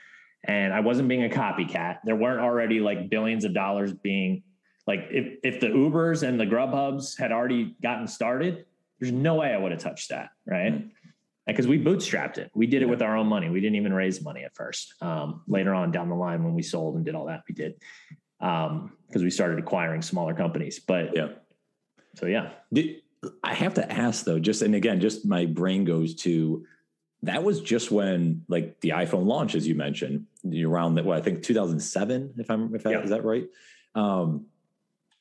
And 0.45 0.73
I 0.73 0.79
wasn't 0.79 1.07
being 1.07 1.23
a 1.23 1.29
copycat. 1.29 1.99
There 2.03 2.15
weren't 2.15 2.41
already 2.41 2.79
like 2.79 3.11
billions 3.11 3.45
of 3.45 3.53
dollars 3.53 3.93
being 3.93 4.41
like, 4.85 5.07
if, 5.11 5.39
if 5.43 5.59
the 5.59 5.67
Ubers 5.67 6.27
and 6.27 6.39
the 6.39 6.45
Grubhubs 6.45 7.17
had 7.17 7.31
already 7.31 7.75
gotten 7.81 8.07
started, 8.07 8.65
there's 8.99 9.11
no 9.11 9.35
way 9.35 9.53
I 9.53 9.57
would 9.57 9.71
have 9.71 9.81
touched 9.81 10.09
that. 10.09 10.29
Right. 10.45 10.73
Mm-hmm. 10.73 10.87
because 11.47 11.67
we 11.67 11.77
bootstrapped 11.79 12.37
it. 12.37 12.51
We 12.53 12.67
did 12.67 12.81
it 12.81 12.89
with 12.89 13.01
our 13.01 13.17
own 13.17 13.27
money. 13.27 13.49
We 13.49 13.59
didn't 13.61 13.75
even 13.75 13.93
raise 13.93 14.21
money 14.21 14.43
at 14.43 14.55
first. 14.55 14.93
Um, 15.01 15.41
later 15.47 15.73
on 15.73 15.91
down 15.91 16.09
the 16.09 16.15
line, 16.15 16.43
when 16.43 16.53
we 16.53 16.63
sold 16.63 16.95
and 16.95 17.03
did 17.05 17.15
all 17.15 17.25
that, 17.25 17.43
we 17.47 17.55
did 17.55 17.75
because 18.39 18.71
um, 18.71 18.91
we 19.13 19.29
started 19.29 19.57
acquiring 19.57 20.01
smaller 20.01 20.33
companies. 20.33 20.79
But 20.79 21.15
yeah, 21.15 21.29
so 22.15 22.25
yeah. 22.25 22.51
Did, 22.71 23.01
I 23.43 23.53
have 23.53 23.75
to 23.75 23.91
ask 23.91 24.25
though, 24.25 24.39
just 24.39 24.61
and 24.61 24.75
again, 24.75 24.99
just 24.99 25.25
my 25.25 25.45
brain 25.45 25.85
goes 25.85 26.15
to 26.15 26.65
that 27.23 27.41
was 27.41 27.61
just 27.61 27.89
when 27.89 28.43
like 28.49 28.79
the 28.81 28.89
iPhone 28.89 29.25
launch, 29.25 29.55
as 29.55 29.65
you 29.65 29.75
mentioned, 29.75 30.25
around 30.45 30.95
that. 30.95 31.05
Well, 31.05 31.17
I 31.17 31.21
think 31.21 31.41
2007, 31.41 32.33
if 32.37 32.51
I'm 32.51 32.75
if 32.75 32.85
I, 32.85 32.91
is 32.95 33.11
that 33.11 33.23
right? 33.23 33.45
Um, 33.95 34.47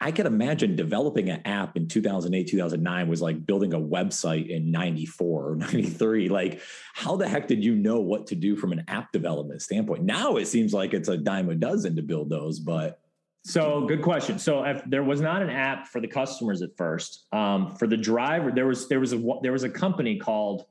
I 0.03 0.11
could 0.11 0.27
imagine 0.27 0.75
developing 0.75 1.31
an 1.31 1.43
app 1.45 1.77
in 1.77 1.87
2008, 1.87 2.49
2009 2.49 3.09
was 3.09 3.23
like 3.23 3.47
building 3.47 3.73
a 3.73 3.79
website 3.79 4.49
in 4.49 4.73
94 4.73 5.51
or 5.51 5.57
93. 5.57 6.29
Like, 6.29 6.61
how 6.93 7.17
the 7.17 7.29
heck 7.29 7.47
did 7.47 7.65
you 7.65 7.77
know 7.77 8.01
what 8.01 8.27
to 8.27 8.35
do 8.35 8.57
from 8.57 8.73
an 8.73 8.85
app 8.89 9.13
development 9.13 9.63
standpoint? 9.63 10.03
Now 10.03 10.37
it 10.37 10.47
seems 10.47 10.75
like 10.75 10.93
it's 10.93 11.09
a 11.09 11.17
dime 11.17 11.49
a 11.51 11.55
dozen 11.55 11.95
to 11.97 12.03
build 12.03 12.31
those, 12.31 12.59
but. 12.59 12.99
So 13.45 13.87
good 13.87 14.03
question. 14.03 14.39
So 14.41 14.65
if 14.65 14.83
there 14.87 15.05
was 15.05 15.21
not 15.21 15.41
an 15.41 15.51
app 15.51 15.87
for 15.87 16.01
the 16.01 16.09
customers 16.09 16.63
at 16.63 16.77
first, 16.77 17.27
um, 17.33 17.75
for 17.77 17.87
the 17.87 17.97
driver, 17.97 18.51
there 18.53 18.67
was 18.67 18.89
there 18.89 19.01
was 19.01 19.13
a 19.13 19.23
there 19.43 19.51
was 19.51 19.65
a 19.65 19.71
company 19.71 20.17
called 20.17 20.65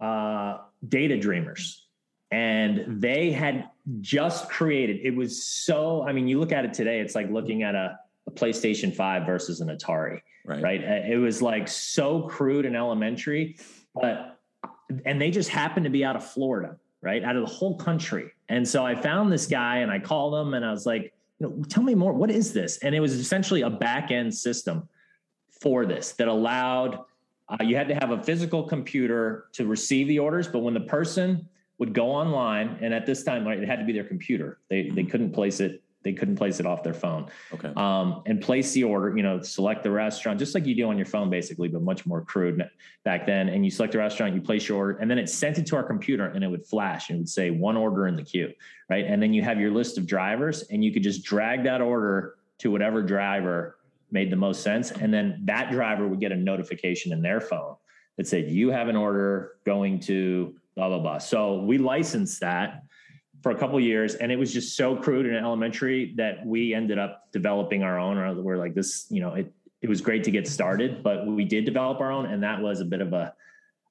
uh, 0.00 0.58
Data 0.88 1.18
Dreamers, 1.18 1.88
and 2.30 3.00
they 3.02 3.32
had 3.32 3.68
just 4.00 4.48
created. 4.48 5.00
It 5.02 5.16
was 5.16 5.44
so. 5.44 6.04
I 6.06 6.12
mean, 6.12 6.28
you 6.28 6.38
look 6.38 6.52
at 6.52 6.64
it 6.64 6.72
today, 6.72 7.00
it's 7.00 7.16
like 7.16 7.28
looking 7.30 7.64
at 7.64 7.74
a 7.74 7.98
a 8.28 8.30
PlayStation 8.30 8.94
5 8.94 9.26
versus 9.26 9.60
an 9.60 9.68
Atari. 9.68 10.20
Right. 10.44 10.62
right. 10.62 10.84
Uh, 10.84 11.12
it 11.12 11.16
was 11.16 11.42
like 11.42 11.66
so 11.66 12.22
crude 12.22 12.64
and 12.64 12.76
elementary, 12.76 13.58
but, 13.94 14.38
and 15.04 15.20
they 15.20 15.30
just 15.30 15.48
happened 15.48 15.84
to 15.84 15.90
be 15.90 16.04
out 16.04 16.14
of 16.14 16.24
Florida, 16.24 16.76
right? 17.02 17.24
Out 17.24 17.36
of 17.36 17.42
the 17.42 17.52
whole 17.52 17.76
country. 17.76 18.30
And 18.48 18.66
so 18.66 18.84
I 18.84 18.94
found 18.94 19.32
this 19.32 19.46
guy 19.46 19.78
and 19.78 19.90
I 19.90 19.98
called 19.98 20.34
him 20.34 20.54
and 20.54 20.64
I 20.64 20.70
was 20.70 20.86
like, 20.86 21.12
you 21.38 21.48
know, 21.48 21.64
tell 21.68 21.82
me 21.82 21.94
more. 21.94 22.12
What 22.12 22.30
is 22.30 22.52
this? 22.52 22.78
And 22.78 22.94
it 22.94 23.00
was 23.00 23.14
essentially 23.14 23.62
a 23.62 23.70
back 23.70 24.10
end 24.10 24.34
system 24.34 24.88
for 25.60 25.86
this 25.86 26.12
that 26.12 26.28
allowed, 26.28 27.00
uh, 27.48 27.62
you 27.62 27.76
had 27.76 27.88
to 27.88 27.94
have 27.94 28.10
a 28.10 28.22
physical 28.22 28.62
computer 28.62 29.46
to 29.52 29.66
receive 29.66 30.08
the 30.08 30.18
orders, 30.18 30.48
but 30.48 30.60
when 30.60 30.74
the 30.74 30.80
person 30.80 31.48
would 31.78 31.92
go 31.92 32.10
online, 32.10 32.78
and 32.80 32.92
at 32.92 33.06
this 33.06 33.22
time, 33.22 33.46
right, 33.46 33.58
it 33.58 33.68
had 33.68 33.78
to 33.78 33.84
be 33.84 33.92
their 33.92 34.04
computer. 34.04 34.58
They, 34.68 34.82
they 34.82 34.88
mm-hmm. 34.88 35.10
couldn't 35.10 35.32
place 35.32 35.60
it 35.60 35.82
they 36.02 36.12
couldn't 36.12 36.36
place 36.36 36.60
it 36.60 36.66
off 36.66 36.82
their 36.82 36.94
phone. 36.94 37.26
Okay. 37.52 37.72
Um, 37.76 38.22
and 38.26 38.40
place 38.40 38.72
the 38.72 38.84
order, 38.84 39.16
you 39.16 39.22
know, 39.22 39.42
select 39.42 39.82
the 39.82 39.90
restaurant 39.90 40.38
just 40.38 40.54
like 40.54 40.64
you 40.64 40.74
do 40.74 40.88
on 40.88 40.96
your 40.96 41.06
phone, 41.06 41.28
basically, 41.28 41.68
but 41.68 41.82
much 41.82 42.06
more 42.06 42.22
crude 42.22 42.62
back 43.04 43.26
then. 43.26 43.48
And 43.48 43.64
you 43.64 43.70
select 43.70 43.92
the 43.92 43.98
restaurant, 43.98 44.34
you 44.34 44.40
place 44.40 44.68
your 44.68 44.78
order, 44.78 44.98
and 44.98 45.10
then 45.10 45.18
it 45.18 45.28
sent 45.28 45.58
it 45.58 45.66
to 45.66 45.76
our 45.76 45.82
computer 45.82 46.26
and 46.26 46.44
it 46.44 46.48
would 46.48 46.64
flash 46.64 47.10
and 47.10 47.16
it 47.16 47.20
would 47.20 47.28
say 47.28 47.50
one 47.50 47.76
order 47.76 48.06
in 48.06 48.14
the 48.14 48.22
queue, 48.22 48.52
right? 48.88 49.04
And 49.04 49.20
then 49.20 49.32
you 49.32 49.42
have 49.42 49.60
your 49.60 49.72
list 49.72 49.98
of 49.98 50.06
drivers 50.06 50.62
and 50.70 50.84
you 50.84 50.92
could 50.92 51.02
just 51.02 51.24
drag 51.24 51.64
that 51.64 51.80
order 51.80 52.36
to 52.58 52.70
whatever 52.70 53.02
driver 53.02 53.78
made 54.10 54.30
the 54.30 54.36
most 54.36 54.62
sense. 54.62 54.90
And 54.90 55.12
then 55.12 55.42
that 55.44 55.70
driver 55.70 56.06
would 56.06 56.20
get 56.20 56.32
a 56.32 56.36
notification 56.36 57.12
in 57.12 57.22
their 57.22 57.40
phone 57.40 57.74
that 58.16 58.26
said, 58.26 58.48
you 58.48 58.70
have 58.70 58.88
an 58.88 58.96
order 58.96 59.56
going 59.66 60.00
to 60.00 60.54
blah, 60.74 60.88
blah, 60.88 60.98
blah. 61.00 61.18
So 61.18 61.62
we 61.62 61.76
licensed 61.76 62.40
that 62.40 62.84
for 63.42 63.52
a 63.52 63.58
couple 63.58 63.78
years 63.78 64.14
and 64.14 64.32
it 64.32 64.36
was 64.36 64.52
just 64.52 64.76
so 64.76 64.96
crude 64.96 65.26
and 65.26 65.36
elementary 65.36 66.14
that 66.16 66.44
we 66.44 66.74
ended 66.74 66.98
up 66.98 67.30
developing 67.32 67.82
our 67.82 67.98
own. 67.98 68.18
Or 68.18 68.34
we're 68.34 68.56
like 68.56 68.74
this 68.74 69.06
you 69.10 69.20
know 69.20 69.34
it 69.34 69.52
it 69.80 69.88
was 69.88 70.00
great 70.00 70.24
to 70.24 70.30
get 70.32 70.48
started 70.48 71.04
but 71.04 71.26
we 71.26 71.44
did 71.44 71.64
develop 71.64 72.00
our 72.00 72.10
own 72.10 72.26
and 72.26 72.42
that 72.42 72.60
was 72.60 72.80
a 72.80 72.84
bit 72.84 73.00
of 73.00 73.12
a 73.12 73.32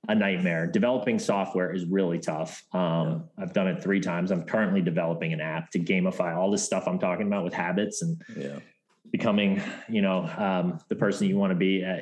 a 0.10 0.16
nightmare. 0.16 0.68
Developing 0.68 1.20
software 1.20 1.74
is 1.74 1.86
really 1.86 2.20
tough. 2.20 2.64
Um, 2.72 3.26
yeah. 3.38 3.44
i've 3.44 3.54
done 3.54 3.68
it 3.68 3.82
three 3.82 4.00
times. 4.00 4.32
I'm 4.32 4.44
currently 4.44 4.82
developing 4.82 5.34
an 5.34 5.42
app 5.42 5.72
to 5.72 5.80
gamify 5.80 6.36
all 6.36 6.52
this 6.52 6.64
stuff 6.64 6.88
i'm 6.88 7.00
talking 7.00 7.28
about 7.28 7.44
with 7.44 7.54
habits 7.54 8.02
and 8.02 8.22
yeah. 8.36 8.60
becoming 9.12 9.62
you 9.90 10.02
know 10.02 10.30
um, 10.38 10.80
the 10.90 10.96
person 10.96 11.28
you 11.28 11.38
want 11.38 11.52
to 11.52 11.56
be. 11.56 11.84
Uh, 11.84 12.00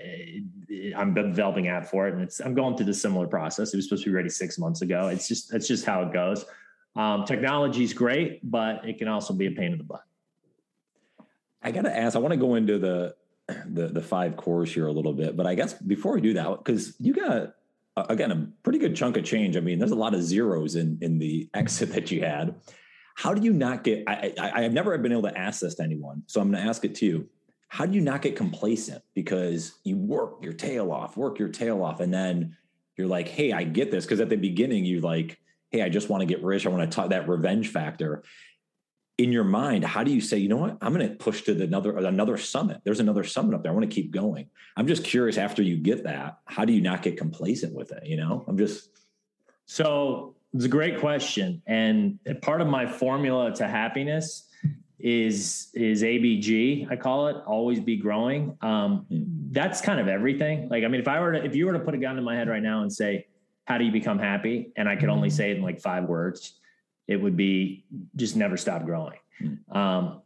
i'm 0.97 1.13
developing 1.13 1.67
app 1.67 1.85
for 1.85 2.07
it 2.07 2.13
and 2.13 2.21
it's 2.21 2.41
i'm 2.41 2.53
going 2.53 2.75
through 2.75 2.85
the 2.85 2.93
similar 2.93 3.27
process. 3.27 3.73
It 3.73 3.77
was 3.77 3.85
supposed 3.85 4.03
to 4.03 4.09
be 4.09 4.15
ready 4.15 4.29
six 4.29 4.57
months 4.57 4.81
ago. 4.81 5.07
It's 5.07 5.27
just 5.27 5.49
that's 5.49 5.67
just 5.67 5.85
how 5.85 6.01
it 6.01 6.11
goes 6.11 6.45
um, 6.95 7.25
technology 7.25 7.83
is 7.83 7.93
great, 7.93 8.39
but 8.49 8.87
it 8.87 8.97
can 8.97 9.07
also 9.07 9.33
be 9.33 9.47
a 9.47 9.51
pain 9.51 9.73
in 9.73 9.77
the 9.77 9.83
butt. 9.83 10.03
I 11.61 11.71
got 11.71 11.81
to 11.81 11.95
ask. 11.95 12.15
I 12.15 12.19
want 12.19 12.31
to 12.31 12.37
go 12.39 12.55
into 12.55 12.77
the 12.77 13.15
the 13.67 13.87
the 13.87 14.01
five 14.01 14.37
cores 14.37 14.73
here 14.73 14.87
a 14.87 14.91
little 14.91 15.13
bit, 15.13 15.35
but 15.35 15.45
I 15.45 15.55
guess 15.55 15.73
before 15.73 16.13
we 16.13 16.21
do 16.21 16.33
that, 16.33 16.57
because 16.59 16.95
you 16.99 17.13
got 17.13 17.55
again 17.97 18.31
a 18.31 18.47
pretty 18.63 18.79
good 18.79 18.95
chunk 18.95 19.17
of 19.17 19.23
change. 19.23 19.57
I 19.57 19.59
mean, 19.59 19.79
there's 19.79 19.91
a 19.91 19.95
lot 19.95 20.13
of 20.13 20.23
zeros 20.23 20.75
in 20.75 20.97
in 21.01 21.17
the 21.17 21.49
exit 21.53 21.91
that 21.93 22.11
you 22.11 22.21
had. 22.21 22.55
How 23.15 23.33
do 23.33 23.41
you 23.41 23.53
not 23.53 23.83
get? 23.83 24.03
I, 24.07 24.33
I, 24.39 24.51
I 24.59 24.61
have 24.61 24.73
never 24.73 24.97
been 24.97 25.11
able 25.11 25.23
to 25.23 25.37
ask 25.37 25.61
this 25.61 25.75
to 25.75 25.83
anyone, 25.83 26.23
so 26.27 26.39
I'm 26.39 26.51
going 26.51 26.61
to 26.61 26.69
ask 26.69 26.85
it 26.85 26.95
to 26.95 27.05
you. 27.05 27.29
How 27.67 27.85
do 27.85 27.93
you 27.93 28.01
not 28.01 28.21
get 28.21 28.35
complacent? 28.35 29.03
Because 29.13 29.79
you 29.83 29.97
work 29.97 30.43
your 30.43 30.53
tail 30.53 30.91
off, 30.91 31.17
work 31.17 31.39
your 31.39 31.49
tail 31.49 31.83
off, 31.83 31.99
and 31.99 32.13
then 32.13 32.55
you're 32.95 33.07
like, 33.07 33.27
"Hey, 33.27 33.51
I 33.53 33.63
get 33.63 33.89
this." 33.89 34.05
Because 34.05 34.19
at 34.19 34.29
the 34.29 34.35
beginning, 34.35 34.85
you 34.85 35.01
like 35.01 35.39
hey, 35.75 35.81
I 35.81 35.89
just 35.89 36.09
want 36.09 36.21
to 36.21 36.25
get 36.25 36.41
rich. 36.43 36.65
I 36.65 36.69
want 36.69 36.89
to 36.89 36.95
talk 36.95 37.09
that 37.09 37.27
revenge 37.27 37.67
factor. 37.67 38.23
In 39.17 39.31
your 39.31 39.43
mind, 39.43 39.85
how 39.85 40.03
do 40.03 40.11
you 40.11 40.19
say, 40.19 40.37
you 40.37 40.49
know 40.49 40.57
what? 40.57 40.77
I'm 40.81 40.93
going 40.93 41.07
to 41.07 41.15
push 41.15 41.43
to 41.43 41.53
the 41.53 41.63
another 41.63 41.97
another 41.97 42.37
summit. 42.37 42.81
There's 42.83 42.99
another 42.99 43.23
summit 43.23 43.55
up 43.55 43.63
there. 43.63 43.71
I 43.71 43.75
want 43.75 43.89
to 43.89 43.93
keep 43.93 44.11
going. 44.11 44.49
I'm 44.75 44.87
just 44.87 45.03
curious. 45.05 45.37
After 45.37 45.61
you 45.61 45.77
get 45.77 46.03
that, 46.03 46.39
how 46.45 46.65
do 46.65 46.73
you 46.73 46.81
not 46.81 47.01
get 47.01 47.17
complacent 47.17 47.73
with 47.73 47.91
it? 47.91 48.05
You 48.05 48.17
know, 48.17 48.43
I'm 48.47 48.57
just. 48.57 48.89
So 49.67 50.35
it's 50.53 50.65
a 50.65 50.69
great 50.69 50.99
question, 50.99 51.61
and 51.65 52.19
part 52.41 52.59
of 52.61 52.67
my 52.67 52.85
formula 52.85 53.55
to 53.55 53.67
happiness 53.67 54.49
is 54.99 55.69
is 55.73 56.03
ABG. 56.03 56.91
I 56.91 56.97
call 56.97 57.27
it 57.27 57.37
always 57.45 57.79
be 57.79 57.95
growing. 57.95 58.57
Um, 58.61 59.05
hmm. 59.09 59.23
that's 59.51 59.79
kind 59.79 59.99
of 59.99 60.09
everything. 60.09 60.67
Like, 60.67 60.83
I 60.83 60.87
mean, 60.89 60.99
if 60.99 61.07
I 61.07 61.21
were 61.21 61.33
to, 61.33 61.45
if 61.45 61.55
you 61.55 61.67
were 61.67 61.73
to 61.73 61.79
put 61.79 61.93
a 61.93 61.97
gun 61.97 62.17
to 62.17 62.21
my 62.21 62.35
head 62.35 62.49
right 62.49 62.63
now 62.63 62.81
and 62.81 62.91
say, 62.91 63.27
how 63.65 63.77
do 63.77 63.83
you 63.83 63.91
become 63.91 64.19
happy? 64.19 64.71
And 64.75 64.87
I 64.87 64.95
could 64.95 65.09
only 65.09 65.29
mm-hmm. 65.29 65.35
say 65.35 65.51
it 65.51 65.57
in 65.57 65.63
like 65.63 65.81
five 65.81 66.05
words. 66.05 66.59
It 67.07 67.17
would 67.17 67.35
be 67.35 67.85
just 68.15 68.35
never 68.35 68.57
stop 68.57 68.85
growing. 68.85 69.19
Mm. 69.41 69.75
Um, 69.75 70.21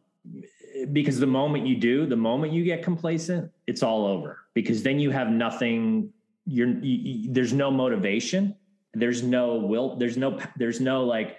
because 0.92 1.20
the 1.20 1.28
moment 1.28 1.66
you 1.66 1.78
do, 1.78 2.06
the 2.06 2.16
moment 2.16 2.54
you 2.54 2.64
get 2.64 2.84
complacent, 2.84 3.52
it's 3.68 3.84
all 3.84 4.06
over. 4.06 4.40
Because 4.54 4.84
then 4.84 5.00
you 5.00 5.12
have 5.12 5.30
nothing. 5.30 6.14
You're 6.46 6.70
you, 6.70 6.98
you, 6.98 7.34
there's 7.34 7.54
no 7.54 7.72
motivation. 7.72 8.56
There's 8.94 9.24
no 9.24 9.56
will. 9.56 9.96
There's 9.96 10.18
no 10.18 10.40
there's 10.58 10.80
no 10.80 11.06
like 11.06 11.38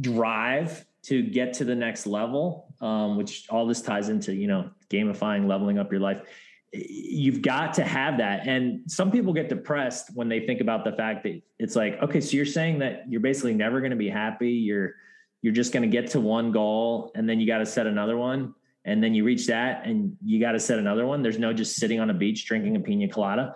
drive 0.00 0.86
to 1.02 1.22
get 1.22 1.54
to 1.54 1.64
the 1.64 1.74
next 1.74 2.06
level. 2.06 2.74
Um, 2.80 3.16
which 3.16 3.46
all 3.50 3.66
this 3.66 3.82
ties 3.82 4.08
into 4.08 4.34
you 4.34 4.46
know 4.46 4.70
gamifying, 4.90 5.46
leveling 5.46 5.78
up 5.78 5.90
your 5.90 6.00
life 6.00 6.22
you've 6.74 7.42
got 7.42 7.74
to 7.74 7.84
have 7.84 8.18
that. 8.18 8.46
And 8.46 8.90
some 8.90 9.10
people 9.10 9.32
get 9.32 9.48
depressed 9.48 10.10
when 10.14 10.28
they 10.28 10.40
think 10.40 10.60
about 10.60 10.84
the 10.84 10.92
fact 10.92 11.22
that 11.22 11.40
it's 11.58 11.76
like, 11.76 12.02
okay, 12.02 12.20
so 12.20 12.36
you're 12.36 12.46
saying 12.46 12.80
that 12.80 13.04
you're 13.08 13.20
basically 13.20 13.54
never 13.54 13.80
going 13.80 13.90
to 13.90 13.96
be 13.96 14.08
happy. 14.08 14.50
You're 14.50 14.94
you're 15.42 15.52
just 15.52 15.72
going 15.72 15.82
to 15.82 15.88
get 15.88 16.10
to 16.12 16.20
one 16.20 16.52
goal 16.52 17.12
and 17.14 17.28
then 17.28 17.38
you 17.38 17.46
got 17.46 17.58
to 17.58 17.66
set 17.66 17.86
another 17.86 18.16
one 18.16 18.54
and 18.86 19.04
then 19.04 19.14
you 19.14 19.24
reach 19.24 19.46
that 19.48 19.86
and 19.86 20.16
you 20.24 20.40
got 20.40 20.52
to 20.52 20.60
set 20.60 20.78
another 20.78 21.04
one. 21.06 21.22
There's 21.22 21.38
no 21.38 21.52
just 21.52 21.76
sitting 21.76 22.00
on 22.00 22.08
a 22.08 22.14
beach 22.14 22.46
drinking 22.46 22.76
a 22.76 22.80
pina 22.80 23.08
colada. 23.08 23.54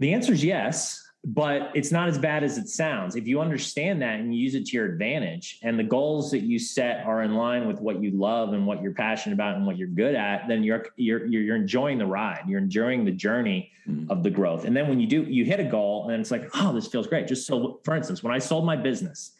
The 0.00 0.12
answer 0.12 0.34
is 0.34 0.44
yes 0.44 1.02
but 1.24 1.70
it's 1.74 1.92
not 1.92 2.08
as 2.08 2.16
bad 2.16 2.42
as 2.42 2.56
it 2.56 2.68
sounds. 2.68 3.14
If 3.14 3.26
you 3.28 3.40
understand 3.40 4.00
that 4.00 4.20
and 4.20 4.34
you 4.34 4.40
use 4.40 4.54
it 4.54 4.64
to 4.66 4.76
your 4.76 4.86
advantage, 4.86 5.58
and 5.62 5.78
the 5.78 5.84
goals 5.84 6.30
that 6.30 6.40
you 6.40 6.58
set 6.58 7.04
are 7.04 7.22
in 7.22 7.34
line 7.34 7.68
with 7.68 7.80
what 7.80 8.02
you 8.02 8.12
love 8.12 8.54
and 8.54 8.66
what 8.66 8.82
you're 8.82 8.94
passionate 8.94 9.34
about 9.34 9.56
and 9.56 9.66
what 9.66 9.76
you're 9.76 9.88
good 9.88 10.14
at, 10.14 10.48
then 10.48 10.62
you're 10.62 10.86
you're 10.96 11.26
you're 11.26 11.56
enjoying 11.56 11.98
the 11.98 12.06
ride. 12.06 12.44
You're 12.48 12.60
enjoying 12.60 13.04
the 13.04 13.10
journey 13.10 13.70
mm-hmm. 13.86 14.10
of 14.10 14.22
the 14.22 14.30
growth. 14.30 14.64
And 14.64 14.74
then 14.74 14.88
when 14.88 14.98
you 14.98 15.06
do, 15.06 15.22
you 15.24 15.44
hit 15.44 15.60
a 15.60 15.64
goal, 15.64 16.08
and 16.08 16.20
it's 16.20 16.30
like, 16.30 16.48
oh, 16.54 16.72
this 16.72 16.86
feels 16.86 17.06
great. 17.06 17.28
Just 17.28 17.46
so, 17.46 17.80
for 17.84 17.94
instance, 17.94 18.22
when 18.22 18.32
I 18.32 18.38
sold 18.38 18.64
my 18.64 18.76
business, 18.76 19.32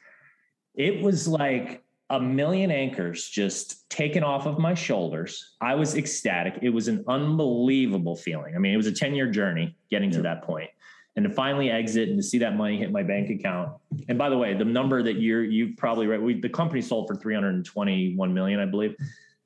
it 0.75 1.03
was 1.03 1.27
like 1.27 1.83
a 2.11 2.21
million 2.21 2.71
anchors 2.71 3.27
just 3.27 3.89
taken 3.89 4.23
off 4.23 4.45
of 4.45 4.59
my 4.59 4.75
shoulders. 4.75 5.55
I 5.63 5.77
was 5.77 5.97
ecstatic. 5.97 6.59
It 6.61 6.71
was 6.71 6.89
an 6.89 7.05
unbelievable 7.09 8.17
feeling. 8.17 8.55
I 8.55 8.59
mean, 8.59 8.75
it 8.75 8.77
was 8.77 8.89
a 8.89 8.93
10 8.93 9.15
year 9.15 9.31
journey 9.31 9.77
getting 9.91 10.11
to 10.11 10.23
that 10.23 10.43
point 10.43 10.69
and 11.17 11.25
to 11.25 11.31
finally 11.31 11.71
exit 11.71 12.09
and 12.09 12.19
to 12.19 12.23
see 12.23 12.39
that 12.39 12.57
money 12.57 12.79
hit 12.79 12.93
my 12.93 13.03
bank 13.03 13.31
account. 13.31 13.73
And 14.09 14.17
by 14.17 14.29
the 14.29 14.39
way, 14.39 14.55
the 14.55 14.65
number 14.65 15.03
that 15.03 15.21
you're 15.21 15.45
you 15.45 15.75
probably 15.77 16.07
right, 16.07 16.21
we 16.21 16.41
the 16.41 16.49
company 16.49 16.81
sold 16.81 17.09
for 17.09 17.17
321 17.17 18.35
million, 18.35 18.61
I 18.61 18.67
believe. 18.67 18.95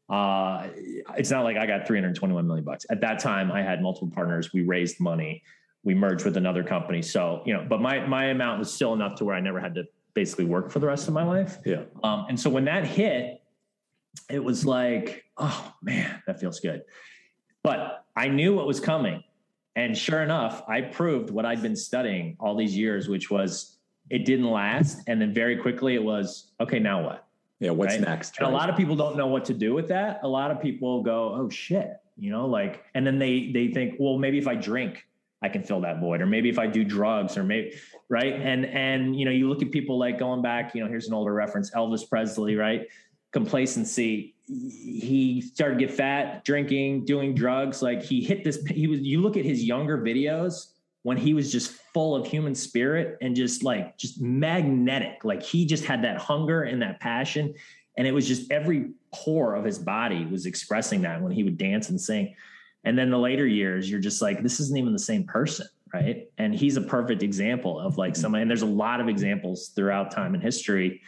Uh, 0.08 0.68
it's 1.16 1.30
not 1.30 1.44
like 1.44 1.56
I 1.56 1.66
got 1.66 1.86
321 1.86 2.46
million 2.46 2.64
bucks. 2.64 2.84
At 2.90 3.00
that 3.00 3.18
time, 3.18 3.50
I 3.50 3.62
had 3.62 3.82
multiple 3.82 4.10
partners. 4.14 4.52
We 4.52 4.62
raised 4.62 5.00
money. 5.00 5.42
We 5.82 5.94
merged 5.94 6.24
with 6.24 6.36
another 6.36 6.62
company. 6.62 7.00
So, 7.00 7.42
you 7.46 7.54
know, 7.54 7.66
but 7.68 7.80
my 7.80 8.06
my 8.06 8.26
amount 8.26 8.58
was 8.58 8.72
still 8.72 8.92
enough 8.92 9.16
to 9.16 9.24
where 9.24 9.34
I 9.34 9.40
never 9.40 9.60
had 9.60 9.74
to 9.76 9.84
basically 10.12 10.44
work 10.44 10.70
for 10.70 10.78
the 10.78 10.86
rest 10.86 11.08
of 11.08 11.14
my 11.14 11.24
life. 11.24 11.58
Yeah. 11.64 11.84
Um, 12.02 12.26
and 12.28 12.38
so 12.38 12.50
when 12.50 12.66
that 12.66 12.86
hit, 12.86 13.42
it 14.30 14.42
was 14.42 14.64
like, 14.64 15.24
oh 15.38 15.72
man, 15.82 16.22
that 16.26 16.40
feels 16.40 16.60
good. 16.60 16.82
But 17.62 18.04
I 18.14 18.28
knew 18.28 18.54
what 18.54 18.66
was 18.66 18.80
coming 18.80 19.24
And 19.76 19.96
sure 19.96 20.22
enough, 20.22 20.62
I 20.68 20.82
proved 20.82 21.30
what 21.30 21.44
I'd 21.44 21.62
been 21.62 21.76
studying 21.76 22.36
all 22.38 22.56
these 22.56 22.76
years, 22.76 23.08
which 23.08 23.30
was 23.30 23.78
it 24.10 24.24
didn't 24.24 24.50
last. 24.50 25.02
And 25.06 25.20
then 25.20 25.32
very 25.34 25.56
quickly 25.56 25.94
it 25.94 26.02
was, 26.02 26.52
okay, 26.60 26.78
now 26.78 27.04
what? 27.04 27.26
Yeah, 27.60 27.70
what's 27.70 27.94
right? 27.94 28.00
next? 28.02 28.40
Right? 28.40 28.48
a 28.48 28.52
lot 28.52 28.68
of 28.68 28.76
people 28.76 28.96
don't 28.96 29.16
know 29.16 29.26
what 29.26 29.44
to 29.46 29.54
do 29.54 29.74
with 29.74 29.88
that. 29.88 30.20
A 30.22 30.28
lot 30.28 30.50
of 30.50 30.60
people 30.60 31.02
go, 31.02 31.34
oh 31.34 31.48
shit, 31.48 31.96
you 32.16 32.30
know, 32.30 32.46
like, 32.46 32.84
and 32.94 33.06
then 33.06 33.18
they 33.18 33.50
they 33.52 33.68
think, 33.68 33.96
well, 33.98 34.18
maybe 34.18 34.38
if 34.38 34.46
I 34.46 34.54
drink, 34.54 35.06
I 35.40 35.48
can 35.48 35.62
fill 35.62 35.80
that 35.82 36.00
void, 36.00 36.20
or 36.20 36.26
maybe 36.26 36.48
if 36.48 36.58
I 36.58 36.66
do 36.66 36.84
drugs, 36.84 37.36
or 37.36 37.44
maybe 37.44 37.74
right. 38.08 38.34
And 38.34 38.66
and 38.66 39.18
you 39.18 39.24
know, 39.24 39.30
you 39.30 39.48
look 39.48 39.62
at 39.62 39.70
people 39.70 39.98
like 39.98 40.18
going 40.18 40.42
back, 40.42 40.74
you 40.74 40.82
know, 40.82 40.88
here's 40.88 41.08
an 41.08 41.14
older 41.14 41.32
reference, 41.32 41.70
Elvis 41.70 42.08
Presley, 42.08 42.56
right? 42.56 42.86
Complacency. 43.34 44.34
He 44.46 45.42
started 45.42 45.78
to 45.78 45.86
get 45.86 45.94
fat, 45.94 46.44
drinking, 46.44 47.04
doing 47.04 47.34
drugs. 47.34 47.82
Like 47.82 48.02
he 48.02 48.22
hit 48.22 48.44
this. 48.44 48.64
He 48.64 48.86
was. 48.86 49.00
You 49.00 49.20
look 49.20 49.36
at 49.36 49.44
his 49.44 49.62
younger 49.62 49.98
videos 49.98 50.68
when 51.04 51.18
he 51.18 51.34
was 51.34 51.52
just 51.52 51.72
full 51.92 52.16
of 52.16 52.26
human 52.26 52.54
spirit 52.54 53.18
and 53.20 53.36
just 53.36 53.62
like 53.62 53.96
just 53.96 54.20
magnetic 54.20 55.22
like 55.22 55.42
he 55.42 55.64
just 55.64 55.84
had 55.84 56.02
that 56.02 56.16
hunger 56.16 56.62
and 56.62 56.82
that 56.82 56.98
passion 56.98 57.54
and 57.96 58.06
it 58.06 58.12
was 58.12 58.26
just 58.26 58.50
every 58.50 58.90
pore 59.12 59.54
of 59.54 59.64
his 59.64 59.78
body 59.78 60.26
was 60.26 60.46
expressing 60.46 61.02
that 61.02 61.22
when 61.22 61.30
he 61.30 61.44
would 61.44 61.56
dance 61.56 61.90
and 61.90 62.00
sing 62.00 62.34
and 62.84 62.98
then 62.98 63.10
the 63.10 63.18
later 63.18 63.46
years 63.46 63.88
you're 63.88 64.00
just 64.00 64.20
like 64.20 64.42
this 64.42 64.58
isn't 64.58 64.78
even 64.78 64.92
the 64.92 64.98
same 64.98 65.24
person 65.24 65.66
right 65.92 66.28
and 66.38 66.54
he's 66.54 66.76
a 66.76 66.82
perfect 66.82 67.22
example 67.22 67.78
of 67.78 67.98
like 67.98 68.14
mm-hmm. 68.14 68.22
someone 68.22 68.40
and 68.40 68.50
there's 68.50 68.62
a 68.62 68.66
lot 68.66 69.00
of 69.00 69.08
examples 69.08 69.68
throughout 69.76 70.10
time 70.10 70.34
and 70.34 70.42
history 70.42 71.02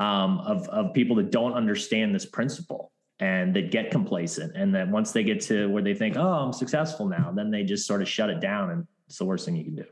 um, 0.00 0.40
of 0.40 0.66
of 0.68 0.92
people 0.92 1.14
that 1.16 1.30
don't 1.30 1.52
understand 1.52 2.14
this 2.14 2.26
principle 2.26 2.90
and 3.20 3.54
that 3.54 3.70
get 3.70 3.90
complacent 3.90 4.56
and 4.56 4.74
that 4.74 4.88
once 4.88 5.12
they 5.12 5.22
get 5.22 5.40
to 5.42 5.68
where 5.68 5.82
they 5.82 5.92
think 5.92 6.16
oh 6.16 6.32
i'm 6.32 6.54
successful 6.54 7.06
now 7.06 7.30
then 7.30 7.50
they 7.50 7.62
just 7.62 7.86
sort 7.86 8.00
of 8.00 8.08
shut 8.08 8.30
it 8.30 8.40
down 8.40 8.70
and 8.70 8.86
it's 9.10 9.18
the 9.18 9.24
worst 9.24 9.44
thing 9.44 9.56
you 9.56 9.64
can 9.64 9.74
do. 9.74 9.84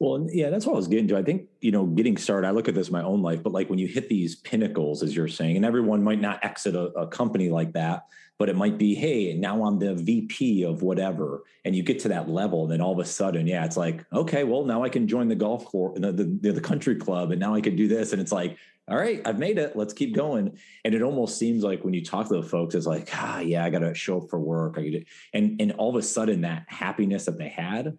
Well, 0.00 0.26
yeah, 0.32 0.50
that's 0.50 0.66
what 0.66 0.72
I 0.72 0.76
was 0.76 0.88
getting 0.88 1.06
to. 1.08 1.16
I 1.16 1.22
think, 1.22 1.48
you 1.60 1.70
know, 1.70 1.86
getting 1.86 2.16
started, 2.16 2.48
I 2.48 2.50
look 2.50 2.66
at 2.66 2.74
this 2.74 2.88
in 2.88 2.92
my 2.92 3.04
own 3.04 3.22
life, 3.22 3.40
but 3.40 3.52
like 3.52 3.70
when 3.70 3.78
you 3.78 3.86
hit 3.86 4.08
these 4.08 4.34
pinnacles, 4.34 5.04
as 5.04 5.14
you're 5.14 5.28
saying, 5.28 5.54
and 5.54 5.64
everyone 5.64 6.02
might 6.02 6.20
not 6.20 6.44
exit 6.44 6.74
a, 6.74 6.86
a 6.98 7.06
company 7.06 7.50
like 7.50 7.72
that, 7.74 8.06
but 8.42 8.48
it 8.48 8.56
might 8.56 8.76
be, 8.76 8.92
hey, 8.92 9.34
now 9.34 9.64
I'm 9.64 9.78
the 9.78 9.94
VP 9.94 10.64
of 10.64 10.82
whatever. 10.82 11.44
And 11.64 11.76
you 11.76 11.84
get 11.84 12.00
to 12.00 12.08
that 12.08 12.28
level, 12.28 12.64
and 12.64 12.72
then 12.72 12.80
all 12.80 12.92
of 12.92 12.98
a 12.98 13.04
sudden, 13.04 13.46
yeah, 13.46 13.64
it's 13.64 13.76
like, 13.76 14.04
okay, 14.12 14.42
well, 14.42 14.64
now 14.64 14.82
I 14.82 14.88
can 14.88 15.06
join 15.06 15.28
the 15.28 15.36
golf 15.36 15.64
course, 15.64 15.96
the, 16.00 16.10
the, 16.10 16.50
the 16.50 16.60
country 16.60 16.96
club, 16.96 17.30
and 17.30 17.38
now 17.38 17.54
I 17.54 17.60
can 17.60 17.76
do 17.76 17.86
this. 17.86 18.12
And 18.12 18.20
it's 18.20 18.32
like, 18.32 18.58
all 18.88 18.96
right, 18.96 19.22
I've 19.24 19.38
made 19.38 19.58
it. 19.58 19.76
Let's 19.76 19.92
keep 19.92 20.12
going. 20.12 20.58
And 20.84 20.92
it 20.92 21.02
almost 21.02 21.38
seems 21.38 21.62
like 21.62 21.84
when 21.84 21.94
you 21.94 22.04
talk 22.04 22.26
to 22.30 22.34
the 22.34 22.42
folks, 22.42 22.74
it's 22.74 22.84
like, 22.84 23.08
ah, 23.14 23.38
yeah, 23.38 23.64
I 23.64 23.70
got 23.70 23.78
to 23.78 23.94
show 23.94 24.20
up 24.20 24.28
for 24.28 24.40
work. 24.40 24.76
And 24.76 25.60
and 25.60 25.70
all 25.78 25.90
of 25.90 25.94
a 25.94 26.02
sudden, 26.02 26.40
that 26.40 26.64
happiness 26.66 27.26
that 27.26 27.38
they 27.38 27.48
had 27.48 27.96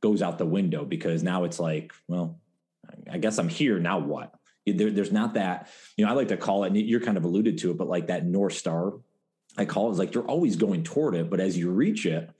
goes 0.00 0.22
out 0.22 0.38
the 0.38 0.46
window 0.46 0.86
because 0.86 1.22
now 1.22 1.44
it's 1.44 1.60
like, 1.60 1.92
well, 2.08 2.40
I 3.10 3.18
guess 3.18 3.36
I'm 3.36 3.50
here. 3.50 3.78
Now 3.78 3.98
what? 3.98 4.32
There, 4.66 4.90
there's 4.90 5.12
not 5.12 5.34
that, 5.34 5.68
you 5.98 6.06
know, 6.06 6.10
I 6.10 6.14
like 6.14 6.28
to 6.28 6.38
call 6.38 6.64
it, 6.64 6.68
and 6.68 6.78
you're 6.78 7.00
kind 7.00 7.18
of 7.18 7.26
alluded 7.26 7.58
to 7.58 7.72
it, 7.72 7.76
but 7.76 7.88
like 7.88 8.06
that 8.06 8.24
North 8.24 8.54
Star, 8.54 8.94
I 9.56 9.64
call 9.64 9.90
it, 9.90 9.98
like 9.98 10.14
you're 10.14 10.26
always 10.26 10.56
going 10.56 10.82
toward 10.82 11.14
it, 11.14 11.30
but 11.30 11.40
as 11.40 11.56
you 11.58 11.70
reach 11.70 12.06
it, 12.06 12.30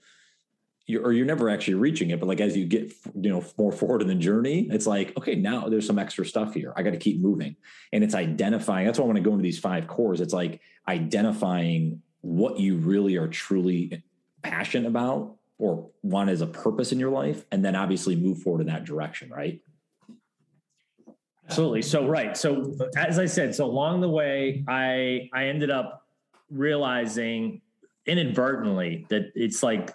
you're, 0.85 1.03
or 1.03 1.13
you're 1.13 1.25
never 1.25 1.49
actually 1.49 1.75
reaching 1.75 2.09
it, 2.09 2.19
but 2.19 2.27
like 2.27 2.41
as 2.41 2.57
you 2.57 2.65
get, 2.65 2.91
you 3.15 3.29
know, 3.29 3.43
more 3.57 3.71
forward 3.71 4.01
in 4.01 4.07
the 4.07 4.15
journey, 4.15 4.67
it's 4.69 4.85
like, 4.85 5.15
okay, 5.17 5.35
now 5.35 5.69
there's 5.69 5.87
some 5.87 5.99
extra 5.99 6.25
stuff 6.25 6.53
here. 6.53 6.73
I 6.75 6.83
got 6.83 6.91
to 6.91 6.97
keep 6.97 7.21
moving. 7.21 7.55
And 7.93 8.03
it's 8.03 8.15
identifying. 8.15 8.85
That's 8.85 8.99
why 8.99 9.03
I 9.03 9.07
want 9.07 9.17
to 9.17 9.23
go 9.23 9.31
into 9.31 9.43
these 9.43 9.59
five 9.59 9.87
cores. 9.87 10.19
It's 10.19 10.33
like 10.33 10.59
identifying 10.87 12.01
what 12.21 12.59
you 12.59 12.77
really 12.77 13.17
are 13.17 13.27
truly 13.27 14.03
passionate 14.41 14.87
about 14.87 15.35
or 15.57 15.89
want 16.01 16.29
as 16.29 16.41
a 16.41 16.47
purpose 16.47 16.91
in 16.91 16.99
your 16.99 17.11
life 17.11 17.45
and 17.51 17.63
then 17.63 17.75
obviously 17.75 18.15
move 18.15 18.39
forward 18.39 18.61
in 18.61 18.67
that 18.67 18.85
direction 18.85 19.29
right 19.29 19.61
absolutely 21.45 21.81
so 21.81 22.07
right 22.07 22.35
so 22.37 22.75
as 22.97 23.19
i 23.19 23.25
said 23.25 23.53
so 23.53 23.65
along 23.65 24.01
the 24.01 24.09
way 24.09 24.63
i 24.67 25.29
i 25.33 25.45
ended 25.45 25.69
up 25.69 26.02
realizing 26.53 27.61
inadvertently 28.05 29.05
that 29.09 29.31
it's 29.35 29.63
like 29.63 29.93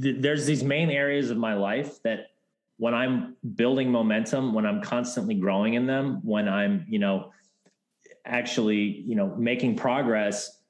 th- 0.00 0.16
there's 0.18 0.44
these 0.44 0.64
main 0.64 0.90
areas 0.90 1.30
of 1.30 1.36
my 1.36 1.54
life 1.54 2.02
that 2.02 2.30
when 2.78 2.94
i'm 2.94 3.36
building 3.54 3.90
momentum 3.92 4.52
when 4.52 4.66
i'm 4.66 4.82
constantly 4.82 5.34
growing 5.34 5.74
in 5.74 5.86
them 5.86 6.18
when 6.24 6.48
i'm 6.48 6.84
you 6.88 6.98
know 6.98 7.30
actually 8.24 9.04
you 9.06 9.14
know 9.14 9.36
making 9.36 9.76
progress 9.76 10.62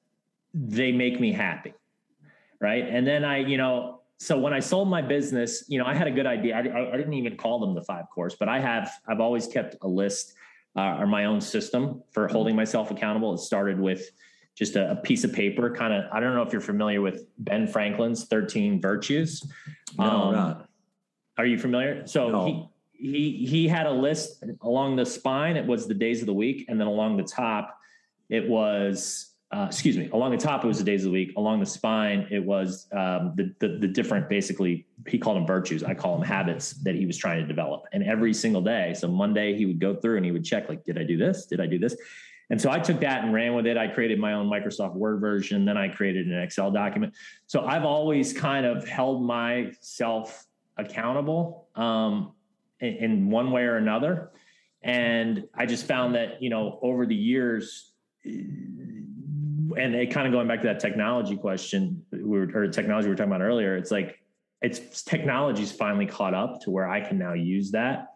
they 0.53 0.93
make 0.93 1.19
me 1.19 1.33
happy 1.33 1.73
right 2.61 2.85
and 2.87 3.07
then 3.07 3.25
i 3.25 3.39
you 3.39 3.57
know 3.57 4.03
so 4.19 4.39
when 4.39 4.55
I 4.55 4.61
sold 4.61 4.89
my 4.89 5.03
business, 5.03 5.65
you 5.69 5.79
know, 5.79 5.85
I 5.85 5.95
had 5.95 6.07
a 6.07 6.11
good 6.11 6.27
idea. 6.27 6.57
I, 6.57 6.93
I, 6.93 6.97
didn't 6.97 7.15
even 7.15 7.37
call 7.37 7.59
them 7.59 7.75
the 7.75 7.83
five 7.83 8.05
cores, 8.15 8.37
but 8.37 8.49
I 8.49 8.61
have 8.61 8.91
I've 9.07 9.21
always 9.21 9.47
kept 9.47 9.77
a 9.83 9.89
list 9.89 10.35
uh, 10.77 10.99
or 10.99 11.07
my 11.07 11.25
own 11.27 11.41
system 11.41 12.03
for 12.11 12.25
mm-hmm. 12.25 12.33
holding 12.33 12.57
myself 12.57 12.91
accountable. 12.91 13.35
It 13.35 13.39
started 13.39 13.79
with 13.79 14.11
just 14.55 14.77
a, 14.77 14.93
a 14.93 14.97
piece 14.97 15.25
of 15.25 15.33
paper, 15.33 15.75
kind 15.75 15.93
of. 15.93 16.05
I 16.13 16.21
don't 16.21 16.35
know 16.35 16.43
if 16.43 16.53
you're 16.53 16.61
familiar 16.61 17.01
with 17.01 17.27
Ben 17.39 17.67
Franklin's 17.67 18.25
Thirteen 18.25 18.81
Virtues. 18.81 19.45
No, 19.99 20.05
um, 20.05 20.35
not. 20.35 20.69
Are 21.39 21.47
you 21.47 21.59
familiar? 21.59 22.07
So 22.07 22.29
no. 22.31 22.47
he 22.47 22.69
he 22.93 23.47
he 23.47 23.69
had 23.69 23.87
a 23.87 23.93
list 23.93 24.45
along 24.63 24.97
the 24.97 25.07
spine. 25.07 25.57
It 25.57 25.67
was 25.67 25.87
the 25.87 25.95
days 25.95 26.21
of 26.21 26.27
the 26.27 26.35
week, 26.35 26.67
and 26.69 26.81
then 26.81 26.87
along 26.87 27.17
the 27.17 27.25
top, 27.25 27.79
it 28.29 28.49
was 28.49 29.35
uh, 29.55 29.67
excuse 29.67 29.97
me, 29.97 30.09
along 30.13 30.33
the 30.33 30.37
top, 30.37 30.65
it 30.65 30.67
was 30.67 30.79
the 30.79 30.85
days 30.85 31.03
of 31.03 31.13
the 31.13 31.13
week. 31.13 31.33
Along 31.37 31.61
the 31.61 31.67
spine, 31.67 32.27
it 32.29 32.45
was 32.45 32.89
um, 32.93 33.35
the, 33.37 33.55
the, 33.61 33.79
the 33.79 33.87
different, 33.87 34.29
basically, 34.29 34.85
he 35.07 35.17
called 35.17 35.37
them 35.37 35.47
virtues. 35.47 35.85
I 35.85 35.95
call 35.95 36.19
them 36.19 36.27
habits 36.27 36.73
that 36.83 36.97
he 36.97 37.07
was 37.07 37.17
trying 37.17 37.41
to 37.41 37.47
develop. 37.47 37.85
And 37.93 38.03
every 38.03 38.35
single 38.35 38.63
day, 38.63 38.95
so 38.95 39.07
Monday, 39.07 39.55
he 39.55 39.65
would 39.65 39.79
go 39.79 39.95
through 39.95 40.17
and 40.17 40.25
he 40.25 40.33
would 40.33 40.45
check, 40.45 40.69
like, 40.69 40.85
did 40.85 40.99
I 40.99 41.05
do 41.05 41.17
this? 41.17 41.47
Did 41.47 41.61
I 41.61 41.67
do 41.67 41.79
this? 41.79 41.95
And 42.55 42.61
so 42.61 42.71
I 42.71 42.79
took 42.79 43.01
that 43.01 43.25
and 43.25 43.35
ran 43.35 43.57
with 43.57 43.67
it. 43.67 43.77
I 43.77 43.89
created 43.89 44.21
my 44.21 44.35
own 44.35 44.49
Microsoft 44.49 44.95
Word 44.95 45.21
version. 45.21 45.65
Then 45.65 45.77
I 45.77 45.89
created 45.89 46.29
an 46.29 46.41
Excel 46.41 46.71
document. 46.71 47.13
So 47.49 47.65
I've 47.65 47.85
always 47.85 48.33
kind 48.33 48.65
of 48.65 48.87
held 48.87 49.25
myself 49.25 50.47
accountable 50.77 51.67
um, 51.75 52.31
in, 52.79 52.95
in 52.95 53.29
one 53.29 53.51
way 53.51 53.63
or 53.63 53.79
another. 53.79 54.31
And 54.83 55.49
I 55.53 55.67
just 55.67 55.87
found 55.87 56.15
that, 56.15 56.41
you 56.41 56.49
know, 56.49 56.79
over 56.81 57.07
the 57.07 57.15
years, 57.17 57.91
and 58.25 59.67
it 59.77 60.13
kind 60.13 60.29
of 60.29 60.33
going 60.33 60.47
back 60.47 60.61
to 60.61 60.69
that 60.69 60.79
technology 60.79 61.37
question 61.37 62.05
we 62.13 62.23
were, 62.23 62.49
or 62.55 62.69
technology 62.69 63.09
we 63.09 63.15
were 63.15 63.17
talking 63.17 63.33
about 63.33 63.43
earlier, 63.43 63.77
it's 63.77 63.91
like 63.91 64.21
it's 64.63 65.03
technology's 65.03 65.73
finally 65.73 66.07
caught 66.07 66.35
up 66.35 66.61
to 66.61 66.71
where 66.71 66.89
I 66.89 67.01
can 67.01 67.19
now 67.19 67.33
use 67.33 67.73
that 67.73 68.11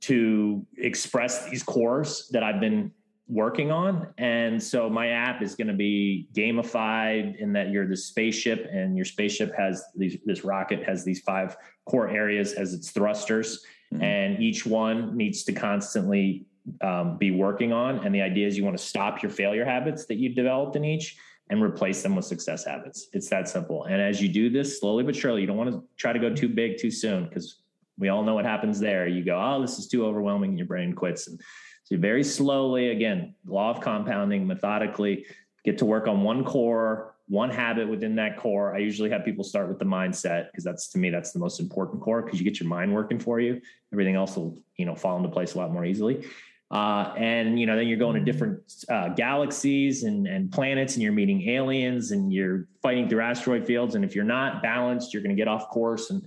to 0.00 0.64
express 0.78 1.50
these 1.50 1.62
cores 1.62 2.30
that 2.32 2.42
I've 2.42 2.60
been 2.60 2.92
working 3.28 3.70
on. 3.70 4.08
And 4.16 4.62
so 4.62 4.88
my 4.88 5.08
app 5.08 5.42
is 5.42 5.54
going 5.54 5.68
to 5.68 5.74
be 5.74 6.28
gamified 6.32 7.38
in 7.38 7.52
that 7.52 7.70
you're 7.70 7.86
the 7.86 7.96
spaceship 7.96 8.68
and 8.72 8.96
your 8.96 9.04
spaceship 9.04 9.54
has 9.56 9.84
these, 9.94 10.16
this 10.24 10.44
rocket 10.44 10.82
has 10.84 11.04
these 11.04 11.20
five 11.20 11.56
core 11.84 12.08
areas 12.08 12.54
as 12.54 12.72
its 12.72 12.90
thrusters. 12.90 13.64
Mm-hmm. 13.92 14.02
And 14.02 14.42
each 14.42 14.66
one 14.66 15.16
needs 15.16 15.44
to 15.44 15.52
constantly 15.52 16.46
um, 16.80 17.18
be 17.18 17.30
working 17.30 17.72
on. 17.72 18.04
And 18.04 18.14
the 18.14 18.22
idea 18.22 18.46
is 18.46 18.56
you 18.56 18.64
want 18.64 18.78
to 18.78 18.84
stop 18.84 19.22
your 19.22 19.30
failure 19.30 19.64
habits 19.64 20.06
that 20.06 20.16
you've 20.16 20.34
developed 20.34 20.76
in 20.76 20.84
each 20.84 21.16
and 21.50 21.62
replace 21.62 22.02
them 22.02 22.14
with 22.14 22.24
success 22.24 22.64
habits. 22.64 23.08
It's 23.12 23.28
that 23.28 23.48
simple. 23.48 23.84
And 23.84 24.00
as 24.00 24.20
you 24.22 24.28
do 24.28 24.50
this 24.50 24.80
slowly 24.80 25.04
but 25.04 25.16
surely, 25.16 25.40
you 25.42 25.46
don't 25.46 25.56
want 25.56 25.70
to 25.70 25.82
try 25.96 26.12
to 26.12 26.18
go 26.18 26.34
too 26.34 26.48
big 26.48 26.78
too 26.78 26.90
soon 26.90 27.24
because 27.24 27.62
we 27.98 28.08
all 28.08 28.22
know 28.22 28.34
what 28.34 28.44
happens 28.44 28.78
there. 28.78 29.08
You 29.08 29.24
go, 29.24 29.40
oh, 29.40 29.60
this 29.60 29.78
is 29.78 29.88
too 29.88 30.06
overwhelming, 30.06 30.50
and 30.50 30.58
your 30.58 30.68
brain 30.68 30.92
quits. 30.92 31.26
And 31.26 31.40
so 31.88 31.96
very 31.96 32.22
slowly, 32.22 32.90
again, 32.90 33.34
law 33.46 33.70
of 33.70 33.80
compounding, 33.80 34.46
methodically, 34.46 35.24
get 35.64 35.78
to 35.78 35.86
work 35.86 36.06
on 36.06 36.22
one 36.22 36.44
core, 36.44 37.14
one 37.28 37.48
habit 37.48 37.88
within 37.88 38.14
that 38.16 38.36
core. 38.36 38.74
I 38.74 38.78
usually 38.78 39.08
have 39.08 39.24
people 39.24 39.42
start 39.42 39.70
with 39.70 39.78
the 39.78 39.86
mindset 39.86 40.50
because 40.50 40.64
that's 40.64 40.88
to 40.88 40.98
me 40.98 41.08
that's 41.08 41.32
the 41.32 41.38
most 41.38 41.60
important 41.60 42.02
core 42.02 42.20
because 42.20 42.38
you 42.38 42.44
get 42.44 42.60
your 42.60 42.68
mind 42.68 42.94
working 42.94 43.18
for 43.18 43.40
you. 43.40 43.62
Everything 43.90 44.16
else 44.16 44.36
will 44.36 44.58
you 44.76 44.84
know 44.84 44.94
fall 44.94 45.16
into 45.16 45.30
place 45.30 45.54
a 45.54 45.58
lot 45.58 45.72
more 45.72 45.86
easily. 45.86 46.26
Uh, 46.70 47.14
and 47.16 47.58
you 47.58 47.64
know, 47.64 47.74
then 47.74 47.88
you're 47.88 47.96
going 47.96 48.22
to 48.22 48.32
different 48.32 48.60
uh, 48.90 49.08
galaxies 49.08 50.02
and, 50.02 50.26
and 50.26 50.52
planets, 50.52 50.92
and 50.92 51.02
you're 51.02 51.12
meeting 51.12 51.48
aliens, 51.48 52.10
and 52.10 52.34
you're 52.34 52.66
fighting 52.82 53.08
through 53.08 53.22
asteroid 53.22 53.66
fields. 53.66 53.94
And 53.94 54.04
if 54.04 54.14
you're 54.14 54.24
not 54.24 54.62
balanced, 54.62 55.14
you're 55.14 55.22
going 55.22 55.34
to 55.34 55.40
get 55.40 55.48
off 55.48 55.70
course. 55.70 56.10
And 56.10 56.22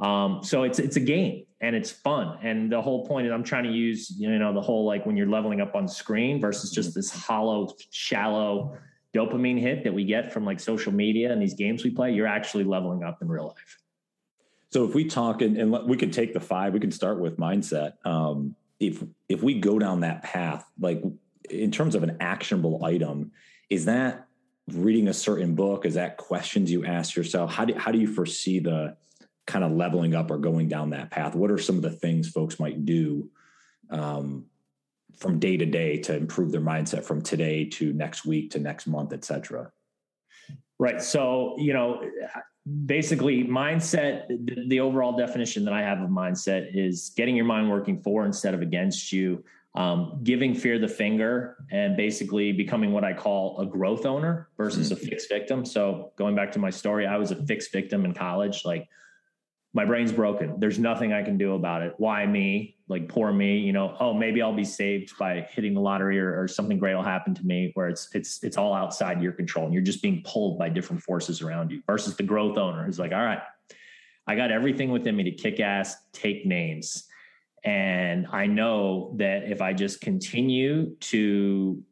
um, 0.00 0.42
so 0.42 0.62
it's 0.62 0.78
it's 0.78 0.96
a 0.96 1.00
game, 1.00 1.44
and 1.60 1.76
it's 1.76 1.90
fun. 1.90 2.38
And 2.42 2.72
the 2.72 2.80
whole 2.80 3.06
point 3.06 3.26
is, 3.26 3.32
I'm 3.32 3.44
trying 3.44 3.64
to 3.64 3.72
use 3.72 4.10
you 4.10 4.38
know 4.38 4.52
the 4.54 4.60
whole 4.60 4.84
like 4.84 5.06
when 5.06 5.16
you're 5.16 5.28
leveling 5.28 5.60
up 5.60 5.74
on 5.74 5.86
screen 5.86 6.40
versus 6.40 6.70
just 6.70 6.94
this 6.94 7.10
hollow, 7.10 7.74
shallow 7.90 8.78
dopamine 9.14 9.60
hit 9.60 9.84
that 9.84 9.92
we 9.92 10.04
get 10.04 10.32
from 10.32 10.44
like 10.44 10.60
social 10.60 10.92
media 10.92 11.32
and 11.32 11.42
these 11.42 11.54
games 11.54 11.84
we 11.84 11.90
play. 11.90 12.12
You're 12.12 12.26
actually 12.26 12.64
leveling 12.64 13.02
up 13.02 13.20
in 13.20 13.28
real 13.28 13.48
life. 13.48 13.78
So 14.70 14.84
if 14.84 14.94
we 14.94 15.04
talk 15.04 15.42
and, 15.42 15.56
and 15.56 15.72
we 15.88 15.96
could 15.96 16.12
take 16.12 16.32
the 16.32 16.40
five, 16.40 16.72
we 16.72 16.80
can 16.80 16.92
start 16.92 17.18
with 17.18 17.38
mindset. 17.38 17.94
Um, 18.06 18.54
if 18.78 19.02
if 19.28 19.42
we 19.42 19.58
go 19.58 19.78
down 19.78 20.00
that 20.00 20.22
path, 20.22 20.64
like 20.78 21.02
in 21.50 21.70
terms 21.70 21.94
of 21.94 22.02
an 22.02 22.16
actionable 22.20 22.84
item, 22.84 23.32
is 23.68 23.84
that 23.86 24.26
reading 24.68 25.08
a 25.08 25.14
certain 25.14 25.54
book? 25.54 25.84
Is 25.84 25.94
that 25.94 26.16
questions 26.16 26.70
you 26.70 26.86
ask 26.86 27.16
yourself? 27.16 27.52
How 27.52 27.64
do 27.64 27.74
how 27.74 27.90
do 27.90 27.98
you 27.98 28.06
foresee 28.06 28.60
the 28.60 28.96
kind 29.46 29.64
of 29.64 29.72
leveling 29.72 30.14
up 30.14 30.30
or 30.30 30.38
going 30.38 30.68
down 30.68 30.90
that 30.90 31.10
path? 31.10 31.34
What 31.34 31.50
are 31.50 31.58
some 31.58 31.76
of 31.76 31.82
the 31.82 31.90
things 31.90 32.28
folks 32.28 32.60
might 32.60 32.84
do 32.84 33.28
um, 33.90 34.46
from 35.18 35.38
day 35.38 35.56
to 35.56 35.66
day 35.66 35.98
to 35.98 36.16
improve 36.16 36.52
their 36.52 36.60
mindset 36.60 37.04
from 37.04 37.20
today 37.20 37.64
to 37.64 37.92
next 37.92 38.24
week 38.24 38.50
to 38.52 38.58
next 38.58 38.86
month, 38.86 39.12
et 39.12 39.24
cetera? 39.24 39.70
Right. 40.78 41.02
So, 41.02 41.56
you 41.58 41.74
know, 41.74 42.02
basically 42.86 43.44
mindset 43.44 44.28
the, 44.28 44.64
the, 44.68 44.80
overall 44.80 45.16
definition 45.16 45.64
that 45.64 45.72
i 45.72 45.80
have 45.80 46.00
of 46.00 46.10
mindset 46.10 46.70
is 46.74 47.10
getting 47.16 47.34
your 47.34 47.44
mind 47.44 47.70
working 47.70 47.98
for 47.98 48.26
instead 48.26 48.52
of 48.52 48.60
against 48.60 49.12
you 49.12 49.42
um, 49.76 50.20
giving 50.24 50.52
fear 50.52 50.78
the 50.78 50.88
finger 50.88 51.56
and 51.70 51.96
basically 51.96 52.52
becoming 52.52 52.92
what 52.92 53.02
i 53.02 53.14
call 53.14 53.58
a 53.60 53.66
growth 53.66 54.04
owner 54.04 54.48
versus 54.58 54.92
mm-hmm. 54.92 55.04
a 55.04 55.08
fixed 55.08 55.28
victim 55.28 55.64
so 55.64 56.12
going 56.16 56.34
back 56.34 56.52
to 56.52 56.58
my 56.58 56.70
story 56.70 57.06
i 57.06 57.16
was 57.16 57.30
a 57.30 57.46
fixed 57.46 57.72
victim 57.72 58.04
in 58.04 58.12
college 58.12 58.62
like 58.64 58.86
my 59.72 59.84
brain's 59.84 60.10
broken. 60.10 60.58
There's 60.58 60.78
nothing 60.78 61.12
I 61.12 61.22
can 61.22 61.38
do 61.38 61.54
about 61.54 61.82
it. 61.82 61.94
Why 61.98 62.26
me? 62.26 62.76
Like 62.88 63.08
poor 63.08 63.32
me, 63.32 63.58
you 63.58 63.72
know, 63.72 63.96
oh, 64.00 64.12
maybe 64.12 64.42
I'll 64.42 64.52
be 64.52 64.64
saved 64.64 65.16
by 65.16 65.46
hitting 65.52 65.74
the 65.74 65.80
lottery 65.80 66.18
or, 66.18 66.42
or, 66.42 66.48
something 66.48 66.76
great 66.76 66.96
will 66.96 67.04
happen 67.04 67.34
to 67.34 67.46
me 67.46 67.70
where 67.74 67.88
it's 67.88 68.08
it's 68.14 68.42
it's 68.42 68.56
all 68.56 68.74
outside 68.74 69.22
your 69.22 69.30
control 69.30 69.66
and 69.66 69.72
you're 69.72 69.82
just 69.82 70.02
being 70.02 70.22
pulled 70.24 70.58
by 70.58 70.68
different 70.68 71.00
forces 71.02 71.40
around 71.40 71.70
you 71.70 71.82
versus 71.86 72.16
the 72.16 72.24
growth 72.24 72.58
owner 72.58 72.84
who's 72.84 72.98
like, 72.98 73.12
all 73.12 73.22
right, 73.22 73.42
I 74.26 74.34
got 74.34 74.50
everything 74.50 74.90
within 74.90 75.14
me 75.14 75.22
to 75.24 75.30
kick 75.30 75.60
ass, 75.60 75.96
take 76.12 76.44
names. 76.44 77.06
And 77.62 78.26
I 78.32 78.46
know 78.46 79.14
that 79.18 79.44
if 79.44 79.60
I 79.60 79.72
just 79.72 80.00
continue 80.00 80.96
to 80.96 81.82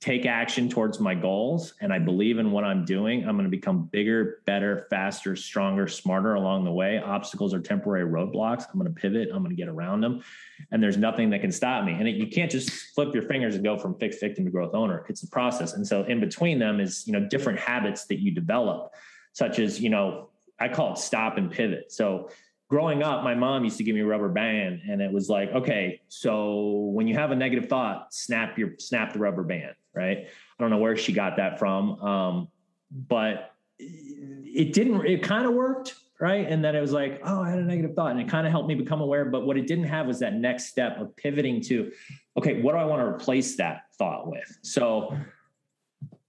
take 0.00 0.26
action 0.26 0.68
towards 0.68 1.00
my 1.00 1.14
goals 1.14 1.74
and 1.80 1.92
I 1.92 1.98
believe 1.98 2.38
in 2.38 2.50
what 2.50 2.62
I'm 2.62 2.84
doing, 2.84 3.26
I'm 3.26 3.36
going 3.36 3.50
to 3.50 3.50
become 3.50 3.84
bigger, 3.90 4.42
better, 4.44 4.86
faster, 4.90 5.34
stronger, 5.34 5.88
smarter 5.88 6.34
along 6.34 6.64
the 6.64 6.70
way. 6.70 6.98
Obstacles 6.98 7.54
are 7.54 7.60
temporary 7.60 8.04
roadblocks. 8.04 8.64
I'm 8.70 8.78
going 8.78 8.92
to 8.92 9.00
pivot, 9.00 9.28
I'm 9.32 9.42
going 9.42 9.50
to 9.50 9.56
get 9.56 9.68
around 9.68 10.02
them, 10.02 10.22
and 10.70 10.82
there's 10.82 10.98
nothing 10.98 11.30
that 11.30 11.40
can 11.40 11.50
stop 11.50 11.84
me. 11.84 11.92
And 11.92 12.06
it, 12.06 12.16
you 12.16 12.26
can't 12.26 12.50
just 12.50 12.70
flip 12.94 13.14
your 13.14 13.22
fingers 13.24 13.54
and 13.54 13.64
go 13.64 13.78
from 13.78 13.98
fixed 13.98 14.20
victim 14.20 14.44
to 14.44 14.50
growth 14.50 14.74
owner. 14.74 15.06
It's 15.08 15.22
a 15.22 15.28
process. 15.28 15.72
And 15.72 15.86
so 15.86 16.04
in 16.04 16.20
between 16.20 16.58
them 16.58 16.80
is, 16.80 17.06
you 17.06 17.12
know, 17.14 17.26
different 17.26 17.58
habits 17.58 18.04
that 18.06 18.20
you 18.20 18.30
develop, 18.30 18.94
such 19.32 19.58
as, 19.58 19.80
you 19.80 19.88
know, 19.88 20.28
I 20.60 20.68
call 20.68 20.92
it 20.92 20.98
stop 20.98 21.38
and 21.38 21.50
pivot. 21.50 21.92
So 21.92 22.30
growing 22.68 23.02
up, 23.02 23.24
my 23.24 23.34
mom 23.34 23.64
used 23.64 23.78
to 23.78 23.84
give 23.84 23.94
me 23.94 24.02
a 24.02 24.06
rubber 24.06 24.28
band, 24.28 24.82
and 24.88 25.00
it 25.00 25.10
was 25.10 25.28
like, 25.28 25.50
okay, 25.52 26.00
so 26.08 26.90
when 26.92 27.08
you 27.08 27.14
have 27.14 27.30
a 27.30 27.36
negative 27.36 27.68
thought, 27.68 28.12
snap 28.12 28.58
your 28.58 28.70
snap 28.78 29.12
the 29.12 29.18
rubber 29.18 29.42
band, 29.42 29.74
right? 29.94 30.18
I 30.18 30.62
don't 30.62 30.70
know 30.70 30.78
where 30.78 30.96
she 30.96 31.12
got 31.12 31.36
that 31.36 31.58
from, 31.58 32.00
um, 32.00 32.48
but 32.90 33.54
it 33.78 34.72
didn't. 34.72 35.06
It 35.06 35.22
kind 35.22 35.46
of 35.46 35.54
worked, 35.54 35.94
right? 36.20 36.46
And 36.48 36.62
then 36.64 36.74
it 36.76 36.80
was 36.80 36.92
like, 36.92 37.20
oh, 37.24 37.42
I 37.42 37.50
had 37.50 37.58
a 37.58 37.64
negative 37.64 37.94
thought, 37.94 38.10
and 38.10 38.20
it 38.20 38.28
kind 38.28 38.46
of 38.46 38.50
helped 38.50 38.68
me 38.68 38.74
become 38.74 39.00
aware. 39.00 39.24
But 39.24 39.46
what 39.46 39.56
it 39.56 39.66
didn't 39.66 39.84
have 39.84 40.06
was 40.06 40.18
that 40.20 40.34
next 40.34 40.66
step 40.66 40.98
of 40.98 41.16
pivoting 41.16 41.62
to, 41.62 41.90
okay, 42.36 42.60
what 42.60 42.72
do 42.72 42.78
I 42.78 42.84
want 42.84 43.00
to 43.00 43.06
replace 43.06 43.56
that 43.56 43.84
thought 43.96 44.30
with? 44.30 44.58
So 44.62 45.16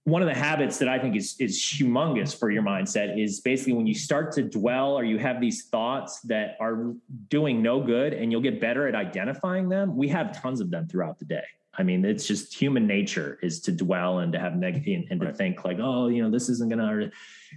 one 0.09 0.21
of 0.21 0.27
the 0.27 0.35
habits 0.35 0.77
that 0.79 0.87
I 0.87 0.99
think 0.99 1.15
is 1.15 1.35
is 1.39 1.59
humongous 1.59 2.37
for 2.37 2.49
your 2.51 2.63
mindset 2.63 3.21
is 3.21 3.41
basically 3.41 3.73
when 3.73 3.87
you 3.87 3.93
start 3.93 4.31
to 4.33 4.43
dwell 4.43 4.97
or 4.97 5.03
you 5.03 5.17
have 5.19 5.39
these 5.39 5.65
thoughts 5.65 6.19
that 6.21 6.57
are 6.59 6.93
doing 7.29 7.61
no 7.61 7.81
good 7.81 8.13
and 8.13 8.31
you'll 8.31 8.41
get 8.41 8.59
better 8.59 8.87
at 8.87 8.95
identifying 8.95 9.69
them. 9.69 9.95
We 9.95 10.07
have 10.09 10.39
tons 10.39 10.61
of 10.61 10.69
them 10.71 10.87
throughout 10.87 11.19
the 11.19 11.25
day. 11.25 11.43
I 11.77 11.83
mean, 11.83 12.03
it's 12.03 12.27
just 12.27 12.53
human 12.53 12.87
nature 12.87 13.39
is 13.41 13.61
to 13.61 13.71
dwell 13.71 14.19
and 14.19 14.33
to 14.33 14.39
have 14.39 14.55
negative 14.55 15.01
and, 15.01 15.07
and 15.11 15.21
to 15.21 15.33
think 15.33 15.63
like, 15.63 15.77
oh, 15.79 16.07
you 16.07 16.21
know, 16.21 16.29
this 16.29 16.49
isn't 16.49 16.69
going 16.69 16.79
to 16.79 17.11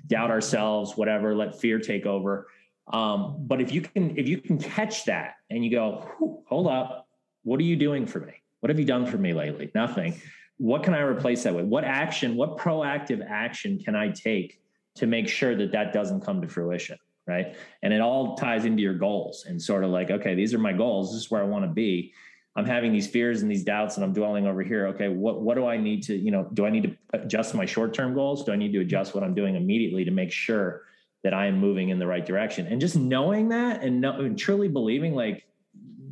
doubt 0.07 0.31
ourselves, 0.31 0.97
whatever. 0.97 1.35
Let 1.35 1.59
fear 1.59 1.81
take 1.81 2.07
over. 2.07 2.47
Um, 2.93 3.37
but 3.41 3.61
if 3.61 3.73
you 3.73 3.81
can, 3.81 4.17
if 4.17 4.29
you 4.29 4.39
can 4.39 4.59
catch 4.59 5.07
that 5.07 5.35
and 5.51 5.65
you 5.65 5.71
go, 5.71 6.09
hold 6.47 6.69
up, 6.69 7.09
what 7.43 7.59
are 7.59 7.65
you 7.65 7.77
doing 7.77 8.07
for 8.07 8.21
me? 8.21 8.35
What 8.61 8.71
have 8.71 8.79
you 8.79 8.85
done 8.85 9.07
for 9.07 9.19
me 9.19 9.33
lately? 9.33 9.73
Nothing 9.75 10.21
what 10.63 10.85
can 10.85 10.95
I 10.95 11.01
replace 11.01 11.43
that 11.43 11.53
with? 11.57 11.65
What 11.65 11.83
action, 11.83 12.37
what 12.37 12.57
proactive 12.57 13.27
action 13.29 13.81
can 13.81 13.97
I 13.97 14.11
take 14.11 14.61
to 14.95 15.09
make 15.09 15.29
sure 15.29 15.57
that 15.57 15.73
that 15.73 15.93
doesn't 15.93 16.21
come 16.21 16.41
to 16.41 16.47
fruition? 16.47 16.97
Right. 17.27 17.57
And 17.83 17.93
it 17.93 18.01
all 18.01 18.37
ties 18.37 18.65
into 18.65 18.81
your 18.81 18.95
goals 18.95 19.45
and 19.47 19.61
sort 19.61 19.83
of 19.83 19.91
like, 19.91 20.13
okay, 20.13 20.37
these 20.37 20.55
are 20.55 20.59
my 20.59 20.73
goals. 20.73 21.13
This 21.13 21.23
is 21.23 21.31
where 21.33 21.43
I 21.43 21.47
want 21.47 21.65
to 21.65 21.71
be. 21.71 22.13
I'm 22.55 22.65
having 22.65 22.93
these 22.93 23.09
fears 23.09 23.43
and 23.43 23.51
these 23.51 23.65
doubts 23.65 23.97
and 23.97 24.05
I'm 24.05 24.13
dwelling 24.13 24.47
over 24.47 24.63
here. 24.63 24.87
Okay, 24.89 25.09
what 25.09 25.41
what 25.41 25.57
do 25.57 25.67
I 25.67 25.79
need 25.79 26.05
to, 26.05 26.17
you 26.17 26.31
know, 26.31 26.49
do 26.53 26.65
I 26.65 26.71
need 26.71 26.85
to 26.85 26.97
adjust 27.13 27.55
my 27.55 27.65
short-term 27.65 28.15
goals? 28.15 28.45
Do 28.45 28.53
I 28.53 28.57
need 28.57 28.73
to 28.73 28.81
adjust 28.81 29.17
what 29.17 29.25
I'm 29.25 29.35
doing 29.35 29.57
immediately 29.57 30.05
to 30.05 30.13
make 30.13 30.31
sure 30.31 30.83
that 31.25 31.35
I 31.35 31.47
am 31.47 31.59
moving 31.59 31.89
in 31.89 31.99
the 31.99 32.07
right 32.07 32.25
direction? 32.25 32.69
And 32.69 32.81
just 32.81 32.95
knowing 32.95 33.49
that 33.49 33.83
and, 33.83 34.01
know, 34.01 34.21
and 34.21 34.39
truly 34.39 34.69
believing 34.69 35.15
like 35.15 35.45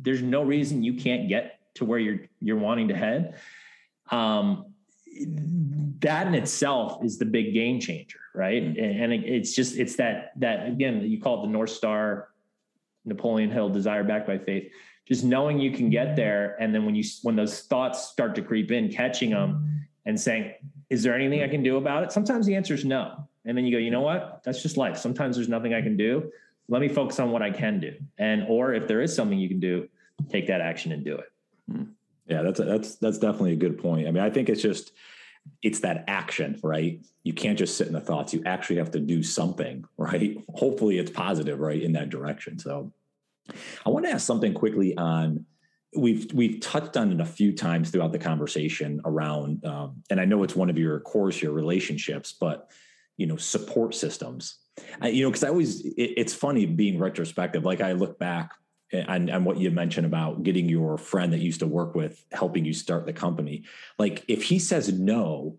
there's 0.01 0.21
no 0.21 0.43
reason 0.43 0.83
you 0.83 0.95
can't 0.95 1.29
get 1.29 1.59
to 1.75 1.85
where 1.85 1.99
you're 1.99 2.19
you're 2.41 2.59
wanting 2.59 2.89
to 2.89 2.95
head 2.95 3.35
um, 4.11 4.65
that 5.99 6.27
in 6.27 6.35
itself 6.35 7.03
is 7.03 7.17
the 7.17 7.25
big 7.25 7.53
game 7.53 7.79
changer, 7.79 8.19
right? 8.33 8.61
Mm-hmm. 8.61 9.03
And, 9.03 9.13
it's 9.13 9.55
just 9.55 9.77
it's 9.77 9.95
that 9.95 10.31
that 10.37 10.67
again 10.67 11.01
you 11.01 11.19
call 11.19 11.39
it 11.39 11.47
the 11.47 11.51
North 11.51 11.69
Star, 11.69 12.29
Napoleon 13.05 13.51
Hill, 13.51 13.69
desire 13.69 14.03
backed 14.03 14.27
by 14.27 14.37
faith. 14.37 14.71
Just 15.07 15.23
knowing 15.23 15.59
you 15.59 15.71
can 15.71 15.89
get 15.89 16.15
there, 16.15 16.55
and 16.59 16.73
then 16.73 16.85
when 16.85 16.95
you 16.95 17.03
when 17.23 17.35
those 17.35 17.61
thoughts 17.61 18.09
start 18.09 18.35
to 18.35 18.41
creep 18.41 18.71
in, 18.71 18.91
catching 18.91 19.31
them 19.31 19.87
and 20.05 20.19
saying, 20.19 20.53
"Is 20.89 21.03
there 21.03 21.15
anything 21.15 21.41
I 21.43 21.47
can 21.47 21.63
do 21.63 21.77
about 21.77 22.03
it?" 22.03 22.11
Sometimes 22.11 22.45
the 22.45 22.55
answer 22.55 22.73
is 22.73 22.85
no, 22.85 23.27
and 23.45 23.57
then 23.57 23.65
you 23.65 23.71
go, 23.71 23.77
"You 23.77 23.91
know 23.91 24.01
what? 24.01 24.41
That's 24.43 24.61
just 24.61 24.77
life. 24.77 24.97
Sometimes 24.97 25.35
there's 25.35 25.49
nothing 25.49 25.73
I 25.73 25.81
can 25.81 25.97
do. 25.97 26.31
Let 26.69 26.81
me 26.81 26.87
focus 26.87 27.19
on 27.19 27.31
what 27.31 27.41
I 27.41 27.51
can 27.51 27.79
do, 27.79 27.93
and 28.17 28.45
or 28.47 28.73
if 28.73 28.87
there 28.87 29.01
is 29.01 29.13
something 29.13 29.37
you 29.37 29.49
can 29.49 29.59
do, 29.59 29.89
take 30.29 30.47
that 30.47 30.61
action 30.61 30.91
and 30.91 31.03
do 31.03 31.15
it." 31.15 31.31
Mm-hmm. 31.69 31.91
Yeah, 32.27 32.43
that's 32.43 32.59
a, 32.59 32.63
that's 32.63 32.95
that's 32.95 33.17
definitely 33.17 33.53
a 33.53 33.57
good 33.57 33.77
point. 33.77 34.07
I 34.07 34.11
mean, 34.11 34.23
I 34.23 34.29
think 34.29 34.49
it's 34.49 34.61
just 34.61 34.91
it's 35.63 35.79
that 35.79 36.05
action, 36.07 36.59
right? 36.63 37.03
You 37.23 37.33
can't 37.33 37.57
just 37.57 37.77
sit 37.77 37.87
in 37.87 37.93
the 37.93 38.01
thoughts. 38.01 38.33
You 38.33 38.43
actually 38.45 38.77
have 38.77 38.91
to 38.91 38.99
do 38.99 39.23
something, 39.23 39.85
right? 39.97 40.37
Hopefully, 40.55 40.99
it's 40.99 41.11
positive, 41.11 41.59
right, 41.59 41.81
in 41.81 41.93
that 41.93 42.09
direction. 42.09 42.59
So, 42.59 42.93
I 43.85 43.89
want 43.89 44.05
to 44.05 44.11
ask 44.11 44.25
something 44.25 44.53
quickly 44.53 44.95
on 44.97 45.45
we've 45.95 46.31
we've 46.33 46.59
touched 46.59 46.95
on 46.95 47.11
it 47.11 47.19
a 47.19 47.25
few 47.25 47.51
times 47.51 47.89
throughout 47.89 48.11
the 48.11 48.19
conversation 48.19 49.01
around, 49.05 49.65
um, 49.65 50.03
and 50.09 50.19
I 50.19 50.25
know 50.25 50.43
it's 50.43 50.55
one 50.55 50.69
of 50.69 50.77
your 50.77 50.99
cores 51.01 51.37
here, 51.37 51.51
relationships, 51.51 52.33
but 52.39 52.69
you 53.17 53.27
know, 53.27 53.37
support 53.37 53.93
systems. 53.93 54.57
I, 55.01 55.09
you 55.09 55.23
know, 55.23 55.29
because 55.29 55.43
I 55.43 55.49
always 55.49 55.81
it, 55.85 56.13
it's 56.17 56.33
funny 56.33 56.65
being 56.65 56.97
retrospective. 56.97 57.65
Like 57.65 57.81
I 57.81 57.91
look 57.91 58.17
back 58.17 58.51
and, 58.91 59.29
and 59.29 59.45
what 59.45 59.57
you 59.57 59.71
mentioned 59.71 60.05
about 60.05 60.43
getting 60.43 60.67
your 60.67 60.97
friend 60.97 61.31
that 61.33 61.39
you 61.39 61.45
used 61.45 61.59
to 61.61 61.67
work 61.67 61.95
with 61.95 62.25
helping 62.31 62.65
you 62.65 62.73
start 62.73 63.05
the 63.05 63.13
company. 63.13 63.63
Like 63.97 64.23
if 64.27 64.43
he 64.43 64.59
says 64.59 64.91
no 64.91 65.57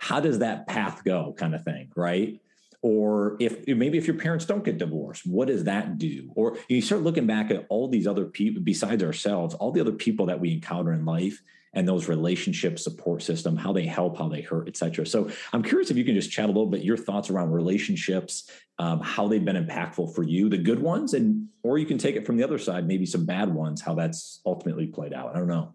how 0.00 0.20
does 0.20 0.38
that 0.38 0.68
path 0.68 1.02
go 1.04 1.34
kind 1.36 1.54
of 1.54 1.64
thing 1.64 1.90
right? 1.96 2.40
Or 2.80 3.36
if 3.40 3.66
maybe 3.66 3.98
if 3.98 4.06
your 4.06 4.16
parents 4.16 4.44
don't 4.44 4.64
get 4.64 4.78
divorced 4.78 5.26
what 5.26 5.48
does 5.48 5.64
that 5.64 5.98
do? 5.98 6.30
Or 6.34 6.56
you 6.68 6.80
start 6.80 7.02
looking 7.02 7.26
back 7.26 7.50
at 7.50 7.66
all 7.68 7.88
these 7.88 8.06
other 8.06 8.26
people 8.26 8.62
besides 8.62 9.02
ourselves 9.02 9.54
all 9.54 9.72
the 9.72 9.80
other 9.80 9.92
people 9.92 10.26
that 10.26 10.40
we 10.40 10.52
encounter 10.52 10.92
in 10.92 11.04
life 11.04 11.42
and 11.74 11.86
those 11.86 12.08
relationship 12.08 12.78
support 12.78 13.22
system, 13.22 13.56
how 13.56 13.72
they 13.72 13.86
help, 13.86 14.18
how 14.18 14.28
they 14.28 14.40
hurt, 14.40 14.68
et 14.68 14.76
cetera. 14.76 15.06
So 15.06 15.30
I'm 15.52 15.62
curious 15.62 15.90
if 15.90 15.96
you 15.96 16.04
can 16.04 16.14
just 16.14 16.30
chat 16.30 16.46
a 16.46 16.48
little 16.48 16.66
bit 16.66 16.82
your 16.82 16.96
thoughts 16.96 17.30
around 17.30 17.50
relationships, 17.50 18.50
um, 18.78 19.00
how 19.00 19.28
they've 19.28 19.44
been 19.44 19.62
impactful 19.62 20.14
for 20.14 20.22
you, 20.22 20.48
the 20.48 20.58
good 20.58 20.80
ones, 20.80 21.14
and 21.14 21.48
or 21.62 21.78
you 21.78 21.86
can 21.86 21.98
take 21.98 22.16
it 22.16 22.24
from 22.24 22.36
the 22.36 22.44
other 22.44 22.58
side, 22.58 22.86
maybe 22.86 23.04
some 23.04 23.26
bad 23.26 23.52
ones, 23.52 23.80
how 23.80 23.94
that's 23.94 24.40
ultimately 24.46 24.86
played 24.86 25.12
out. 25.12 25.34
I 25.34 25.38
don't 25.38 25.48
know. 25.48 25.74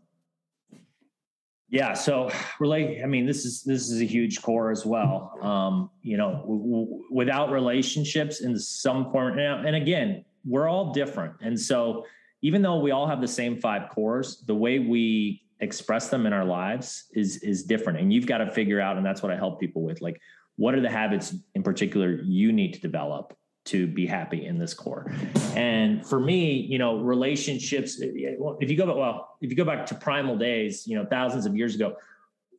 Yeah, 1.70 1.94
so 1.94 2.30
relate. 2.60 3.02
I 3.04 3.08
mean, 3.08 3.26
this 3.26 3.46
is 3.46 3.64
this 3.64 3.90
is 3.90 4.00
a 4.02 4.06
huge 4.06 4.42
core 4.42 4.70
as 4.70 4.86
well. 4.86 5.38
Um, 5.42 5.90
you 6.04 6.18
know, 6.18 6.34
w- 6.42 6.62
w- 6.62 7.04
without 7.12 7.52
relationships 7.52 8.42
in 8.42 8.58
some 8.60 9.12
form, 9.12 9.40
and 9.40 9.76
again, 9.76 10.24
we're 10.46 10.68
all 10.68 10.94
different, 10.94 11.34
and 11.42 11.60
so 11.60 12.06
even 12.44 12.62
though 12.62 12.80
we 12.80 12.92
all 12.92 13.08
have 13.08 13.22
the 13.22 13.28
same 13.28 13.60
five 13.60 13.90
cores, 13.90 14.44
the 14.46 14.54
way 14.54 14.78
we 14.78 15.43
express 15.64 16.10
them 16.10 16.26
in 16.26 16.34
our 16.34 16.46
lives 16.46 17.06
is 17.14 17.38
is 17.38 17.64
different. 17.64 18.00
And 18.00 18.14
you've 18.14 18.28
got 18.28 18.40
to 18.40 18.52
figure 18.52 18.80
out 18.80 18.98
and 18.98 19.06
that's 19.06 19.24
what 19.24 19.32
i 19.32 19.36
help 19.36 19.60
people 19.60 19.82
with 19.82 20.02
like 20.02 20.20
what 20.56 20.76
are 20.76 20.82
the 20.82 20.90
habits 20.90 21.36
in 21.56 21.64
particular 21.64 22.22
you 22.22 22.52
need 22.52 22.74
to 22.74 22.80
develop 22.80 23.36
to 23.66 23.88
be 23.88 24.06
happy 24.06 24.46
in 24.46 24.60
this 24.60 24.74
core? 24.74 25.12
And 25.56 26.06
for 26.06 26.20
me 26.20 26.54
you 26.54 26.78
know 26.78 26.98
relationships 26.98 28.02
eh, 28.02 28.36
if 28.60 28.70
you 28.70 28.78
go 28.78 28.86
back 28.86 28.96
well 28.96 29.38
if 29.42 29.50
you 29.50 29.56
go 29.56 29.66
back 29.66 29.86
to 29.88 29.96
primal 29.96 30.38
days 30.38 30.86
you 30.86 30.96
know 30.98 31.06
thousands 31.06 31.46
of 31.46 31.56
years 31.56 31.76
ago 31.76 31.96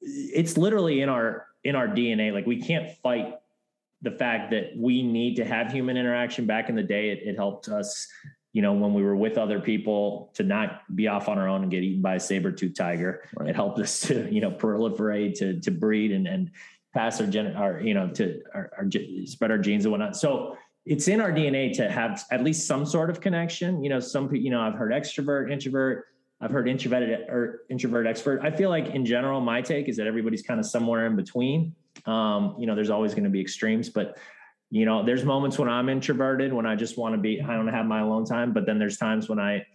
it's 0.00 0.56
literally 0.56 1.00
in 1.00 1.08
our 1.08 1.46
in 1.62 1.74
our 1.76 1.88
dna 1.88 2.32
like 2.32 2.46
we 2.46 2.60
can't 2.60 2.90
fight 3.02 3.34
the 4.04 4.10
fact 4.10 4.50
that 4.50 4.76
we 4.76 5.02
need 5.02 5.34
to 5.36 5.44
have 5.44 5.72
human 5.72 5.96
interaction. 5.96 6.46
Back 6.46 6.68
in 6.68 6.76
the 6.76 6.82
day 6.82 7.08
it, 7.08 7.20
it 7.24 7.36
helped 7.36 7.68
us 7.68 8.06
you 8.54 8.62
know, 8.62 8.72
when 8.72 8.94
we 8.94 9.02
were 9.02 9.16
with 9.16 9.36
other 9.36 9.60
people 9.60 10.30
to 10.34 10.44
not 10.44 10.82
be 10.94 11.08
off 11.08 11.28
on 11.28 11.38
our 11.38 11.48
own 11.48 11.62
and 11.62 11.70
get 11.72 11.82
eaten 11.82 12.00
by 12.00 12.14
a 12.14 12.20
saber 12.20 12.52
tooth 12.52 12.74
tiger. 12.74 13.28
Right. 13.36 13.50
It 13.50 13.56
helped 13.56 13.80
us 13.80 14.00
to, 14.06 14.32
you 14.32 14.40
know, 14.40 14.52
proliferate, 14.52 15.34
to, 15.40 15.60
to 15.60 15.70
breed 15.72 16.12
and, 16.12 16.26
and 16.28 16.52
pass 16.94 17.20
our 17.20 17.26
gen, 17.26 17.54
our, 17.56 17.80
you 17.80 17.94
know, 17.94 18.08
to 18.10 18.40
our, 18.54 18.70
our, 18.78 18.88
spread 19.26 19.50
our 19.50 19.58
genes 19.58 19.84
and 19.84 19.92
whatnot. 19.92 20.16
So 20.16 20.56
it's 20.86 21.08
in 21.08 21.20
our 21.20 21.32
DNA 21.32 21.74
to 21.78 21.90
have 21.90 22.24
at 22.30 22.44
least 22.44 22.68
some 22.68 22.86
sort 22.86 23.10
of 23.10 23.20
connection. 23.20 23.82
You 23.82 23.90
know, 23.90 23.98
some 23.98 24.28
people, 24.28 24.44
you 24.44 24.50
know, 24.50 24.60
I've 24.60 24.74
heard 24.74 24.92
extrovert, 24.92 25.50
introvert, 25.50 26.06
I've 26.40 26.52
heard 26.52 26.68
introverted 26.68 27.28
or 27.28 27.62
introvert 27.70 28.06
expert. 28.06 28.40
I 28.40 28.52
feel 28.52 28.70
like 28.70 28.86
in 28.86 29.04
general, 29.04 29.40
my 29.40 29.62
take 29.62 29.88
is 29.88 29.96
that 29.96 30.06
everybody's 30.06 30.42
kind 30.42 30.60
of 30.60 30.66
somewhere 30.66 31.06
in 31.06 31.16
between. 31.16 31.74
Um, 32.06 32.54
you 32.56 32.66
know, 32.66 32.76
there's 32.76 32.90
always 32.90 33.14
going 33.14 33.24
to 33.24 33.30
be 33.30 33.40
extremes, 33.40 33.88
but 33.88 34.16
you 34.70 34.84
know, 34.84 35.04
there's 35.04 35.24
moments 35.24 35.58
when 35.58 35.68
I'm 35.68 35.88
introverted, 35.88 36.52
when 36.52 36.66
I 36.66 36.74
just 36.74 36.98
want 36.98 37.14
to 37.14 37.20
be, 37.20 37.40
I 37.40 37.54
don't 37.54 37.68
have 37.68 37.86
my 37.86 38.00
alone 38.00 38.24
time, 38.24 38.52
but 38.52 38.66
then 38.66 38.78
there's 38.78 38.96
times 38.96 39.28
when 39.28 39.38
I, 39.38 39.66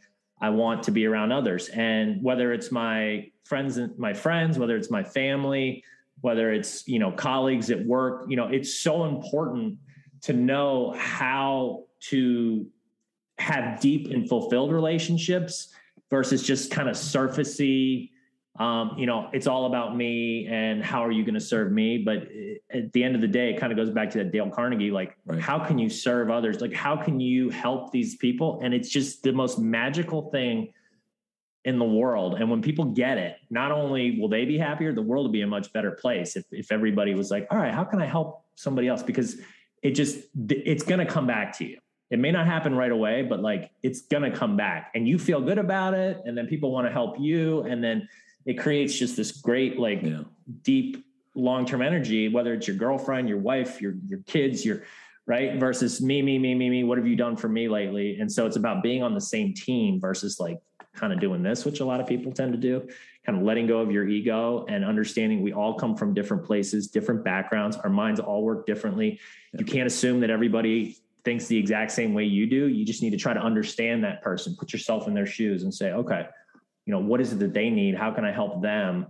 I 0.42 0.50
want 0.50 0.84
to 0.84 0.92
be 0.92 1.06
around 1.06 1.32
others. 1.32 1.70
And 1.70 2.22
whether 2.24 2.54
it's 2.54 2.72
my 2.72 3.30
friends 3.44 3.78
and 3.78 3.98
my 3.98 4.14
friends, 4.14 4.58
whether 4.60 4.76
it's 4.76 4.92
my 4.92 5.04
family, 5.04 5.84
whether 6.22 6.52
it's, 6.52 6.88
you 6.88 7.00
know, 7.00 7.12
colleagues 7.12 7.72
at 7.72 7.86
work, 7.86 8.26
you 8.28 8.36
know, 8.36 8.48
it's 8.48 8.74
so 8.74 9.06
important 9.06 9.78
to 10.22 10.34
know 10.34 10.94
how 10.98 11.86
to 12.02 12.66
have 13.38 13.80
deep 13.80 14.12
and 14.12 14.28
fulfilled 14.28 14.72
relationships 14.72 15.74
versus 16.10 16.44
just 16.44 16.72
kind 16.72 16.90
of 16.90 16.96
surfacey 16.96 18.10
um, 18.60 18.96
you 18.98 19.06
know, 19.06 19.30
it's 19.32 19.48
all 19.48 19.68
about 19.68 19.96
me 19.96 20.46
and 20.48 20.84
how 20.84 21.06
are 21.06 21.12
you 21.12 21.24
going 21.24 21.34
to 21.34 21.40
serve 21.40 21.72
me? 21.72 21.98
But 21.98 22.28
at 22.70 22.92
the 22.92 23.06
end 23.06 23.16
of 23.16 23.22
the 23.22 23.28
day, 23.28 23.52
it 23.52 23.58
kind 23.58 23.72
of 23.72 23.78
goes 23.78 23.90
back 23.90 24.10
to 24.12 24.18
that 24.18 24.34
Dale 24.34 24.50
Carnegie, 24.50 24.92
like, 24.92 25.16
right. 25.26 25.40
how 25.40 25.60
can 25.60 25.78
you 25.80 25.88
serve 25.88 26.30
others? 26.30 26.60
Like, 26.60 26.74
how 26.74 26.98
can 26.98 27.22
you 27.22 27.50
help 27.50 27.94
these 27.94 28.18
people? 28.18 28.60
And 28.62 28.74
it's 28.74 28.90
just 28.90 29.24
the 29.24 29.32
most 29.32 29.60
magical 29.60 30.30
thing 30.30 30.74
in 31.64 31.80
the 31.80 31.86
world. 31.86 32.36
And 32.36 32.50
when 32.52 32.62
people 32.62 32.84
get 32.86 33.18
it, 33.18 33.38
not 33.50 33.72
only 33.72 34.20
will 34.20 34.28
they 34.28 34.44
be 34.44 34.58
happier, 34.58 34.94
the 34.94 35.02
world 35.02 35.28
will 35.28 35.32
be 35.32 35.42
a 35.42 35.48
much 35.48 35.72
better 35.72 35.92
place 35.92 36.36
if, 36.36 36.44
if 36.52 36.70
everybody 36.70 37.14
was 37.14 37.32
like, 37.32 37.48
all 37.52 37.58
right, 37.58 37.74
how 37.74 37.86
can 37.86 38.02
I 38.02 38.06
help 38.08 38.44
somebody 38.56 38.90
else? 38.90 39.04
Because 39.04 39.38
it 39.82 39.92
just, 39.92 40.20
it's 40.50 40.84
going 40.84 41.00
to 41.00 41.06
come 41.06 41.26
back 41.26 41.58
to 41.60 41.66
you. 41.66 41.80
It 42.12 42.20
may 42.20 42.32
not 42.32 42.46
happen 42.46 42.76
right 42.76 42.92
away, 42.92 43.22
but 43.22 43.40
like 43.40 43.72
it's 43.84 44.02
going 44.02 44.30
to 44.30 44.38
come 44.38 44.58
back 44.58 44.92
and 44.96 45.08
you 45.08 45.18
feel 45.18 45.40
good 45.40 45.60
about 45.60 45.94
it. 45.94 46.18
And 46.26 46.38
then 46.38 46.48
people 46.48 46.72
want 46.72 46.88
to 46.88 46.92
help 46.92 47.18
you. 47.20 47.62
And 47.62 47.82
then, 47.82 48.10
it 48.46 48.56
creates 48.56 48.98
just 48.98 49.16
this 49.16 49.32
great 49.32 49.80
like 49.80 50.02
yeah. 50.02 50.22
deep 50.62 51.06
long-term 51.36 51.82
energy 51.82 52.28
whether 52.28 52.54
it's 52.54 52.68
your 52.68 52.76
girlfriend 52.76 53.30
your 53.30 53.38
wife 53.38 53.82
your 53.82 53.94
your 54.08 54.20
kids 54.26 54.66
your 54.66 54.84
right? 55.30 55.60
Versus 55.60 56.02
me 56.02 56.24
me 56.24 56.40
me 56.40 56.56
me 56.56 56.70
me 56.70 56.84
what 56.84 56.98
have 56.98 57.06
you 57.08 57.16
done 57.16 57.38
for 57.38 57.48
me 57.48 57.70
lately? 57.70 58.18
And 58.20 58.30
so 58.30 58.48
it's 58.48 58.56
about 58.56 58.82
being 58.82 59.04
on 59.04 59.14
the 59.14 59.22
same 59.22 59.54
team 59.54 60.02
versus 60.02 60.40
like 60.40 60.60
kind 60.96 61.14
of 61.14 61.20
doing 61.20 61.44
this 61.44 61.64
which 61.64 61.80
a 61.80 61.86
lot 61.86 62.02
of 62.02 62.08
people 62.08 62.32
tend 62.32 62.52
to 62.52 62.58
do 62.58 62.86
kind 63.26 63.38
of 63.38 63.44
letting 63.44 63.68
go 63.68 63.78
of 63.78 63.92
your 63.92 64.08
ego 64.08 64.66
and 64.68 64.84
understanding 64.84 65.44
we 65.44 65.54
all 65.54 65.76
come 65.76 65.96
from 65.96 66.16
different 66.16 66.44
places 66.44 66.88
different 66.88 67.24
backgrounds. 67.24 67.78
Our 67.78 67.92
minds 67.92 68.20
all 68.20 68.44
work 68.44 68.66
differently. 68.66 69.20
You 69.58 69.64
can't 69.64 69.86
assume 69.86 70.20
that 70.22 70.32
everybody 70.32 70.98
thinks 71.24 71.46
the 71.46 71.58
exact 71.58 71.92
same 71.92 72.16
way 72.16 72.24
you 72.24 72.48
do. 72.48 72.68
You 72.68 72.84
just 72.84 73.04
need 73.04 73.12
to 73.12 73.18
try 73.18 73.34
to 73.34 73.40
understand 73.40 74.04
that 74.06 74.24
person. 74.24 74.56
Put 74.58 74.74
yourself 74.74 75.08
in 75.08 75.14
their 75.14 75.28
shoes 75.28 75.62
and 75.62 75.72
say 75.72 75.92
okay 75.92 76.26
you 76.90 76.96
know 76.96 77.02
what 77.02 77.22
is 77.22 77.32
it 77.32 77.38
that 77.38 77.54
they 77.54 77.70
need? 77.70 77.94
How 77.94 78.10
can 78.10 78.26
i 78.26 78.32
help 78.32 78.64
them? 78.64 79.06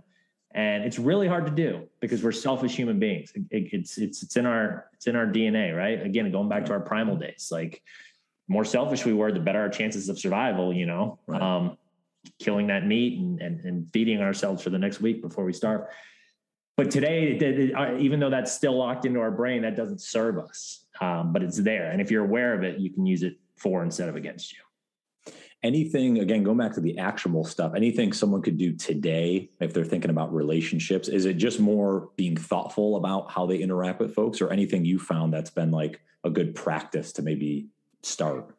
And 0.50 0.84
it's 0.84 0.98
really 0.98 1.26
hard 1.26 1.46
to 1.46 1.50
do 1.50 1.88
because 2.00 2.22
we're 2.22 2.30
selfish 2.30 2.76
human 2.76 2.98
beings. 2.98 3.32
It, 3.34 3.72
it's 3.72 3.96
it's 3.96 4.22
it's 4.22 4.36
in 4.36 4.44
our 4.44 4.90
it's 4.92 5.06
in 5.06 5.16
our 5.16 5.24
dna 5.24 5.74
right? 5.74 6.04
Again 6.04 6.30
going 6.30 6.50
back 6.50 6.66
to 6.66 6.72
our 6.72 6.80
primal 6.80 7.16
days 7.16 7.48
like 7.50 7.82
more 8.48 8.66
selfish 8.66 9.06
we 9.06 9.14
were 9.14 9.32
the 9.32 9.40
better 9.40 9.60
our 9.60 9.70
chances 9.70 10.10
of 10.10 10.18
survival 10.18 10.74
you 10.74 10.84
know? 10.84 11.18
Right. 11.26 11.40
um, 11.40 11.78
killing 12.38 12.66
that 12.66 12.86
meat 12.86 13.18
and, 13.18 13.40
and, 13.40 13.64
and 13.64 13.90
feeding 13.94 14.20
ourselves 14.20 14.62
for 14.62 14.68
the 14.68 14.78
next 14.78 15.00
week 15.00 15.22
before 15.22 15.46
we 15.46 15.54
starve. 15.54 15.86
But 16.76 16.90
today 16.90 17.72
uh, 17.72 17.96
even 17.96 18.20
though 18.20 18.28
that's 18.28 18.52
still 18.52 18.76
locked 18.76 19.06
into 19.06 19.20
our 19.20 19.30
brain 19.30 19.62
that 19.62 19.74
doesn't 19.74 20.02
serve 20.02 20.36
us. 20.38 20.84
Um, 21.00 21.32
but 21.32 21.42
it's 21.42 21.56
there. 21.56 21.92
And 21.92 22.02
if 22.02 22.10
you're 22.10 22.24
aware 22.24 22.52
of 22.52 22.62
it 22.62 22.78
you 22.78 22.90
can 22.90 23.06
use 23.06 23.22
it 23.22 23.38
for 23.56 23.82
instead 23.82 24.10
of 24.10 24.16
against 24.16 24.52
you 24.52 24.58
anything 25.62 26.18
again 26.18 26.42
going 26.42 26.56
back 26.56 26.72
to 26.72 26.80
the 26.80 26.96
actionable 26.98 27.44
stuff 27.44 27.72
anything 27.74 28.12
someone 28.12 28.40
could 28.40 28.56
do 28.56 28.72
today 28.72 29.50
if 29.60 29.74
they're 29.74 29.84
thinking 29.84 30.10
about 30.10 30.32
relationships 30.34 31.08
is 31.08 31.26
it 31.26 31.34
just 31.34 31.60
more 31.60 32.08
being 32.16 32.36
thoughtful 32.36 32.96
about 32.96 33.30
how 33.30 33.44
they 33.44 33.58
interact 33.58 34.00
with 34.00 34.14
folks 34.14 34.40
or 34.40 34.50
anything 34.50 34.84
you 34.84 34.98
found 34.98 35.32
that's 35.32 35.50
been 35.50 35.70
like 35.70 36.00
a 36.24 36.30
good 36.30 36.54
practice 36.54 37.12
to 37.12 37.22
maybe 37.22 37.68
start? 38.02 38.54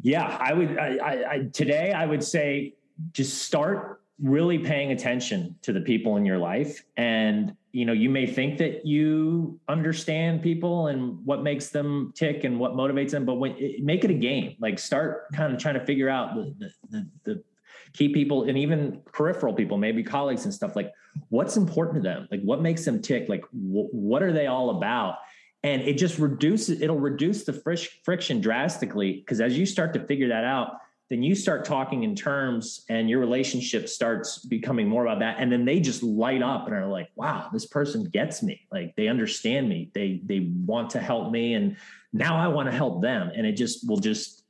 Yeah 0.00 0.36
i 0.40 0.52
would 0.52 0.78
I, 0.78 0.96
I, 0.96 1.32
I 1.32 1.48
today 1.52 1.92
i 1.92 2.04
would 2.04 2.22
say 2.22 2.74
just 3.12 3.42
start 3.42 4.02
really 4.20 4.58
paying 4.58 4.92
attention 4.92 5.56
to 5.62 5.72
the 5.72 5.80
people 5.80 6.16
in 6.16 6.24
your 6.24 6.38
life 6.38 6.84
and 6.96 7.56
you 7.74 7.84
know 7.84 7.92
you 7.92 8.08
may 8.08 8.24
think 8.24 8.56
that 8.58 8.86
you 8.86 9.58
understand 9.68 10.40
people 10.40 10.86
and 10.86 11.18
what 11.26 11.42
makes 11.42 11.70
them 11.70 12.12
tick 12.14 12.44
and 12.44 12.60
what 12.60 12.74
motivates 12.74 13.10
them 13.10 13.26
but 13.26 13.34
when 13.34 13.56
make 13.80 14.04
it 14.04 14.12
a 14.12 14.14
game. 14.14 14.54
Like 14.60 14.78
start 14.78 15.26
kind 15.32 15.52
of 15.52 15.58
trying 15.58 15.74
to 15.74 15.84
figure 15.84 16.08
out 16.08 16.36
the, 16.36 16.70
the, 16.88 17.08
the, 17.24 17.44
key 17.92 18.08
people 18.08 18.42
and 18.48 18.58
even 18.58 19.00
peripheral 19.12 19.54
people 19.54 19.78
maybe 19.78 20.02
colleagues 20.02 20.44
and 20.44 20.52
stuff. 20.52 20.74
Like 20.74 20.92
what's 21.28 21.56
important 21.56 21.96
to 21.96 22.02
them? 22.02 22.26
Like 22.30 22.42
what 22.42 22.60
makes 22.60 22.84
them 22.84 23.00
tick? 23.00 23.28
Like 23.28 23.44
wh- 23.46 23.92
what 23.92 24.22
are 24.22 24.32
they 24.32 24.46
all 24.46 24.70
about? 24.70 25.18
And 25.62 25.82
it 25.82 25.96
just 25.98 26.18
reduces 26.18 26.80
it'll 26.80 26.98
reduce 26.98 27.44
the 27.44 27.52
frish, 27.52 28.00
friction 28.04 28.40
drastically 28.40 29.14
because 29.14 29.40
as 29.40 29.58
you 29.58 29.66
start 29.66 29.92
to 29.94 30.06
figure 30.06 30.28
that 30.28 30.44
out 30.44 30.76
then 31.10 31.22
you 31.22 31.34
start 31.34 31.64
talking 31.64 32.02
in 32.02 32.14
terms 32.14 32.84
and 32.88 33.10
your 33.10 33.20
relationship 33.20 33.88
starts 33.88 34.38
becoming 34.38 34.88
more 34.88 35.04
about 35.04 35.20
that. 35.20 35.36
And 35.38 35.52
then 35.52 35.64
they 35.64 35.78
just 35.80 36.02
light 36.02 36.42
up 36.42 36.66
and 36.66 36.74
are 36.74 36.86
like 36.86 37.10
wow 37.14 37.48
this 37.52 37.66
person 37.66 38.04
gets 38.04 38.42
me. 38.42 38.66
Like 38.72 38.94
they 38.96 39.08
understand 39.08 39.68
me. 39.68 39.90
They 39.94 40.22
they 40.24 40.52
want 40.64 40.90
to 40.90 41.00
help 41.00 41.30
me. 41.30 41.54
And 41.54 41.76
now 42.12 42.36
i 42.36 42.48
want 42.48 42.70
to 42.70 42.76
help 42.76 43.02
them. 43.02 43.30
And 43.34 43.46
it 43.46 43.52
just 43.52 43.88
will 43.88 43.98
just 43.98 44.44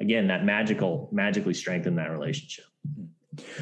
again 0.00 0.28
that 0.28 0.44
magical 0.44 1.08
magically 1.12 1.54
strengthen 1.54 1.96
that 1.96 2.10
relationship 2.10 2.64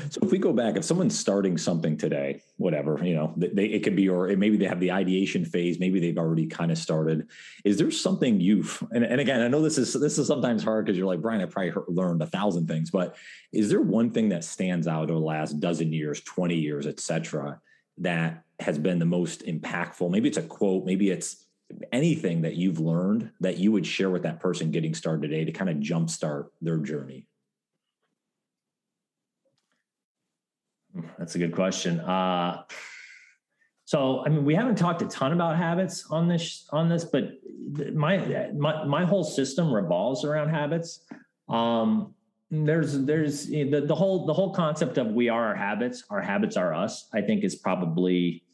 so 0.08 0.20
if 0.22 0.30
we 0.30 0.38
go 0.38 0.52
back, 0.52 0.76
if 0.76 0.84
someone's 0.84 1.18
starting 1.18 1.58
something 1.58 1.96
today, 1.96 2.42
whatever, 2.56 3.00
you 3.02 3.14
know, 3.14 3.32
they, 3.36 3.66
it 3.66 3.82
could 3.82 3.96
be, 3.96 4.08
or 4.08 4.28
maybe 4.36 4.56
they 4.56 4.66
have 4.66 4.80
the 4.80 4.92
ideation 4.92 5.44
phase, 5.44 5.78
maybe 5.78 6.00
they've 6.00 6.18
already 6.18 6.46
kind 6.46 6.70
of 6.70 6.78
started. 6.78 7.28
Is 7.64 7.76
there 7.78 7.90
something 7.90 8.40
you've, 8.40 8.82
and, 8.92 9.04
and 9.04 9.20
again, 9.20 9.40
I 9.40 9.48
know 9.48 9.62
this 9.62 9.78
is, 9.78 9.92
this 9.92 10.18
is 10.18 10.26
sometimes 10.26 10.62
hard 10.62 10.84
because 10.84 10.96
you're 10.96 11.06
like, 11.06 11.20
Brian, 11.20 11.40
I 11.40 11.46
probably 11.46 11.70
heard, 11.70 11.84
learned 11.88 12.22
a 12.22 12.26
thousand 12.26 12.66
things, 12.66 12.90
but 12.90 13.16
is 13.52 13.68
there 13.68 13.80
one 13.80 14.10
thing 14.10 14.28
that 14.30 14.44
stands 14.44 14.86
out 14.86 15.10
over 15.10 15.18
the 15.18 15.26
last 15.26 15.60
dozen 15.60 15.92
years, 15.92 16.20
20 16.22 16.54
years, 16.54 16.86
et 16.86 17.00
cetera, 17.00 17.60
that 17.98 18.44
has 18.60 18.78
been 18.78 18.98
the 18.98 19.04
most 19.04 19.46
impactful? 19.46 20.10
Maybe 20.10 20.28
it's 20.28 20.38
a 20.38 20.42
quote, 20.42 20.84
maybe 20.84 21.10
it's 21.10 21.46
anything 21.92 22.42
that 22.42 22.56
you've 22.56 22.80
learned 22.80 23.30
that 23.40 23.58
you 23.58 23.72
would 23.72 23.86
share 23.86 24.10
with 24.10 24.22
that 24.22 24.40
person 24.40 24.70
getting 24.70 24.94
started 24.94 25.22
today 25.22 25.44
to 25.44 25.52
kind 25.52 25.70
of 25.70 25.76
jumpstart 25.76 26.48
their 26.60 26.78
journey. 26.78 27.26
That's 31.18 31.34
a 31.34 31.38
good 31.38 31.54
question. 31.54 32.00
Uh, 32.00 32.62
so, 33.84 34.24
I 34.24 34.28
mean, 34.28 34.44
we 34.44 34.54
haven't 34.54 34.76
talked 34.76 35.02
a 35.02 35.06
ton 35.06 35.32
about 35.32 35.56
habits 35.56 36.06
on 36.10 36.28
this 36.28 36.68
on 36.70 36.88
this, 36.88 37.04
but 37.04 37.32
my 37.92 38.50
my 38.56 38.84
my 38.84 39.04
whole 39.04 39.24
system 39.24 39.72
revolves 39.72 40.24
around 40.24 40.50
habits. 40.50 41.04
Um, 41.48 42.14
there's 42.50 43.00
there's 43.00 43.46
the, 43.46 43.84
the 43.86 43.94
whole 43.94 44.26
the 44.26 44.32
whole 44.32 44.54
concept 44.54 44.98
of 44.98 45.08
we 45.08 45.28
are 45.28 45.46
our 45.46 45.56
habits, 45.56 46.04
our 46.10 46.20
habits 46.20 46.56
are 46.56 46.72
us. 46.72 47.08
I 47.12 47.20
think 47.20 47.42
is 47.42 47.56
probably 47.56 48.44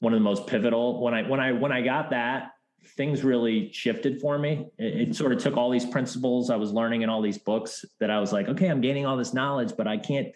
one 0.00 0.12
of 0.12 0.18
the 0.20 0.24
most 0.24 0.46
pivotal. 0.46 1.02
When 1.02 1.14
I 1.14 1.28
when 1.28 1.40
I 1.40 1.52
when 1.52 1.72
I 1.72 1.82
got 1.82 2.10
that, 2.10 2.52
things 2.96 3.24
really 3.24 3.72
shifted 3.72 4.20
for 4.20 4.38
me. 4.38 4.68
It, 4.78 5.08
it, 5.08 5.16
sort 5.16 5.32
of 5.32 5.38
took 5.38 5.56
all 5.56 5.70
these 5.70 5.84
principles 5.84 6.50
I 6.50 6.56
was 6.56 6.72
learning 6.72 7.02
in 7.02 7.08
all 7.08 7.22
these 7.22 7.38
books 7.38 7.84
that 8.00 8.10
I 8.10 8.20
was 8.20 8.32
like, 8.32 8.48
okay, 8.48 8.68
I'm 8.68 8.80
gaining 8.80 9.06
all 9.06 9.16
this 9.16 9.34
knowledge, 9.34 9.72
but 9.76 9.86
I 9.86 9.96
can't 9.96 10.28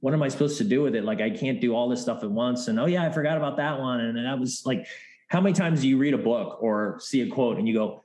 what 0.00 0.14
am 0.14 0.22
I 0.22 0.28
supposed 0.28 0.58
to 0.58 0.64
do 0.64 0.82
with 0.82 0.94
it? 0.94 1.04
Like, 1.04 1.20
I 1.20 1.30
can't 1.30 1.60
do 1.60 1.74
all 1.74 1.88
this 1.88 2.02
stuff 2.02 2.22
at 2.22 2.30
once. 2.30 2.68
And 2.68 2.80
oh, 2.80 2.86
yeah, 2.86 3.04
I 3.04 3.12
forgot 3.12 3.36
about 3.36 3.56
that 3.58 3.78
one. 3.78 4.00
And 4.00 4.16
that 4.16 4.38
was 4.38 4.64
like, 4.64 4.86
how 5.28 5.40
many 5.40 5.52
times 5.54 5.82
do 5.82 5.88
you 5.88 5.98
read 5.98 6.14
a 6.14 6.18
book 6.18 6.62
or 6.62 6.98
see 7.00 7.20
a 7.20 7.28
quote 7.28 7.58
and 7.58 7.68
you 7.68 7.74
go, 7.74 8.02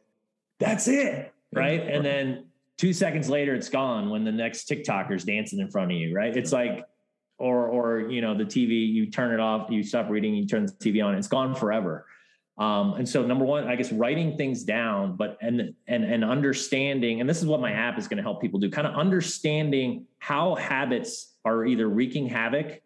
that's 0.59 0.87
it? 0.87 1.33
Right. 1.53 1.81
And 1.81 2.05
then 2.05 2.45
two 2.77 2.91
seconds 2.91 3.29
later, 3.29 3.55
it's 3.55 3.69
gone 3.69 4.09
when 4.09 4.25
the 4.25 4.31
next 4.31 4.69
TikToker's 4.69 5.23
dancing 5.23 5.59
in 5.59 5.69
front 5.71 5.91
of 5.91 5.97
you. 5.97 6.13
Right. 6.13 6.35
It's 6.35 6.51
like, 6.51 6.85
or, 7.37 7.67
or, 7.67 8.09
you 8.09 8.21
know, 8.21 8.37
the 8.37 8.45
TV, 8.45 8.87
you 8.87 9.09
turn 9.09 9.33
it 9.33 9.39
off, 9.39 9.69
you 9.69 9.83
stop 9.83 10.09
reading, 10.09 10.35
you 10.35 10.45
turn 10.45 10.65
the 10.65 10.71
TV 10.73 11.03
on, 11.03 11.15
it's 11.15 11.27
gone 11.27 11.55
forever. 11.55 12.05
Um, 12.57 12.93
and 12.93 13.07
so 13.07 13.25
number 13.25 13.43
one, 13.43 13.67
I 13.67 13.75
guess 13.75 13.91
writing 13.91 14.37
things 14.37 14.63
down, 14.63 15.17
but 15.17 15.37
and 15.41 15.73
and 15.87 16.05
and 16.05 16.23
understanding, 16.23 17.19
and 17.19 17.29
this 17.29 17.39
is 17.39 17.45
what 17.45 17.59
my 17.59 17.71
app 17.71 17.99
is 17.99 18.07
going 18.07 18.17
to 18.17 18.23
help 18.23 18.41
people 18.41 18.59
do, 18.59 18.69
kind 18.69 18.87
of 18.87 18.95
understanding 18.95 20.05
how 20.19 20.55
habits 20.55 21.33
are 21.43 21.65
either 21.65 21.89
wreaking 21.89 22.27
havoc 22.27 22.81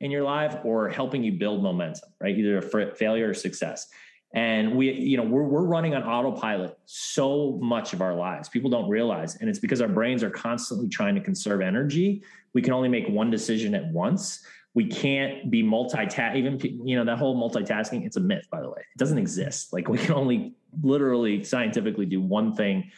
in 0.00 0.10
your 0.10 0.24
life 0.24 0.56
or 0.64 0.90
helping 0.90 1.24
you 1.24 1.32
build 1.32 1.62
momentum, 1.62 2.10
right? 2.20 2.36
Either 2.36 2.58
a 2.58 2.94
failure 2.94 3.30
or 3.30 3.34
success. 3.34 3.86
And 4.34 4.76
we, 4.76 4.90
you 4.92 5.16
know, 5.16 5.22
we're, 5.22 5.44
we're 5.44 5.64
running 5.64 5.94
on 5.94 6.02
autopilot 6.02 6.76
so 6.86 7.58
much 7.62 7.92
of 7.92 8.02
our 8.02 8.14
lives. 8.14 8.48
People 8.48 8.68
don't 8.68 8.88
realize. 8.88 9.36
And 9.36 9.48
it's 9.48 9.60
because 9.60 9.80
our 9.80 9.88
brains 9.88 10.24
are 10.24 10.30
constantly 10.30 10.88
trying 10.88 11.14
to 11.14 11.20
conserve 11.20 11.60
energy. 11.60 12.24
We 12.52 12.60
can 12.60 12.72
only 12.72 12.88
make 12.88 13.08
one 13.08 13.30
decision 13.30 13.76
at 13.76 13.86
once. 13.92 14.44
We 14.74 14.86
can't 14.86 15.50
be 15.50 15.62
multitask. 15.62 16.34
Even, 16.34 16.58
you 16.86 16.96
know, 16.96 17.04
that 17.04 17.18
whole 17.18 17.36
multitasking, 17.36 18.04
it's 18.04 18.16
a 18.16 18.20
myth, 18.20 18.46
by 18.50 18.60
the 18.60 18.68
way. 18.68 18.80
It 18.80 18.98
doesn't 18.98 19.18
exist. 19.18 19.72
Like 19.72 19.88
we 19.88 19.98
can 19.98 20.14
only 20.14 20.54
literally 20.82 21.44
scientifically 21.44 22.06
do 22.06 22.20
one 22.20 22.54
thing 22.54 22.90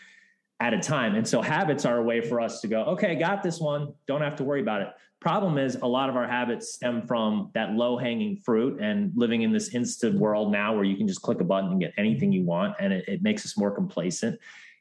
at 0.59 0.73
a 0.73 0.79
time. 0.79 1.15
And 1.15 1.29
so 1.29 1.43
habits 1.43 1.85
are 1.85 1.99
a 1.99 2.03
way 2.03 2.23
for 2.23 2.41
us 2.41 2.63
to 2.63 2.69
go, 2.69 2.83
okay, 2.85 3.15
got 3.17 3.43
this 3.43 3.61
one. 3.61 3.93
Don't 4.07 4.23
have 4.23 4.37
to 4.37 4.45
worry 4.45 4.63
about 4.63 4.81
it. 4.81 4.89
Problem 5.21 5.59
is, 5.59 5.77
a 5.77 5.87
lot 5.87 6.09
of 6.09 6.17
our 6.17 6.27
habits 6.27 6.75
stem 6.75 7.07
from 7.07 7.51
that 7.55 7.73
low 7.73 7.99
hanging 7.99 8.37
fruit 8.37 8.81
and 8.81 9.13
living 9.17 9.43
in 9.43 9.53
this 9.53 9.75
instant 9.75 10.19
world 10.19 10.53
now 10.53 10.75
where 10.75 10.85
you 10.85 10.97
can 10.97 11.09
just 11.09 11.21
click 11.21 11.41
a 11.41 11.45
button 11.45 11.71
and 11.73 11.81
get 11.81 11.93
anything 11.97 12.33
you 12.33 12.45
want. 12.45 12.77
And 12.81 12.93
it, 12.93 13.05
it 13.09 13.23
makes 13.23 13.45
us 13.45 13.57
more 13.57 13.71
complacent. 13.71 14.39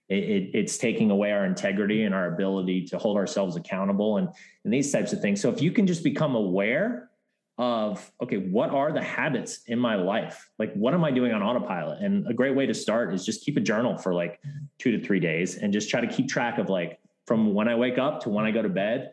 It, 0.07 0.23
it, 0.23 0.49
it's 0.53 0.77
taking 0.77 1.09
away 1.09 1.31
our 1.31 1.45
integrity 1.45 2.03
and 2.03 2.13
our 2.13 2.33
ability 2.33 2.85
to 2.87 2.97
hold 2.97 3.17
ourselves 3.17 3.55
accountable 3.55 4.17
and, 4.17 4.29
and 4.63 4.73
these 4.73 4.91
types 4.91 5.13
of 5.13 5.21
things. 5.21 5.41
So 5.41 5.49
if 5.49 5.61
you 5.61 5.71
can 5.71 5.87
just 5.87 6.03
become 6.03 6.35
aware 6.35 7.09
of 7.57 8.11
okay 8.21 8.37
what 8.37 8.69
are 8.69 8.91
the 8.91 9.01
habits 9.01 9.61
in 9.67 9.79
my 9.79 9.95
life? 9.95 10.49
Like 10.59 10.73
what 10.73 10.93
am 10.93 11.03
i 11.05 11.11
doing 11.11 11.31
on 11.31 11.41
autopilot? 11.41 12.01
And 12.01 12.27
a 12.27 12.33
great 12.33 12.53
way 12.55 12.65
to 12.65 12.73
start 12.73 13.13
is 13.13 13.25
just 13.25 13.45
keep 13.45 13.55
a 13.55 13.61
journal 13.61 13.97
for 13.97 14.13
like 14.13 14.41
two 14.77 14.91
to 14.91 15.03
three 15.03 15.19
days 15.19 15.55
and 15.55 15.71
just 15.71 15.89
try 15.89 16.01
to 16.01 16.07
keep 16.07 16.27
track 16.27 16.57
of 16.57 16.69
like 16.69 16.99
from 17.25 17.53
when 17.53 17.67
i 17.69 17.75
wake 17.75 17.97
up 17.97 18.21
to 18.23 18.29
when 18.29 18.45
i 18.45 18.51
go 18.51 18.61
to 18.61 18.69
bed 18.69 19.11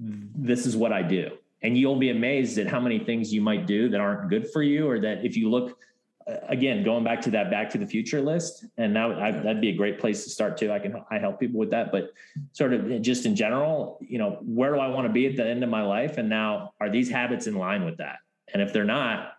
mm. 0.00 0.28
this 0.34 0.66
is 0.66 0.76
what 0.76 0.92
i 0.92 1.02
do. 1.02 1.30
And 1.62 1.78
you'll 1.78 1.98
be 1.98 2.10
amazed 2.10 2.58
at 2.58 2.66
how 2.66 2.80
many 2.80 2.98
things 2.98 3.32
you 3.32 3.40
might 3.40 3.66
do 3.66 3.88
that 3.88 4.00
aren't 4.00 4.28
good 4.28 4.50
for 4.50 4.62
you 4.62 4.86
or 4.88 5.00
that 5.00 5.24
if 5.24 5.34
you 5.36 5.48
look 5.48 5.78
again, 6.26 6.84
going 6.84 7.04
back 7.04 7.20
to 7.22 7.30
that 7.32 7.50
Back 7.50 7.70
to 7.70 7.78
the 7.78 7.86
Future 7.86 8.20
list, 8.20 8.64
and 8.76 8.94
now 8.94 9.18
I, 9.18 9.30
that'd 9.30 9.60
be 9.60 9.70
a 9.70 9.76
great 9.76 9.98
place 9.98 10.24
to 10.24 10.30
start 10.30 10.56
too. 10.56 10.72
I 10.72 10.78
can 10.78 11.02
I 11.10 11.18
help 11.18 11.38
people 11.38 11.58
with 11.58 11.70
that, 11.70 11.92
but 11.92 12.12
sort 12.52 12.72
of 12.72 13.02
just 13.02 13.26
in 13.26 13.36
general, 13.36 13.98
you 14.00 14.18
know, 14.18 14.38
where 14.42 14.72
do 14.72 14.80
I 14.80 14.88
want 14.88 15.06
to 15.06 15.12
be 15.12 15.26
at 15.26 15.36
the 15.36 15.46
end 15.46 15.62
of 15.62 15.70
my 15.70 15.82
life, 15.82 16.18
and 16.18 16.28
now 16.28 16.72
are 16.80 16.90
these 16.90 17.10
habits 17.10 17.46
in 17.46 17.54
line 17.54 17.84
with 17.84 17.98
that? 17.98 18.18
And 18.52 18.62
if 18.62 18.72
they're 18.72 18.84
not, 18.84 19.34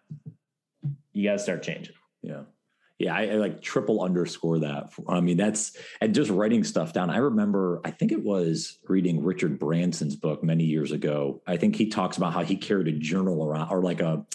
you 1.14 1.24
got 1.24 1.34
to 1.34 1.40
start 1.40 1.64
changing. 1.64 1.96
Yeah. 2.22 2.42
Yeah, 2.98 3.14
I, 3.14 3.24
I, 3.24 3.34
like 3.34 3.62
triple 3.62 4.02
underscore 4.02 4.60
that. 4.60 4.94
I 5.10 5.20
mean, 5.20 5.36
that's 5.36 5.76
and 6.00 6.16
just 6.16 6.32
writing 6.32 6.64
stuff 6.64 6.94
down. 6.94 7.10
I 7.10 7.18
remember, 7.18 7.82
I 7.84 7.92
think 7.92 8.14
it 8.14 8.24
was 8.24 8.80
reading 8.88 9.22
Richard 9.22 9.60
Branson's 9.60 10.16
book 10.16 10.46
many 10.46 10.64
years 10.64 10.94
ago. 10.94 11.42
I 11.46 11.58
think 11.58 11.76
he 11.76 11.90
talks 11.90 12.16
about 12.16 12.32
how 12.32 12.44
he 12.44 12.56
carried 12.56 12.88
a 12.88 12.94
journal 12.94 13.44
around 13.44 13.70
or 13.70 13.82
like 13.82 14.00
a 14.00 14.26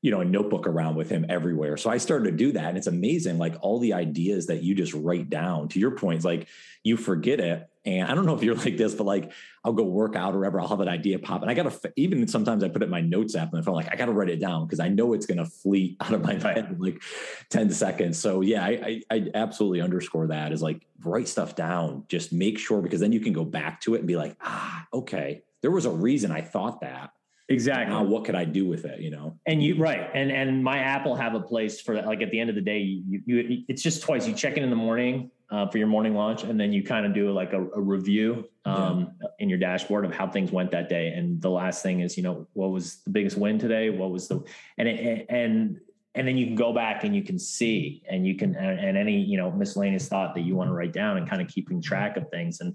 you 0.00 0.12
know, 0.12 0.20
a 0.20 0.24
notebook 0.24 0.66
around 0.66 0.94
with 0.94 1.10
him 1.10 1.26
everywhere. 1.28 1.76
So 1.76 1.90
I 1.90 1.96
started 1.96 2.30
to 2.30 2.36
do 2.36 2.52
that. 2.52 2.66
And 2.66 2.78
it's 2.78 2.86
amazing, 2.86 3.36
like 3.36 3.56
all 3.62 3.80
the 3.80 3.94
ideas 3.94 4.46
that 4.46 4.62
you 4.62 4.74
just 4.74 4.94
write 4.94 5.28
down. 5.28 5.68
To 5.68 5.80
your 5.80 5.90
point, 5.90 6.24
like 6.24 6.46
you 6.84 6.96
forget 6.96 7.40
it. 7.40 7.68
And 7.84 8.08
I 8.08 8.14
don't 8.14 8.24
know 8.24 8.36
if 8.36 8.42
you're 8.44 8.54
like 8.66 8.76
this, 8.76 8.94
but 8.94 9.04
like 9.04 9.32
I'll 9.64 9.72
go 9.72 9.82
work 9.82 10.14
out 10.14 10.34
or 10.34 10.38
whatever. 10.38 10.60
I'll 10.60 10.68
have 10.68 10.80
an 10.80 10.88
idea 10.88 11.18
pop. 11.18 11.42
And 11.42 11.50
I 11.50 11.54
got 11.54 11.82
to, 11.82 11.92
even 11.96 12.28
sometimes 12.28 12.62
I 12.62 12.68
put 12.68 12.82
it 12.82 12.84
in 12.84 12.90
my 12.92 13.00
notes 13.00 13.34
app 13.34 13.50
and 13.52 13.60
I 13.60 13.64
feel 13.64 13.74
like 13.74 13.90
I 13.90 13.96
got 13.96 14.06
to 14.06 14.12
write 14.12 14.28
it 14.28 14.40
down 14.40 14.66
because 14.66 14.78
I 14.78 14.88
know 14.88 15.14
it's 15.14 15.26
going 15.26 15.38
to 15.38 15.46
fleet 15.46 15.96
out 16.00 16.12
of 16.12 16.22
my 16.22 16.34
head 16.34 16.68
in 16.70 16.78
like 16.78 17.02
10 17.50 17.70
seconds. 17.70 18.20
So 18.20 18.40
yeah, 18.40 18.64
I, 18.64 19.02
I, 19.10 19.16
I 19.16 19.30
absolutely 19.34 19.80
underscore 19.80 20.28
that 20.28 20.52
is 20.52 20.62
like 20.62 20.86
write 21.02 21.26
stuff 21.26 21.56
down. 21.56 22.04
Just 22.06 22.32
make 22.32 22.60
sure 22.60 22.82
because 22.82 23.00
then 23.00 23.10
you 23.10 23.20
can 23.20 23.32
go 23.32 23.44
back 23.44 23.80
to 23.80 23.96
it 23.96 23.98
and 23.98 24.06
be 24.06 24.16
like, 24.16 24.36
ah, 24.42 24.86
okay, 24.92 25.42
there 25.60 25.72
was 25.72 25.86
a 25.86 25.90
reason 25.90 26.30
I 26.30 26.42
thought 26.42 26.82
that 26.82 27.10
Exactly. 27.50 27.94
Now, 27.94 28.02
what 28.02 28.24
could 28.24 28.34
I 28.34 28.44
do 28.44 28.66
with 28.66 28.84
it? 28.84 29.00
You 29.00 29.10
know. 29.10 29.38
And 29.46 29.62
you 29.62 29.76
right, 29.76 30.10
and 30.14 30.30
and 30.30 30.62
my 30.62 30.78
app 30.78 31.06
will 31.06 31.16
have 31.16 31.34
a 31.34 31.40
place 31.40 31.80
for 31.80 31.94
that. 31.94 32.06
Like 32.06 32.20
at 32.20 32.30
the 32.30 32.38
end 32.38 32.50
of 32.50 32.56
the 32.56 32.62
day, 32.62 32.78
you, 32.80 33.22
you 33.24 33.64
it's 33.68 33.82
just 33.82 34.02
twice. 34.02 34.28
You 34.28 34.34
check 34.34 34.58
in 34.58 34.64
in 34.64 34.70
the 34.70 34.76
morning 34.76 35.30
uh, 35.50 35.66
for 35.68 35.78
your 35.78 35.86
morning 35.86 36.14
launch, 36.14 36.42
and 36.42 36.60
then 36.60 36.72
you 36.72 36.82
kind 36.82 37.06
of 37.06 37.14
do 37.14 37.30
like 37.32 37.54
a, 37.54 37.64
a 37.70 37.80
review 37.80 38.44
um, 38.66 39.12
yeah. 39.20 39.28
in 39.38 39.48
your 39.48 39.58
dashboard 39.58 40.04
of 40.04 40.14
how 40.14 40.28
things 40.28 40.52
went 40.52 40.70
that 40.72 40.90
day. 40.90 41.08
And 41.08 41.40
the 41.40 41.50
last 41.50 41.82
thing 41.82 42.00
is, 42.00 42.18
you 42.18 42.22
know, 42.22 42.46
what 42.52 42.70
was 42.70 42.96
the 43.04 43.10
biggest 43.10 43.38
win 43.38 43.58
today? 43.58 43.88
What 43.88 44.10
was 44.10 44.28
the 44.28 44.44
and 44.76 44.86
it, 44.86 45.26
and 45.30 45.80
and 46.14 46.28
then 46.28 46.36
you 46.36 46.46
can 46.46 46.54
go 46.54 46.74
back 46.74 47.04
and 47.04 47.16
you 47.16 47.22
can 47.22 47.38
see 47.38 48.02
and 48.10 48.26
you 48.26 48.34
can 48.34 48.56
and, 48.56 48.78
and 48.78 48.98
any 48.98 49.18
you 49.18 49.38
know 49.38 49.50
miscellaneous 49.50 50.06
thought 50.06 50.34
that 50.34 50.42
you 50.42 50.54
want 50.54 50.68
to 50.68 50.74
write 50.74 50.92
down 50.92 51.16
and 51.16 51.28
kind 51.28 51.40
of 51.40 51.48
keeping 51.48 51.80
track 51.80 52.18
of 52.18 52.28
things 52.28 52.60
and 52.60 52.74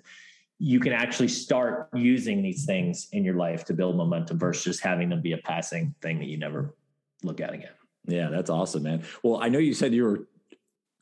you 0.63 0.79
can 0.79 0.93
actually 0.93 1.27
start 1.27 1.89
using 1.93 2.41
these 2.41 2.63
things 2.63 3.09
in 3.11 3.25
your 3.25 3.35
life 3.35 3.65
to 3.65 3.73
build 3.73 3.97
momentum 3.97 4.39
versus 4.39 4.63
just 4.63 4.79
having 4.79 5.09
them 5.09 5.21
be 5.21 5.33
a 5.33 5.37
passing 5.39 5.93
thing 6.01 6.19
that 6.19 6.27
you 6.27 6.37
never 6.37 6.73
look 7.21 7.41
at 7.41 7.53
again. 7.53 7.73
Yeah, 8.05 8.29
that's 8.29 8.49
awesome, 8.49 8.83
man. 8.83 9.03
Well, 9.23 9.43
I 9.43 9.49
know 9.49 9.59
you 9.59 9.73
said 9.73 9.93
you 9.93 10.05
were 10.05 10.27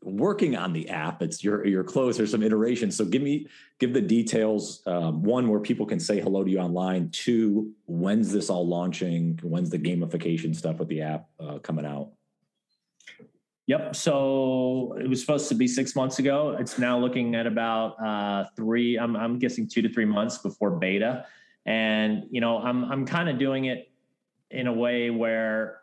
working 0.01 0.55
on 0.55 0.73
the 0.73 0.89
app. 0.89 1.21
It's 1.21 1.43
your 1.43 1.63
your 1.67 1.83
close. 1.83 2.17
There's 2.17 2.31
some 2.31 2.41
iterations. 2.41 2.97
So 2.97 3.05
give 3.05 3.21
me 3.21 3.45
give 3.77 3.93
the 3.93 4.01
details. 4.01 4.81
Um, 4.87 5.21
one, 5.21 5.47
where 5.47 5.59
people 5.59 5.85
can 5.85 5.99
say 5.99 6.19
hello 6.19 6.43
to 6.43 6.49
you 6.49 6.57
online. 6.57 7.11
Two, 7.11 7.71
when's 7.85 8.31
this 8.31 8.49
all 8.49 8.67
launching? 8.67 9.39
When's 9.43 9.69
the 9.69 9.77
gamification 9.77 10.55
stuff 10.55 10.79
with 10.79 10.87
the 10.87 11.01
app 11.01 11.29
uh, 11.39 11.59
coming 11.59 11.85
out? 11.85 12.13
Yep. 13.71 13.95
So 13.95 14.97
it 14.99 15.07
was 15.07 15.21
supposed 15.21 15.47
to 15.47 15.55
be 15.55 15.65
six 15.65 15.95
months 15.95 16.19
ago. 16.19 16.57
It's 16.59 16.77
now 16.77 16.99
looking 16.99 17.35
at 17.35 17.47
about 17.47 17.91
uh, 18.03 18.43
three. 18.53 18.99
I'm, 18.99 19.15
I'm 19.15 19.39
guessing 19.39 19.65
two 19.65 19.81
to 19.81 19.87
three 19.87 20.03
months 20.03 20.39
before 20.39 20.71
beta, 20.71 21.25
and 21.65 22.25
you 22.31 22.41
know 22.41 22.57
I'm 22.57 22.83
I'm 22.91 23.05
kind 23.05 23.29
of 23.29 23.39
doing 23.39 23.65
it 23.65 23.89
in 24.49 24.67
a 24.67 24.73
way 24.73 25.09
where 25.09 25.79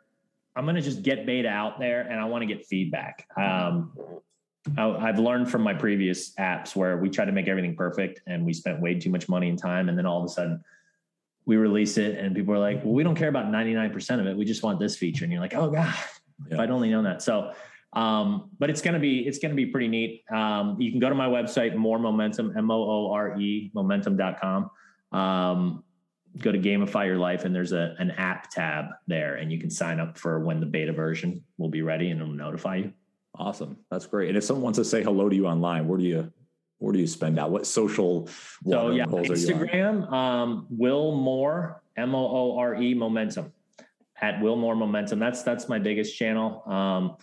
I'm 0.54 0.66
going 0.66 0.76
to 0.76 0.82
just 0.82 1.02
get 1.02 1.24
beta 1.24 1.48
out 1.48 1.80
there, 1.80 2.02
and 2.02 2.20
I 2.20 2.26
want 2.26 2.42
to 2.42 2.46
get 2.46 2.66
feedback. 2.66 3.26
Um, 3.38 3.94
I, 4.76 5.06
have 5.06 5.18
learned 5.18 5.50
from 5.50 5.62
my 5.62 5.72
previous 5.72 6.34
apps 6.34 6.76
where 6.76 6.98
we 6.98 7.08
try 7.08 7.24
to 7.24 7.32
make 7.32 7.48
everything 7.48 7.74
perfect, 7.74 8.20
and 8.26 8.44
we 8.44 8.52
spent 8.52 8.82
way 8.82 8.98
too 8.98 9.08
much 9.08 9.30
money 9.30 9.48
and 9.48 9.58
time, 9.58 9.88
and 9.88 9.96
then 9.96 10.04
all 10.04 10.18
of 10.18 10.26
a 10.26 10.28
sudden 10.28 10.62
we 11.46 11.56
release 11.56 11.96
it, 11.96 12.18
and 12.18 12.36
people 12.36 12.52
are 12.52 12.58
like, 12.58 12.84
"Well, 12.84 12.92
we 12.92 13.02
don't 13.02 13.16
care 13.16 13.30
about 13.30 13.46
99% 13.46 14.20
of 14.20 14.26
it. 14.26 14.36
We 14.36 14.44
just 14.44 14.62
want 14.62 14.78
this 14.78 14.94
feature," 14.94 15.24
and 15.24 15.32
you're 15.32 15.40
like, 15.40 15.54
"Oh 15.54 15.70
God." 15.70 15.94
Yeah. 16.46 16.54
If 16.54 16.60
I'd 16.60 16.70
only 16.70 16.90
known 16.90 17.02
that. 17.02 17.20
So 17.20 17.52
um, 17.92 18.50
but 18.58 18.70
it's 18.70 18.82
gonna 18.82 18.98
be 18.98 19.26
it's 19.26 19.38
gonna 19.38 19.54
be 19.54 19.66
pretty 19.66 19.88
neat. 19.88 20.24
Um, 20.30 20.80
you 20.80 20.90
can 20.90 21.00
go 21.00 21.08
to 21.08 21.14
my 21.14 21.26
website, 21.26 21.74
Moore 21.74 21.98
momentum, 21.98 22.54
M-O-O-R-E, 22.56 23.70
momentum.com. 23.74 24.70
Um, 25.12 25.84
go 26.36 26.52
to 26.52 26.58
gamify 26.58 27.06
your 27.06 27.16
life 27.16 27.44
and 27.44 27.54
there's 27.54 27.72
a 27.72 27.94
an 27.98 28.10
app 28.12 28.50
tab 28.50 28.86
there 29.06 29.36
and 29.36 29.50
you 29.50 29.58
can 29.58 29.70
sign 29.70 29.98
up 29.98 30.18
for 30.18 30.40
when 30.40 30.60
the 30.60 30.66
beta 30.66 30.92
version 30.92 31.42
will 31.56 31.70
be 31.70 31.82
ready 31.82 32.10
and 32.10 32.20
it'll 32.20 32.32
notify 32.32 32.76
you. 32.76 32.92
Awesome. 33.34 33.78
That's 33.90 34.06
great. 34.06 34.28
And 34.28 34.36
if 34.36 34.44
someone 34.44 34.64
wants 34.64 34.78
to 34.78 34.84
say 34.84 35.02
hello 35.02 35.28
to 35.28 35.34
you 35.34 35.46
online, 35.46 35.88
where 35.88 35.98
do 35.98 36.04
you 36.04 36.32
where 36.78 36.92
do 36.92 36.98
you 36.98 37.06
spend 37.06 37.38
out? 37.38 37.50
What 37.50 37.66
social 37.66 38.28
so 38.64 38.90
yeah, 38.90 39.06
Instagram, 39.06 40.10
um, 40.12 40.66
Will 40.70 41.16
Moore, 41.16 41.82
M-O-O-R-E 41.96 42.94
momentum 42.94 43.52
at 44.20 44.40
Will 44.40 44.56
Moore 44.56 44.76
Momentum. 44.76 45.18
That's 45.18 45.42
that's 45.42 45.68
my 45.68 45.78
biggest 45.78 46.16
channel. 46.16 46.62
Um, 46.66 47.16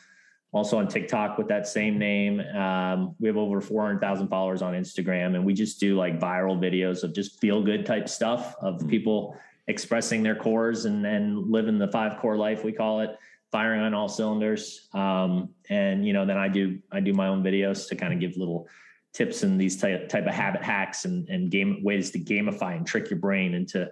also 0.56 0.78
on 0.78 0.88
TikTok 0.88 1.38
with 1.38 1.50
that 1.50 1.68
same 1.68 2.00
name. 2.00 2.40
Um, 2.40 3.14
we 3.20 3.28
have 3.28 3.36
over 3.36 3.60
400,000 3.60 4.30
followers 4.30 4.62
on 4.62 4.74
Instagram, 4.74 5.36
and 5.36 5.46
we 5.46 5.54
just 5.54 5.82
do 5.82 5.98
like 5.98 6.18
viral 6.18 6.58
videos 6.58 7.04
of 7.04 7.14
just 7.14 7.42
feel 7.42 7.62
good 7.62 7.86
type 7.86 8.08
stuff 8.08 8.56
of 8.62 8.76
mm-hmm. 8.76 8.88
people 8.88 9.38
expressing 9.68 10.24
their 10.24 10.36
cores 10.36 10.86
and, 10.86 11.06
and 11.06 11.52
living 11.52 11.78
the 11.78 11.90
five 11.90 12.20
core 12.20 12.38
life, 12.38 12.64
we 12.64 12.72
call 12.72 13.02
it 13.02 13.18
firing 13.52 13.82
on 13.82 13.94
all 13.94 14.08
cylinders. 14.08 14.88
Um, 14.94 15.50
and, 15.70 16.08
you 16.08 16.14
know, 16.14 16.26
then 16.26 16.38
I 16.38 16.48
do, 16.48 16.80
I 16.90 17.02
do 17.02 17.14
my 17.14 17.28
own 17.28 17.44
videos 17.44 17.90
to 17.90 17.96
kind 17.96 18.14
of 18.14 18.22
give 18.22 18.38
little 18.38 18.70
tips 19.14 19.44
and 19.44 19.60
these 19.60 19.76
type, 19.76 20.08
type 20.08 20.26
of 20.26 20.34
habit 20.34 20.64
hacks 20.64 21.04
and, 21.04 21.28
and 21.28 21.52
game 21.52 21.84
ways 21.84 22.12
to 22.12 22.20
gamify 22.20 22.78
and 22.78 22.88
trick 22.88 23.10
your 23.10 23.20
brain 23.20 23.56
into, 23.56 23.92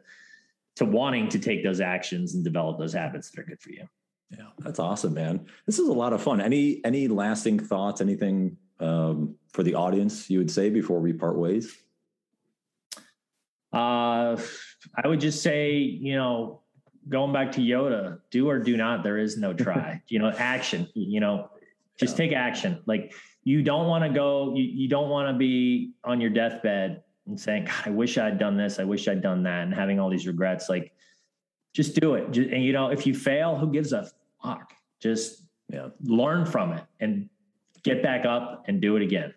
to 0.77 0.85
wanting 0.85 1.27
to 1.29 1.39
take 1.39 1.61
those 1.61 1.81
actions 1.81 2.35
and 2.35 2.43
develop 2.43 2.79
those 2.79 2.93
habits 2.93 3.31
that 3.31 3.41
are 3.41 3.45
good 3.45 3.59
for 3.59 3.71
you. 3.71 3.85
Yeah, 4.37 4.47
that's 4.59 4.79
awesome, 4.79 5.13
man. 5.13 5.45
This 5.65 5.79
is 5.79 5.87
a 5.87 5.93
lot 5.93 6.13
of 6.13 6.21
fun. 6.21 6.41
Any 6.41 6.81
any 6.83 7.07
lasting 7.07 7.59
thoughts? 7.59 8.01
Anything 8.01 8.57
um, 8.79 9.35
for 9.51 9.63
the 9.63 9.75
audience 9.75 10.29
you 10.29 10.39
would 10.39 10.51
say 10.51 10.69
before 10.69 10.99
we 10.99 11.13
part 11.13 11.37
ways? 11.37 11.75
Uh, 13.71 14.37
I 14.95 15.07
would 15.07 15.19
just 15.19 15.41
say, 15.41 15.77
you 15.77 16.15
know, 16.15 16.61
going 17.09 17.33
back 17.33 17.51
to 17.53 17.61
Yoda, 17.61 18.19
do 18.31 18.49
or 18.49 18.59
do 18.59 18.77
not. 18.77 19.03
There 19.03 19.17
is 19.17 19.37
no 19.37 19.53
try. 19.53 20.01
you 20.07 20.19
know, 20.19 20.29
action. 20.29 20.87
You 20.93 21.19
know, 21.19 21.49
just 21.99 22.17
yeah. 22.17 22.25
take 22.25 22.33
action. 22.33 22.81
Like 22.85 23.13
you 23.43 23.61
don't 23.61 23.87
want 23.87 24.03
to 24.03 24.09
go. 24.09 24.53
You, 24.55 24.63
you 24.63 24.87
don't 24.87 25.09
want 25.09 25.33
to 25.33 25.37
be 25.37 25.93
on 26.03 26.21
your 26.21 26.29
deathbed 26.29 27.03
and 27.27 27.39
saying, 27.39 27.65
"God, 27.65 27.83
I 27.85 27.89
wish 27.89 28.17
I'd 28.17 28.39
done 28.39 28.57
this. 28.57 28.79
I 28.79 28.83
wish 28.83 29.07
I'd 29.07 29.21
done 29.21 29.43
that," 29.43 29.63
and 29.63 29.73
having 29.73 29.99
all 29.99 30.09
these 30.09 30.27
regrets. 30.27 30.69
Like, 30.69 30.93
just 31.73 31.99
do 31.99 32.15
it. 32.15 32.31
Just, 32.31 32.49
and 32.49 32.63
you 32.63 32.73
know, 32.73 32.89
if 32.89 33.05
you 33.05 33.13
fail, 33.13 33.57
who 33.57 33.71
gives 33.71 33.93
a 33.93 34.09
fuck. 34.43 34.73
Just 35.01 35.43
yeah, 35.69 35.89
learn 36.03 36.45
from 36.45 36.73
it 36.73 36.83
and 36.99 37.29
get 37.83 38.03
back 38.03 38.25
up 38.25 38.65
and 38.67 38.81
do 38.81 38.95
it 38.95 39.01
again. 39.01 39.33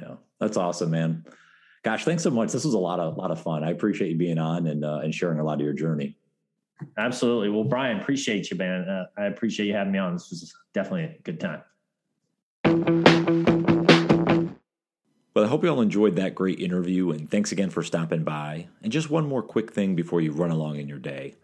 Yeah, 0.00 0.14
that's 0.38 0.56
awesome, 0.56 0.90
man. 0.90 1.24
Gosh, 1.82 2.04
thanks 2.04 2.22
so 2.22 2.30
much. 2.30 2.52
This 2.52 2.64
was 2.64 2.74
a 2.74 2.78
lot 2.78 3.00
of 3.00 3.16
lot 3.16 3.30
of 3.30 3.40
fun. 3.40 3.64
I 3.64 3.70
appreciate 3.70 4.10
you 4.10 4.18
being 4.18 4.38
on 4.38 4.66
and 4.66 4.84
uh, 4.84 5.00
and 5.02 5.14
sharing 5.14 5.38
a 5.38 5.44
lot 5.44 5.54
of 5.54 5.60
your 5.60 5.72
journey. 5.72 6.16
Absolutely. 6.96 7.50
Well, 7.50 7.64
Brian, 7.64 8.00
appreciate 8.00 8.50
you, 8.50 8.56
man. 8.56 8.88
Uh, 8.88 9.06
I 9.18 9.26
appreciate 9.26 9.66
you 9.66 9.74
having 9.74 9.92
me 9.92 9.98
on. 9.98 10.14
This 10.14 10.30
was 10.30 10.54
definitely 10.72 11.04
a 11.04 11.22
good 11.22 11.40
time. 11.40 11.62
Well, 15.34 15.44
I 15.44 15.48
hope 15.48 15.62
you 15.62 15.70
all 15.70 15.80
enjoyed 15.80 16.16
that 16.16 16.34
great 16.34 16.58
interview, 16.58 17.10
and 17.10 17.30
thanks 17.30 17.52
again 17.52 17.70
for 17.70 17.82
stopping 17.82 18.24
by. 18.24 18.68
And 18.82 18.90
just 18.90 19.10
one 19.10 19.28
more 19.28 19.42
quick 19.42 19.72
thing 19.72 19.94
before 19.94 20.20
you 20.20 20.32
run 20.32 20.50
along 20.50 20.78
in 20.78 20.88
your 20.88 20.98
day. 20.98 21.34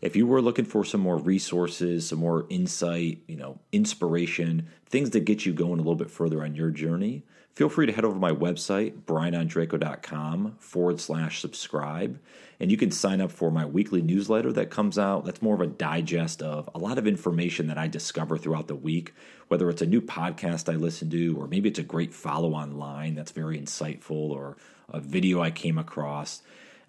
If 0.00 0.14
you 0.14 0.26
were 0.26 0.42
looking 0.42 0.64
for 0.64 0.84
some 0.84 1.00
more 1.00 1.16
resources, 1.16 2.08
some 2.08 2.18
more 2.18 2.46
insight, 2.50 3.20
you 3.26 3.36
know, 3.36 3.58
inspiration, 3.72 4.68
things 4.86 5.10
that 5.10 5.24
get 5.24 5.46
you 5.46 5.52
going 5.52 5.74
a 5.78 5.82
little 5.82 5.94
bit 5.94 6.10
further 6.10 6.42
on 6.44 6.54
your 6.54 6.70
journey, 6.70 7.22
feel 7.54 7.70
free 7.70 7.86
to 7.86 7.92
head 7.92 8.04
over 8.04 8.14
to 8.14 8.20
my 8.20 8.32
website, 8.32 9.02
brianondraco.com 9.04 10.56
forward 10.58 11.00
slash 11.00 11.40
subscribe. 11.40 12.20
And 12.60 12.70
you 12.70 12.76
can 12.76 12.90
sign 12.90 13.20
up 13.20 13.32
for 13.32 13.50
my 13.50 13.64
weekly 13.64 14.02
newsletter 14.02 14.52
that 14.52 14.70
comes 14.70 14.98
out. 14.98 15.24
That's 15.24 15.42
more 15.42 15.54
of 15.54 15.60
a 15.62 15.66
digest 15.66 16.42
of 16.42 16.68
a 16.74 16.78
lot 16.78 16.98
of 16.98 17.06
information 17.06 17.66
that 17.68 17.78
I 17.78 17.88
discover 17.88 18.36
throughout 18.36 18.68
the 18.68 18.74
week, 18.74 19.14
whether 19.48 19.68
it's 19.70 19.82
a 19.82 19.86
new 19.86 20.02
podcast 20.02 20.72
I 20.72 20.76
listen 20.76 21.08
to, 21.10 21.36
or 21.38 21.48
maybe 21.48 21.70
it's 21.70 21.78
a 21.78 21.82
great 21.82 22.12
follow 22.12 22.52
online 22.52 23.14
that's 23.14 23.32
very 23.32 23.58
insightful, 23.58 24.30
or 24.30 24.56
a 24.90 25.00
video 25.00 25.40
I 25.40 25.50
came 25.50 25.78
across. 25.78 26.42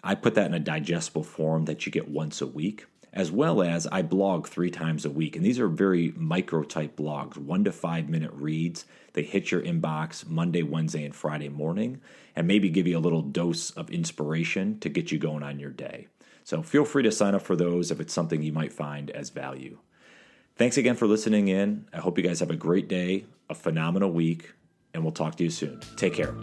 I 0.04 0.14
put 0.14 0.34
that 0.36 0.46
in 0.46 0.54
a 0.54 0.60
digestible 0.60 1.24
form 1.24 1.64
that 1.64 1.84
you 1.84 1.92
get 1.92 2.08
once 2.08 2.40
a 2.40 2.46
week 2.46 2.86
as 3.12 3.30
well 3.32 3.62
as 3.62 3.86
I 3.86 4.02
blog 4.02 4.46
three 4.46 4.70
times 4.70 5.04
a 5.04 5.10
week. 5.10 5.36
And 5.36 5.44
these 5.44 5.58
are 5.58 5.68
very 5.68 6.12
micro 6.16 6.62
type 6.62 6.96
blogs, 6.96 7.36
one 7.36 7.64
to 7.64 7.72
five 7.72 8.08
minute 8.08 8.32
reads. 8.32 8.84
They 9.12 9.22
hit 9.22 9.50
your 9.50 9.62
inbox 9.62 10.26
Monday, 10.28 10.62
Wednesday, 10.62 11.04
and 11.04 11.14
Friday 11.14 11.48
morning, 11.48 12.00
and 12.36 12.46
maybe 12.46 12.68
give 12.70 12.86
you 12.86 12.98
a 12.98 13.00
little 13.00 13.22
dose 13.22 13.70
of 13.72 13.90
inspiration 13.90 14.78
to 14.80 14.88
get 14.88 15.10
you 15.10 15.18
going 15.18 15.42
on 15.42 15.58
your 15.58 15.70
day. 15.70 16.08
So 16.44 16.62
feel 16.62 16.84
free 16.84 17.02
to 17.02 17.12
sign 17.12 17.34
up 17.34 17.42
for 17.42 17.56
those 17.56 17.90
if 17.90 18.00
it's 18.00 18.14
something 18.14 18.42
you 18.42 18.52
might 18.52 18.72
find 18.72 19.10
as 19.10 19.30
value. 19.30 19.78
Thanks 20.56 20.76
again 20.76 20.96
for 20.96 21.06
listening 21.06 21.48
in. 21.48 21.86
I 21.92 21.98
hope 21.98 22.18
you 22.18 22.24
guys 22.24 22.40
have 22.40 22.50
a 22.50 22.56
great 22.56 22.88
day, 22.88 23.26
a 23.48 23.54
phenomenal 23.54 24.10
week, 24.10 24.52
and 24.94 25.02
we'll 25.02 25.12
talk 25.12 25.36
to 25.36 25.44
you 25.44 25.50
soon. 25.50 25.80
Take 25.96 26.14
care. 26.14 26.34